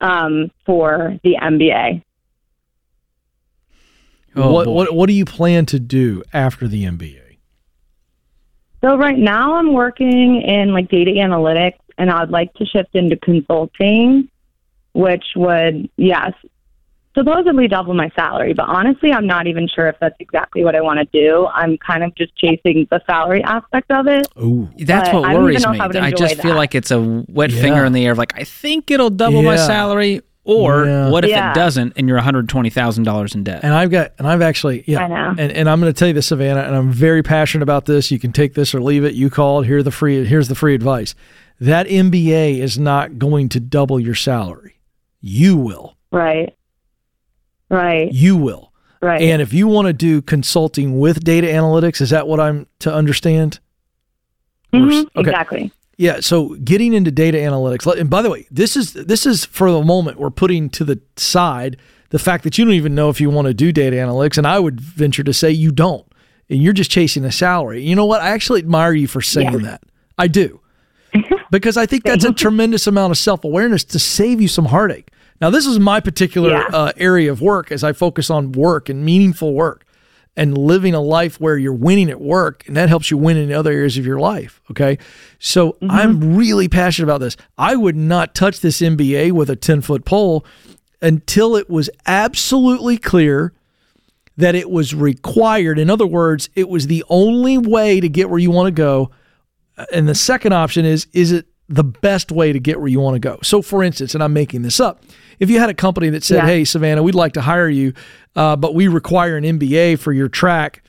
um, 0.00 0.50
for 0.66 1.16
the 1.22 1.36
MBA. 1.40 2.02
Oh, 4.36 4.52
what 4.52 4.64
boy. 4.66 4.72
what 4.72 4.94
what 4.94 5.06
do 5.08 5.12
you 5.12 5.24
plan 5.24 5.66
to 5.66 5.78
do 5.78 6.22
after 6.32 6.66
the 6.68 6.84
MBA? 6.84 7.18
So 8.82 8.96
right 8.96 9.18
now 9.18 9.54
I'm 9.54 9.72
working 9.72 10.42
in 10.42 10.72
like 10.72 10.88
data 10.88 11.12
analytics, 11.12 11.78
and 11.98 12.10
I'd 12.10 12.30
like 12.30 12.52
to 12.54 12.64
shift 12.66 12.94
into 12.94 13.16
consulting, 13.16 14.28
which 14.92 15.24
would 15.36 15.88
yes, 15.96 16.32
supposedly 17.14 17.68
double 17.68 17.94
my 17.94 18.10
salary. 18.16 18.54
But 18.54 18.68
honestly, 18.68 19.12
I'm 19.12 19.26
not 19.26 19.46
even 19.46 19.68
sure 19.68 19.86
if 19.86 19.96
that's 20.00 20.16
exactly 20.18 20.64
what 20.64 20.74
I 20.74 20.80
want 20.80 20.98
to 20.98 21.04
do. 21.12 21.46
I'm 21.46 21.78
kind 21.78 22.02
of 22.02 22.12
just 22.16 22.34
chasing 22.36 22.88
the 22.90 23.00
salary 23.06 23.42
aspect 23.44 23.90
of 23.92 24.08
it. 24.08 24.26
Ooh, 24.40 24.68
That's 24.78 25.10
but 25.10 25.22
what 25.22 25.32
worries 25.36 25.60
even 25.60 25.62
know 25.62 25.72
me. 25.74 25.78
I 25.80 25.86
would 25.86 25.96
I 25.96 26.10
just 26.10 26.36
feel 26.42 26.52
that. 26.52 26.56
like 26.58 26.74
it's 26.74 26.90
a 26.90 27.24
wet 27.28 27.50
Yeah. 27.52 27.60
finger 27.62 27.84
in 27.84 27.92
the 27.92 28.04
air 28.04 28.12
of 28.12 28.18
like 28.18 28.32
I 28.36 28.42
think 28.44 28.90
it'll 28.90 29.10
double 29.10 29.42
my 29.42 29.56
salary, 29.56 30.22
or 30.44 30.84
Yeah. 30.86 31.10
what 31.10 31.24
if 31.24 31.30
Yeah. 31.30 31.52
it 31.52 31.54
doesn't 31.54 31.92
and 31.96 32.08
you're 32.08 32.16
one 32.16 32.24
hundred 32.24 32.48
twenty 32.48 32.70
thousand 32.70 33.04
dollars 33.04 33.34
in 33.34 33.44
debt? 33.44 33.60
and 33.62 33.72
I've 33.72 33.90
got 33.90 34.12
and 34.18 34.26
I've 34.26 34.42
actually 34.42 34.84
yeah, 34.86 35.04
I 35.04 35.08
know. 35.08 35.34
and 35.38 35.52
and 35.52 35.68
I'm 35.68 35.80
going 35.80 35.92
to 35.92 35.98
tell 35.98 36.08
you 36.08 36.14
this, 36.14 36.26
Savannah, 36.26 36.60
and 36.62 36.74
I'm 36.74 36.90
very 36.92 37.22
passionate 37.22 37.62
about 37.62 37.86
this. 37.86 38.10
You 38.10 38.18
can 38.18 38.32
take 38.32 38.54
this 38.54 38.74
or 38.74 38.80
leave 38.80 39.04
it. 39.04 39.14
You 39.14 39.30
called. 39.30 39.66
Here 39.66 39.82
the 39.82 39.90
free. 39.92 40.24
Here's 40.24 40.48
the 40.48 40.54
free 40.54 40.74
advice. 40.74 41.14
That 41.60 41.86
MBA 41.86 42.58
is 42.58 42.78
not 42.78 43.18
going 43.18 43.48
to 43.50 43.60
double 43.60 44.00
your 44.00 44.16
salary. 44.16 44.80
You 45.20 45.56
will. 45.56 45.96
Right. 46.10 46.56
Right. 47.70 48.10
You 48.12 48.36
will. 48.36 48.72
Right. 49.00 49.22
And 49.22 49.40
if 49.40 49.52
you 49.52 49.66
want 49.68 49.86
to 49.86 49.92
do 49.92 50.22
consulting 50.22 50.98
with 50.98 51.22
data 51.24 51.46
analytics, 51.46 52.00
is 52.00 52.10
that 52.10 52.26
what 52.28 52.38
I'm 52.40 52.66
to 52.80 52.92
understand? 52.92 53.60
Mhm, 54.72 55.02
Okay. 55.16 55.20
Exactly. 55.30 55.72
Yeah, 56.02 56.18
so 56.18 56.56
getting 56.56 56.94
into 56.94 57.12
data 57.12 57.38
analytics. 57.38 57.86
And 57.96 58.10
by 58.10 58.22
the 58.22 58.30
way, 58.30 58.48
this 58.50 58.76
is 58.76 58.92
this 58.92 59.24
is 59.24 59.44
for 59.44 59.70
the 59.70 59.84
moment 59.84 60.18
we're 60.18 60.30
putting 60.32 60.68
to 60.70 60.82
the 60.84 61.00
side 61.16 61.76
the 62.10 62.18
fact 62.18 62.42
that 62.42 62.58
you 62.58 62.64
don't 62.64 62.74
even 62.74 62.96
know 62.96 63.08
if 63.08 63.20
you 63.20 63.30
want 63.30 63.46
to 63.46 63.54
do 63.54 63.70
data 63.70 63.94
analytics 63.94 64.36
and 64.36 64.44
I 64.44 64.58
would 64.58 64.80
venture 64.80 65.22
to 65.22 65.32
say 65.32 65.52
you 65.52 65.70
don't. 65.70 66.04
And 66.50 66.60
you're 66.60 66.72
just 66.72 66.90
chasing 66.90 67.24
a 67.24 67.30
salary. 67.30 67.84
You 67.84 67.94
know 67.94 68.04
what? 68.04 68.20
I 68.20 68.30
actually 68.30 68.58
admire 68.58 68.92
you 68.92 69.06
for 69.06 69.20
saying 69.22 69.52
Yeah. 69.52 69.58
that. 69.70 69.82
I 70.18 70.26
do. 70.26 70.60
because 71.52 71.76
I 71.76 71.86
think 71.86 72.02
that's 72.02 72.24
a 72.24 72.32
tremendous 72.32 72.88
amount 72.88 73.12
of 73.12 73.18
self-awareness 73.18 73.84
to 73.84 74.00
save 74.00 74.40
you 74.40 74.48
some 74.48 74.64
heartache. 74.64 75.08
Now, 75.40 75.50
this 75.50 75.66
is 75.66 75.78
my 75.78 76.00
particular 76.00 76.50
Yeah. 76.50 76.64
uh, 76.72 76.92
area 76.96 77.30
of 77.30 77.40
work 77.40 77.70
as 77.70 77.84
I 77.84 77.92
focus 77.92 78.28
on 78.28 78.50
work 78.50 78.88
and 78.88 79.04
meaningful 79.04 79.54
work 79.54 79.84
and 80.36 80.56
living 80.56 80.94
a 80.94 81.00
life 81.00 81.40
where 81.40 81.58
you're 81.58 81.72
winning 81.72 82.10
at 82.10 82.20
work 82.20 82.66
and 82.66 82.76
that 82.76 82.88
helps 82.88 83.10
you 83.10 83.18
win 83.18 83.36
in 83.36 83.52
other 83.52 83.72
areas 83.72 83.98
of 83.98 84.06
your 84.06 84.18
life 84.18 84.60
okay? 84.70 84.98
So 85.38 85.72
mm-hmm. 85.72 85.90
i'm 85.90 86.36
really 86.36 86.68
passionate 86.68 87.06
about 87.06 87.20
this. 87.20 87.36
I 87.58 87.76
would 87.76 87.96
not 87.96 88.34
touch 88.34 88.60
this 88.60 88.80
mba 88.80 89.32
with 89.32 89.50
a 89.50 89.56
10 89.56 89.82
foot 89.82 90.04
pole 90.04 90.44
until 91.00 91.56
it 91.56 91.68
was 91.68 91.90
absolutely 92.06 92.96
clear 92.96 93.52
that 94.36 94.54
it 94.54 94.70
was 94.70 94.94
required. 94.94 95.78
In 95.78 95.90
other 95.90 96.06
words 96.06 96.48
it 96.54 96.68
was 96.68 96.86
the 96.86 97.04
only 97.08 97.58
way 97.58 98.00
to 98.00 98.08
get 98.08 98.30
where 98.30 98.38
you 98.38 98.50
want 98.50 98.68
to 98.68 98.72
go. 98.72 99.10
And 99.92 100.08
the 100.08 100.14
second 100.14 100.52
option 100.52 100.84
is 100.84 101.06
is 101.12 101.32
it 101.32 101.46
the 101.68 101.84
best 101.84 102.30
way 102.30 102.52
to 102.52 102.58
get 102.60 102.78
where 102.78 102.88
you 102.88 103.00
want 103.00 103.14
to 103.14 103.20
go 103.20 103.38
so 103.42 103.62
for 103.62 103.82
instance 103.82 104.14
and 104.14 104.22
i'm 104.22 104.32
making 104.32 104.62
this 104.62 104.78
up 104.80 105.02
if 105.38 105.48
you 105.48 105.58
had 105.58 105.70
a 105.70 105.74
company 105.74 106.08
that 106.10 106.22
said 106.24 106.36
Yeah. 106.38 106.46
hey 106.46 106.64
savannah 106.64 107.02
we'd 107.02 107.14
like 107.14 107.32
to 107.34 107.40
hire 107.40 107.68
you 107.68 107.92
uh, 108.36 108.56
but 108.56 108.74
we 108.74 108.88
require 108.88 109.36
an 109.36 109.44
mba 109.44 109.98
for 109.98 110.12
your 110.12 110.28
track 110.28 110.82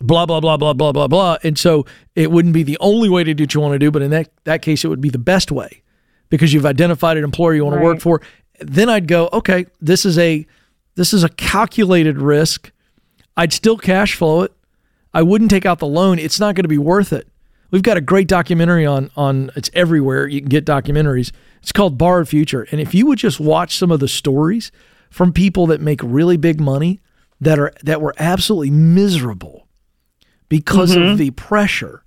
blah 0.00 0.24
blah 0.26 0.40
blah 0.40 0.56
blah 0.56 0.72
blah 0.72 0.92
blah 0.92 1.06
blah 1.06 1.36
and 1.42 1.58
so 1.58 1.84
it 2.16 2.30
wouldn't 2.30 2.54
be 2.54 2.62
the 2.62 2.78
only 2.80 3.08
way 3.08 3.22
to 3.22 3.34
do 3.34 3.44
what 3.44 3.54
you 3.54 3.60
want 3.60 3.72
to 3.74 3.78
do 3.78 3.90
but 3.90 4.02
in 4.02 4.10
that, 4.10 4.30
that 4.44 4.62
case 4.62 4.84
it 4.84 4.88
would 4.88 5.00
be 5.00 5.10
the 5.10 5.18
best 5.18 5.52
way 5.52 5.82
because 6.30 6.52
you've 6.52 6.66
identified 6.66 7.16
an 7.16 7.24
employer 7.24 7.54
you 7.54 7.64
want 7.64 7.76
to 7.76 7.82
work 7.84 8.00
for 8.00 8.20
then 8.60 8.88
i'd 8.88 9.06
go 9.06 9.28
okay 9.32 9.66
this 9.80 10.04
is 10.06 10.18
a 10.18 10.46
this 10.94 11.12
is 11.12 11.22
a 11.22 11.28
calculated 11.28 12.18
risk 12.18 12.72
i'd 13.36 13.52
still 13.52 13.76
cash 13.76 14.14
flow 14.14 14.42
it 14.42 14.52
I 15.12 15.22
wouldn't 15.22 15.50
take 15.50 15.66
out 15.66 15.80
the 15.80 15.88
loan. 15.88 16.20
It's 16.20 16.38
not 16.38 16.54
going 16.54 16.62
to 16.62 16.68
be 16.68 16.78
worth 16.78 17.12
it. 17.12 17.26
We've 17.70 17.82
got 17.82 17.96
a 17.96 18.00
great 18.00 18.28
documentary 18.28 18.86
on 18.86 19.10
on 19.16 19.50
it's 19.56 19.70
everywhere. 19.74 20.26
You 20.26 20.40
can 20.40 20.48
get 20.48 20.64
documentaries. 20.64 21.32
It's 21.62 21.72
called 21.72 21.98
Borrowed 21.98 22.28
Future. 22.28 22.66
And 22.70 22.80
if 22.80 22.94
you 22.94 23.06
would 23.06 23.18
just 23.18 23.38
watch 23.40 23.76
some 23.76 23.90
of 23.90 24.00
the 24.00 24.08
stories 24.08 24.72
from 25.10 25.32
people 25.32 25.66
that 25.66 25.80
make 25.80 26.00
really 26.02 26.36
big 26.36 26.60
money 26.60 27.00
that 27.40 27.58
are 27.58 27.72
that 27.82 28.00
were 28.00 28.14
absolutely 28.18 28.70
miserable 28.70 29.66
because 30.48 30.92
of 30.94 31.02
mm-hmm. 31.02 31.16
the 31.16 31.30
pressure 31.30 32.04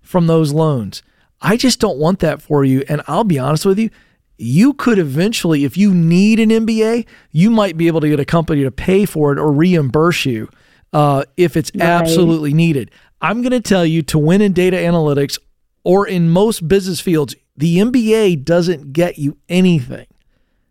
from 0.00 0.26
those 0.26 0.52
loans. 0.52 1.02
I 1.40 1.56
just 1.56 1.80
don't 1.80 1.98
want 1.98 2.20
that 2.20 2.40
for 2.40 2.64
you. 2.64 2.84
And 2.88 3.02
I'll 3.06 3.24
be 3.24 3.38
honest 3.38 3.66
with 3.66 3.78
you, 3.78 3.90
you 4.38 4.74
could 4.74 4.98
eventually, 4.98 5.64
if 5.64 5.76
you 5.76 5.92
need 5.92 6.40
an 6.40 6.50
MBA, 6.50 7.06
you 7.30 7.50
might 7.50 7.76
be 7.76 7.86
able 7.86 8.00
to 8.00 8.08
get 8.08 8.20
a 8.20 8.24
company 8.24 8.62
to 8.62 8.70
pay 8.70 9.04
for 9.04 9.32
it 9.32 9.38
or 9.38 9.52
reimburse 9.52 10.24
you 10.24 10.48
uh, 10.92 11.24
if 11.36 11.56
it's 11.56 11.70
absolutely 11.80 12.52
needed. 12.52 12.90
I'm 13.20 13.40
going 13.42 13.52
to 13.52 13.60
tell 13.60 13.86
you 13.86 14.02
to 14.02 14.18
win 14.18 14.40
in 14.40 14.52
data 14.52 14.76
analytics 14.76 15.38
or 15.84 16.06
in 16.06 16.28
most 16.28 16.66
business 16.66 17.00
fields, 17.00 17.34
the 17.56 17.78
MBA 17.78 18.44
doesn't 18.44 18.92
get 18.92 19.18
you 19.18 19.38
anything. 19.48 20.06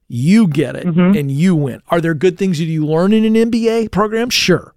You 0.07 0.47
get 0.47 0.75
it 0.75 0.85
and 0.85 1.31
you 1.31 1.55
win. 1.55 1.81
Are 1.87 2.01
there 2.01 2.13
good 2.13 2.37
things 2.37 2.57
that 2.57 2.65
you 2.65 2.85
learn 2.85 3.13
in 3.13 3.23
an 3.23 3.49
MBA 3.49 3.91
program? 3.91 4.29
Sure. 4.29 4.75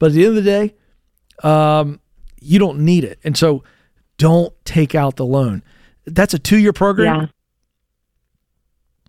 But 0.00 0.06
at 0.06 0.12
the 0.14 0.26
end 0.26 0.36
of 0.36 0.44
the 0.44 0.50
day, 0.50 0.74
um, 1.44 2.00
you 2.40 2.58
don't 2.58 2.80
need 2.80 3.04
it. 3.04 3.20
And 3.22 3.36
so 3.36 3.62
don't 4.18 4.52
take 4.64 4.96
out 4.96 5.16
the 5.16 5.24
loan. 5.24 5.62
That's 6.04 6.34
a 6.34 6.38
two 6.38 6.58
year 6.58 6.72
program. 6.72 7.20
Yeah. 7.20 7.26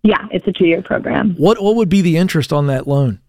Yeah, 0.04 0.28
it's 0.30 0.46
a 0.46 0.52
two 0.52 0.66
year 0.66 0.82
program. 0.82 1.34
What 1.36 1.62
what 1.62 1.76
would 1.76 1.88
be 1.88 2.02
the 2.02 2.18
interest 2.18 2.52
on 2.52 2.66
that 2.66 2.86
loan? 2.86 3.20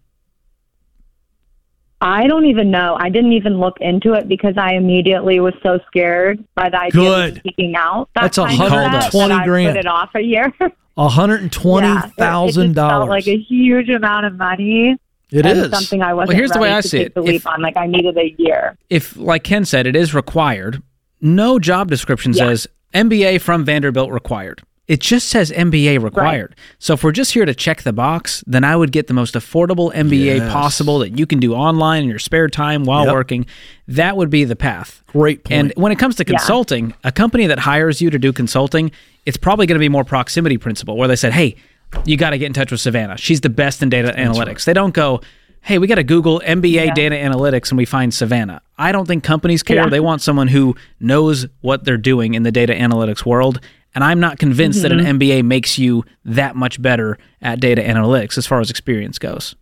I 2.00 2.26
don't 2.26 2.44
even 2.46 2.70
know. 2.70 2.96
I 3.00 3.08
didn't 3.08 3.32
even 3.32 3.58
look 3.58 3.78
into 3.80 4.12
it 4.12 4.28
because 4.28 4.54
I 4.58 4.74
immediately 4.74 5.40
was 5.40 5.54
so 5.62 5.78
scared 5.86 6.44
by 6.54 6.68
the 6.68 6.78
idea 6.80 7.00
Good. 7.00 7.36
of 7.38 7.42
taking 7.42 7.74
out. 7.74 8.08
That 8.14 8.22
That's 8.22 8.38
a 8.38 8.44
kind 8.46 8.52
of 8.62 8.68
hundred 8.68 8.90
debt 8.92 9.02
and 9.04 9.10
twenty 9.12 9.28
that 9.34 9.40
I 9.42 9.46
grand. 9.46 9.76
Put 9.76 9.80
it 9.80 9.86
off 9.86 10.10
a 10.14 10.20
year. 10.20 10.52
A 10.98 11.08
hundred 11.10 11.42
and 11.42 11.52
twenty 11.52 11.88
Yeah, 11.88 12.06
it- 12.06 12.12
thousand 12.16 12.62
It 12.62 12.66
just 12.68 12.76
felt 12.76 12.90
dollars. 12.90 13.08
like 13.10 13.26
a 13.28 13.36
huge 13.38 13.90
amount 13.90 14.24
of 14.24 14.34
money. 14.36 14.96
It 15.30 15.44
is 15.44 15.70
something 15.70 16.00
I 16.02 16.14
wasn't 16.14 16.38
here's 16.38 16.52
the 16.52 16.58
way 16.58 16.70
I 16.72 16.80
see 16.80 17.00
it. 17.00 17.14
the 17.14 17.20
leap 17.20 17.36
If- 17.36 17.46
on. 17.46 17.60
Like 17.60 17.76
I 17.76 17.86
needed 17.86 18.16
a 18.16 18.34
year. 18.38 18.78
if, 18.88 19.14
like 19.16 19.42
Ken 19.44 19.64
said, 19.66 19.86
it 19.86 19.94
is 19.94 20.14
required, 20.14 20.82
no 21.20 21.58
job 21.58 21.90
description 21.90 22.32
Yeah. 22.32 22.44
says 22.48 22.66
MBA 22.94 23.42
from 23.42 23.62
Vanderbilt 23.64 24.10
required. 24.10 24.62
It 24.88 25.00
just 25.00 25.28
says 25.28 25.50
MBA 25.50 26.00
required. 26.02 26.54
So 26.78 26.94
if 26.94 27.02
we're 27.02 27.12
just 27.12 27.32
here 27.34 27.44
to 27.44 27.54
check 27.54 27.82
the 27.82 27.92
box, 27.92 28.44
then 28.46 28.62
I 28.62 28.76
would 28.76 28.92
get 28.92 29.08
the 29.08 29.14
most 29.14 29.34
affordable 29.34 29.92
MBA 29.94 30.36
Yes. 30.36 30.52
possible 30.52 31.00
that 31.00 31.18
you 31.18 31.26
can 31.26 31.40
do 31.40 31.54
online 31.54 32.04
in 32.04 32.08
your 32.08 32.18
spare 32.20 32.48
time 32.48 32.84
while 32.84 33.04
Yep. 33.06 33.14
working. 33.14 33.46
That 33.88 34.16
would 34.16 34.30
be 34.30 34.44
the 34.44 34.54
path. 34.56 35.02
Great 35.08 35.42
point. 35.44 35.58
And 35.60 35.72
when 35.76 35.90
it 35.92 35.98
comes 35.98 36.14
to 36.16 36.24
consulting, 36.24 36.94
a 37.02 37.10
company 37.10 37.46
that 37.46 37.58
hires 37.60 38.00
you 38.00 38.10
to 38.10 38.18
do 38.18 38.32
consulting, 38.32 38.90
it's 39.24 39.36
probably 39.36 39.66
going 39.66 39.76
to 39.76 39.80
be 39.80 39.88
more 39.88 40.04
proximity 40.04 40.56
principle 40.56 40.96
where 40.96 41.08
they 41.08 41.16
said, 41.16 41.32
"Hey, 41.32 41.56
you 42.04 42.16
got 42.16 42.30
to 42.30 42.38
get 42.38 42.46
in 42.46 42.52
touch 42.52 42.70
with 42.70 42.80
Savannah. 42.80 43.16
She's 43.16 43.40
the 43.40 43.50
best 43.50 43.82
in 43.82 43.88
data 43.88 44.14
analytics." 44.16 44.64
They 44.64 44.72
don't 44.72 44.94
go, 44.94 45.20
"Hey, 45.62 45.78
we 45.78 45.88
got 45.88 45.96
to 45.96 46.04
Google 46.04 46.40
MBA 46.44 46.94
data 46.94 47.16
analytics 47.16 47.70
and 47.70 47.78
we 47.78 47.86
find 47.86 48.14
Savannah." 48.14 48.60
I 48.78 48.92
don't 48.92 49.06
think 49.08 49.24
companies 49.24 49.64
care. 49.64 49.76
Yeah. 49.78 49.88
They 49.88 50.00
want 50.00 50.22
someone 50.22 50.46
who 50.48 50.76
knows 51.00 51.46
what 51.60 51.84
they're 51.84 51.96
doing 51.96 52.34
in 52.34 52.44
the 52.44 52.52
data 52.52 52.72
analytics 52.72 53.24
world. 53.26 53.58
And 53.96 54.04
I'm 54.04 54.20
not 54.20 54.38
convinced 54.38 54.82
that 54.82 54.92
an 54.92 54.98
Mm-hmm. 55.00 55.18
MBA 55.18 55.42
makes 55.44 55.78
you 55.78 56.04
that 56.26 56.54
much 56.54 56.80
better 56.80 57.18
at 57.42 57.58
data 57.60 57.80
analytics 57.82 58.36
as 58.38 58.46
far 58.46 58.60
as 58.60 58.70
experience 58.70 59.18
goes. 59.18 59.56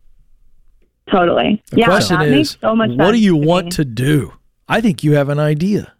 Totally. 1.11 1.63
the 1.71 1.79
yeah, 1.79 1.87
question 1.87 2.19
that 2.19 2.27
is, 2.29 2.33
makes 2.33 2.59
so 2.61 2.75
much 2.75 2.91
what 2.91 3.13
do 3.13 3.19
you 3.19 3.39
to 3.41 3.47
want 3.47 3.65
me. 3.67 3.71
to 3.73 3.85
do? 3.85 4.33
I 4.69 4.81
think 4.81 5.05
you 5.05 5.13
have 5.13 5.29
an 5.29 5.39
idea, 5.39 5.93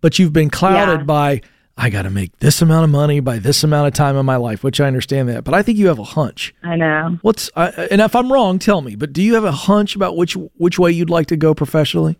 but 0.00 0.18
you've 0.18 0.32
been 0.32 0.50
clouded 0.50 1.00
Yeah. 1.00 1.04
by 1.04 1.40
I 1.76 1.90
got 1.90 2.02
to 2.02 2.10
make 2.10 2.38
this 2.38 2.62
amount 2.62 2.84
of 2.84 2.90
money 2.90 3.20
by 3.20 3.38
this 3.38 3.62
amount 3.64 3.88
of 3.88 3.94
time 3.94 4.16
in 4.16 4.24
my 4.24 4.36
life, 4.36 4.62
which 4.64 4.80
I 4.80 4.86
understand 4.86 5.28
that. 5.28 5.44
But 5.44 5.54
I 5.54 5.62
think 5.62 5.76
you 5.78 5.88
have 5.88 5.98
a 5.98 6.04
hunch. 6.04 6.54
I 6.62 6.76
know. 6.76 7.18
What's 7.22 7.50
uh, 7.56 7.86
and 7.90 8.00
if 8.00 8.14
I'm 8.16 8.32
wrong, 8.32 8.58
tell 8.58 8.80
me. 8.80 8.94
But 8.96 9.12
do 9.12 9.22
you 9.22 9.34
have 9.34 9.44
a 9.44 9.52
hunch 9.52 9.94
about 9.96 10.16
which 10.16 10.34
which 10.56 10.78
way 10.78 10.90
you'd 10.92 11.10
like 11.10 11.26
to 11.28 11.36
go 11.36 11.52
professionally? 11.54 12.18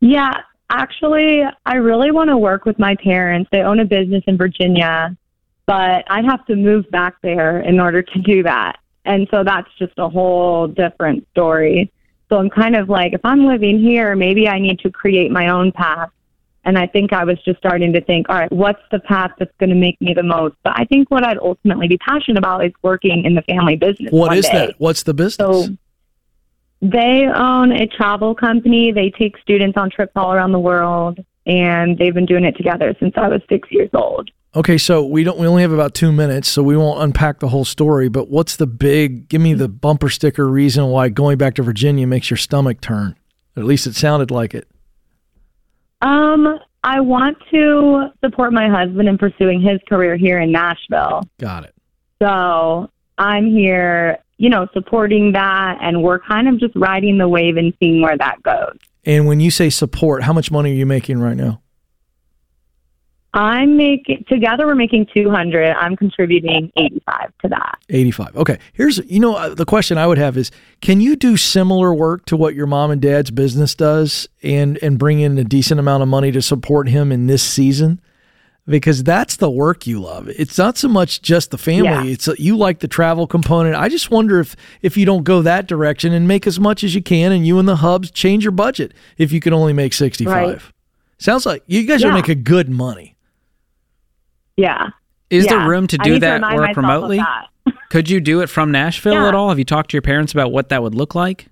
Yeah, 0.00 0.42
actually, 0.70 1.42
I 1.66 1.74
really 1.76 2.10
want 2.10 2.30
to 2.30 2.36
work 2.36 2.64
with 2.64 2.78
my 2.78 2.96
parents. 2.96 3.48
They 3.52 3.60
own 3.60 3.80
a 3.80 3.84
business 3.84 4.22
in 4.26 4.36
Virginia, 4.36 5.16
but 5.66 6.04
I'd 6.08 6.24
have 6.24 6.44
to 6.46 6.56
move 6.56 6.90
back 6.90 7.16
there 7.22 7.60
in 7.60 7.80
order 7.80 8.02
to 8.02 8.18
do 8.20 8.42
that. 8.42 8.78
And 9.04 9.26
so 9.30 9.42
that's 9.42 9.68
just 9.78 9.94
a 9.98 10.08
whole 10.08 10.66
different 10.68 11.26
story. 11.30 11.90
So 12.28 12.36
I'm 12.36 12.50
kind 12.50 12.76
of 12.76 12.88
like, 12.90 13.14
if 13.14 13.24
I'm 13.24 13.46
living 13.46 13.80
here, 13.80 14.14
maybe 14.14 14.48
I 14.48 14.58
need 14.58 14.80
to 14.80 14.90
create 14.90 15.30
my 15.30 15.48
own 15.48 15.72
path. 15.72 16.10
And 16.64 16.76
I 16.76 16.86
think 16.86 17.14
I 17.14 17.24
was 17.24 17.42
just 17.42 17.58
starting 17.58 17.94
to 17.94 18.02
think, 18.02 18.28
all 18.28 18.36
right, 18.36 18.52
what's 18.52 18.82
the 18.90 18.98
path 18.98 19.30
that's 19.38 19.54
going 19.58 19.70
to 19.70 19.76
make 19.76 19.98
me 20.02 20.12
the 20.12 20.22
most? 20.22 20.56
But 20.62 20.74
I 20.76 20.84
think 20.84 21.10
what 21.10 21.24
I'd 21.24 21.38
ultimately 21.38 21.88
be 21.88 21.96
passionate 21.96 22.36
about 22.36 22.62
is 22.66 22.72
working 22.82 23.24
in 23.24 23.34
the 23.34 23.40
family 23.42 23.76
business. 23.76 24.12
What 24.12 24.36
is 24.36 24.44
day. 24.44 24.66
that? 24.66 24.74
What's 24.78 25.04
the 25.04 25.14
business? 25.14 25.36
So 25.36 25.76
they 26.80 27.26
own 27.26 27.72
a 27.72 27.86
travel 27.86 28.34
company. 28.34 28.92
They 28.92 29.10
take 29.10 29.36
students 29.38 29.76
on 29.76 29.90
trips 29.90 30.12
all 30.16 30.32
around 30.32 30.52
the 30.52 30.58
world, 30.58 31.18
and 31.46 31.98
they've 31.98 32.14
been 32.14 32.26
doing 32.26 32.44
it 32.44 32.56
together 32.56 32.94
since 33.00 33.14
I 33.16 33.28
was 33.28 33.40
six 33.48 33.68
years 33.70 33.90
old. 33.94 34.30
Okay, 34.54 34.78
so 34.78 35.04
we 35.04 35.24
don't 35.24 35.38
we 35.38 35.46
only 35.46 35.62
have 35.62 35.72
about 35.72 35.94
2 35.94 36.10
minutes, 36.10 36.48
so 36.48 36.62
we 36.62 36.76
won't 36.76 37.02
unpack 37.02 37.38
the 37.38 37.48
whole 37.48 37.66
story, 37.66 38.08
but 38.08 38.30
what's 38.30 38.56
the 38.56 38.66
big 38.66 39.28
give 39.28 39.42
me 39.42 39.54
the 39.54 39.68
bumper 39.68 40.08
sticker 40.08 40.48
reason 40.48 40.86
why 40.86 41.10
going 41.10 41.36
back 41.36 41.54
to 41.54 41.62
Virginia 41.62 42.06
makes 42.06 42.30
your 42.30 42.38
stomach 42.38 42.80
turn? 42.80 43.14
At 43.56 43.64
least 43.64 43.86
it 43.86 43.94
sounded 43.94 44.30
like 44.30 44.54
it. 44.54 44.66
Um, 46.00 46.58
I 46.82 47.00
want 47.00 47.36
to 47.50 48.08
support 48.24 48.52
my 48.52 48.68
husband 48.68 49.08
in 49.08 49.18
pursuing 49.18 49.60
his 49.60 49.80
career 49.88 50.16
here 50.16 50.40
in 50.40 50.50
Nashville. 50.50 51.22
Got 51.38 51.64
it. 51.64 51.74
So 52.22 52.88
I'm 53.18 53.46
here, 53.50 54.18
you 54.38 54.48
know, 54.48 54.66
supporting 54.72 55.32
that, 55.32 55.78
and 55.82 56.02
we're 56.02 56.20
kind 56.20 56.48
of 56.48 56.58
just 56.58 56.74
riding 56.74 57.18
the 57.18 57.28
wave 57.28 57.56
and 57.56 57.74
seeing 57.80 58.00
where 58.00 58.16
that 58.16 58.42
goes. 58.42 58.78
And 59.04 59.26
when 59.26 59.40
you 59.40 59.50
say 59.50 59.68
support, 59.68 60.22
how 60.22 60.32
much 60.32 60.50
money 60.50 60.70
are 60.70 60.74
you 60.74 60.86
making 60.86 61.18
right 61.18 61.36
now? 61.36 61.60
I'm 63.34 63.76
making 63.76 64.24
together 64.28 64.66
we're 64.66 64.74
making 64.74 65.06
200. 65.14 65.74
I'm 65.74 65.96
contributing 65.96 66.72
85 66.76 67.32
to 67.42 67.48
that. 67.48 67.78
85. 67.90 68.36
Okay. 68.36 68.58
Here's, 68.72 68.98
you 69.10 69.20
know, 69.20 69.34
uh, 69.34 69.54
the 69.54 69.66
question 69.66 69.98
I 69.98 70.06
would 70.06 70.18
have 70.18 70.36
is 70.36 70.50
can 70.80 71.00
you 71.00 71.14
do 71.14 71.36
similar 71.36 71.94
work 71.94 72.24
to 72.26 72.36
what 72.36 72.54
your 72.54 72.66
mom 72.66 72.90
and 72.90 73.02
dad's 73.02 73.30
business 73.30 73.74
does 73.74 74.28
and 74.42 74.78
and 74.82 74.98
bring 74.98 75.20
in 75.20 75.36
a 75.36 75.44
decent 75.44 75.78
amount 75.78 76.02
of 76.02 76.08
money 76.08 76.32
to 76.32 76.40
support 76.40 76.88
him 76.88 77.12
in 77.12 77.26
this 77.26 77.42
season? 77.42 78.00
Because 78.68 79.02
that's 79.02 79.36
the 79.36 79.48
work 79.48 79.86
you 79.86 79.98
love. 79.98 80.28
It's 80.28 80.58
not 80.58 80.76
so 80.76 80.88
much 80.88 81.22
just 81.22 81.50
the 81.52 81.56
family. 81.58 81.84
Yeah. 81.88 82.04
It's 82.04 82.28
uh, 82.28 82.34
you 82.38 82.54
like 82.56 82.80
the 82.80 82.88
travel 82.88 83.26
component. 83.26 83.74
I 83.76 83.88
just 83.88 84.10
wonder 84.10 84.40
if 84.40 84.54
if 84.82 84.94
you 84.96 85.06
don't 85.06 85.24
go 85.24 85.40
that 85.40 85.66
direction 85.66 86.12
and 86.12 86.28
make 86.28 86.46
as 86.46 86.60
much 86.60 86.84
as 86.84 86.94
you 86.94 87.02
can 87.02 87.32
and 87.32 87.46
you 87.46 87.58
and 87.58 87.66
the 87.66 87.76
hubs 87.76 88.10
change 88.10 88.44
your 88.44 88.50
budget 88.52 88.92
if 89.16 89.32
you 89.32 89.40
can 89.40 89.54
only 89.54 89.72
make 89.72 89.94
65. 89.94 90.34
Right. 90.34 90.60
Sounds 91.16 91.46
like 91.46 91.62
you 91.66 91.84
guys 91.86 92.04
are 92.04 92.08
Yeah. 92.08 92.14
making 92.14 92.42
good 92.42 92.68
money. 92.68 93.16
Yeah. 94.56 94.88
Is 95.30 95.44
Yeah. 95.46 95.58
there 95.60 95.68
room 95.68 95.86
to 95.86 95.98
do 95.98 96.10
need 96.10 96.20
to 96.20 96.26
that 96.26 96.42
work 96.54 96.76
remotely? 96.76 97.18
that. 97.18 97.46
Could 97.90 98.10
you 98.10 98.20
do 98.20 98.40
it 98.40 98.48
from 98.48 98.70
Nashville 98.70 99.14
Yeah. 99.14 99.28
at 99.28 99.34
all? 99.34 99.48
Have 99.48 99.58
you 99.58 99.64
talked 99.64 99.90
to 99.90 99.96
your 99.96 100.02
parents 100.02 100.32
about 100.32 100.52
what 100.52 100.68
that 100.68 100.82
would 100.82 100.94
look 100.94 101.14
like? 101.14 101.48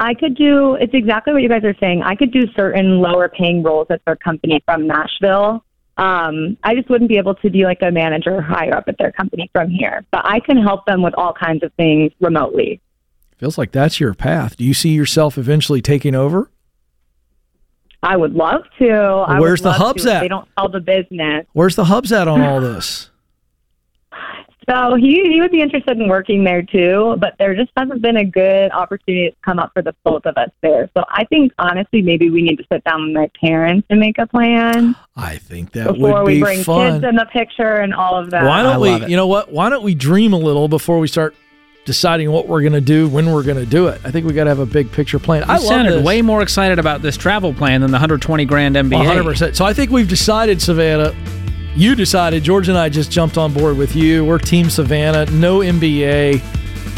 I 0.00 0.12
could 0.14 0.34
do 0.36 0.74
it's 0.74 0.92
exactly 0.92 1.32
what 1.32 1.42
you 1.42 1.48
guys 1.48 1.62
are 1.62 1.76
saying. 1.78 2.02
I 2.02 2.16
could 2.16 2.32
do 2.32 2.42
certain 2.56 2.98
lower 2.98 3.28
paying 3.28 3.62
roles 3.62 3.86
at 3.90 4.00
their 4.04 4.16
company 4.16 4.60
from 4.66 4.88
Nashville. 4.88 5.63
Um, 5.96 6.56
I 6.64 6.74
just 6.74 6.90
wouldn't 6.90 7.08
be 7.08 7.18
able 7.18 7.36
to 7.36 7.50
be 7.50 7.64
like 7.64 7.78
a 7.82 7.90
manager 7.90 8.40
higher 8.40 8.74
up 8.74 8.84
at 8.88 8.98
their 8.98 9.12
company 9.12 9.48
from 9.52 9.70
here. 9.70 10.04
But 10.10 10.22
I 10.24 10.40
can 10.40 10.56
help 10.56 10.86
them 10.86 11.02
with 11.02 11.14
all 11.16 11.32
kinds 11.32 11.62
of 11.62 11.72
things 11.74 12.12
remotely. 12.20 12.80
Feels 13.38 13.58
like 13.58 13.72
that's 13.72 14.00
your 14.00 14.14
path. 14.14 14.56
Do 14.56 14.64
you 14.64 14.74
see 14.74 14.90
yourself 14.90 15.38
eventually 15.38 15.80
taking 15.80 16.14
over? 16.14 16.50
I 18.02 18.16
would 18.16 18.34
love 18.34 18.62
to. 18.78 18.90
I 18.90 19.40
Where's 19.40 19.60
would 19.60 19.66
the 19.66 19.70
love 19.70 19.78
hubs 19.78 20.04
to 20.04 20.14
at? 20.14 20.20
They 20.20 20.28
don't 20.28 20.48
sell 20.58 20.68
the 20.68 20.80
business. 20.80 21.46
Where's 21.52 21.76
the 21.76 21.84
hubs 21.84 22.12
at 22.12 22.28
on 22.28 22.42
all 22.42 22.60
this? 22.60 23.10
So 24.68 24.94
he 24.94 25.22
he 25.30 25.40
would 25.40 25.50
be 25.50 25.60
interested 25.60 25.98
in 25.98 26.08
working 26.08 26.44
there 26.44 26.62
too, 26.62 27.16
but 27.18 27.34
there 27.38 27.54
just 27.54 27.70
hasn't 27.76 28.00
been 28.02 28.16
a 28.16 28.24
good 28.24 28.70
opportunity 28.72 29.30
to 29.30 29.36
come 29.44 29.58
up 29.58 29.72
for 29.74 29.82
the 29.82 29.94
both 30.04 30.24
of 30.26 30.36
us 30.36 30.50
there. 30.62 30.88
So 30.96 31.04
I 31.08 31.24
think 31.24 31.52
honestly 31.58 32.02
maybe 32.02 32.30
we 32.30 32.42
need 32.42 32.56
to 32.56 32.64
sit 32.72 32.82
down 32.84 33.06
with 33.06 33.14
my 33.14 33.30
parents 33.40 33.86
and 33.90 34.00
make 34.00 34.18
a 34.18 34.26
plan 34.26 34.96
I 35.16 35.36
think 35.36 35.72
that 35.72 35.92
before 35.94 36.22
would 36.22 36.26
we 36.26 36.40
bring 36.40 36.62
fun. 36.62 36.92
kids 37.00 37.04
in 37.04 37.16
the 37.16 37.26
picture 37.26 37.76
and 37.76 37.92
all 37.94 38.16
of 38.16 38.30
that. 38.30 38.44
Why 38.44 38.62
don't 38.62 38.80
we? 38.80 38.90
it. 38.90 39.08
You 39.10 39.16
know 39.16 39.26
what? 39.26 39.52
Why 39.52 39.68
don't 39.70 39.82
we 39.84 39.94
dream 39.94 40.32
a 40.32 40.38
little 40.38 40.68
before 40.68 40.98
we 40.98 41.08
start 41.08 41.34
deciding 41.84 42.30
what 42.30 42.48
we're 42.48 42.62
going 42.62 42.72
to 42.72 42.80
do, 42.80 43.06
when 43.08 43.30
we're 43.30 43.42
going 43.42 43.58
to 43.58 43.66
do 43.66 43.88
it? 43.88 44.00
I 44.04 44.10
think 44.10 44.26
we 44.26 44.32
got 44.32 44.44
to 44.44 44.50
have 44.50 44.58
a 44.58 44.64
big 44.66 44.90
picture 44.90 45.18
plan. 45.18 45.44
I 45.44 45.56
You 45.56 45.60
love 45.60 45.62
sounded 45.68 45.92
this. 45.92 46.04
way 46.04 46.22
more 46.22 46.40
excited 46.42 46.78
about 46.78 47.02
this 47.02 47.16
travel 47.16 47.52
plan 47.52 47.82
than 47.82 47.90
the 47.90 47.96
120 47.96 48.44
grand 48.46 48.74
MBA. 48.76 49.04
100%. 49.22 49.54
So 49.54 49.64
I 49.66 49.74
think 49.74 49.90
we've 49.90 50.08
decided, 50.08 50.62
Savannah. 50.62 51.14
You 51.76 51.94
decided. 51.96 52.44
George 52.44 52.68
and 52.68 52.78
I 52.78 52.88
just 52.88 53.10
jumped 53.10 53.36
on 53.36 53.52
board 53.52 53.76
with 53.76 53.96
you. 53.96 54.24
We're 54.24 54.38
Team 54.38 54.70
Savannah. 54.70 55.26
No 55.32 55.58
MBA. 55.58 56.42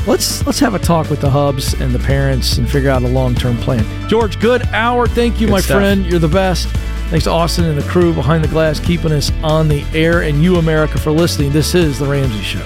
Let's 0.07 0.47
let's 0.47 0.59
have 0.61 0.75
a 0.75 0.79
talk 0.79 1.09
with 1.11 1.21
the 1.21 1.31
hubs 1.31 1.75
and 1.81 1.93
the 1.95 1.99
parents 1.99 2.59
and 2.59 2.69
figure 2.71 2.91
out 2.91 3.03
a 3.03 3.09
long 3.09 3.35
term 3.35 3.57
plan. 3.57 3.85
George, 4.09 4.39
good 4.39 4.63
hour. 4.67 5.07
Thank 5.09 5.41
you, 5.41 5.47
Good 5.47 5.53
my 5.53 5.61
stuff. 5.61 5.79
friend. 5.79 6.05
You're 6.07 6.19
the 6.21 6.29
best. 6.29 6.69
Thanks 7.09 7.25
to 7.25 7.31
Austin 7.31 7.65
and 7.65 7.79
the 7.79 7.89
crew 7.89 8.13
behind 8.13 8.45
the 8.45 8.49
glass 8.49 8.79
keeping 8.79 9.13
us 9.13 9.33
on 9.43 9.69
the 9.69 9.83
air, 9.95 10.23
and 10.23 10.43
you, 10.43 10.57
America, 10.57 10.99
for 10.99 11.11
listening. 11.11 11.53
This 11.53 11.75
is 11.75 11.99
the 11.99 12.07
Ramsey 12.07 12.43
Show. 12.43 12.63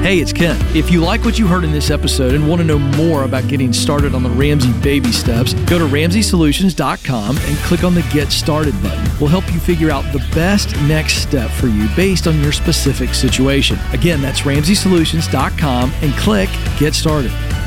Hey, 0.00 0.18
it's 0.18 0.32
Ken. 0.32 0.56
If 0.74 0.90
you 0.90 1.02
like 1.02 1.26
what 1.26 1.38
you 1.38 1.46
heard 1.46 1.62
in 1.62 1.72
this 1.72 1.90
episode 1.90 2.32
and 2.32 2.48
want 2.48 2.62
to 2.62 2.66
know 2.66 2.78
more 2.78 3.24
about 3.24 3.48
getting 3.48 3.70
started 3.70 4.14
on 4.14 4.22
the 4.22 4.30
Ramsey 4.30 4.72
baby 4.80 5.12
steps, 5.12 5.52
go 5.52 5.78
to 5.78 5.84
ramseysolutions.com 5.84 7.36
and 7.36 7.56
click 7.58 7.84
on 7.84 7.94
the 7.94 8.00
Get 8.10 8.32
Started 8.32 8.72
button. 8.82 9.06
We'll 9.20 9.28
help 9.28 9.52
you 9.52 9.60
figure 9.60 9.90
out 9.90 10.10
the 10.14 10.26
best 10.34 10.74
next 10.84 11.18
step 11.18 11.50
for 11.50 11.66
you 11.66 11.86
based 11.96 12.26
on 12.26 12.40
your 12.40 12.50
specific 12.50 13.12
situation. 13.12 13.78
Again, 13.92 14.22
that's 14.22 14.40
ramseysolutions.com 14.40 15.92
and 16.00 16.12
click 16.14 16.48
Get 16.78 16.94
Started. 16.94 17.59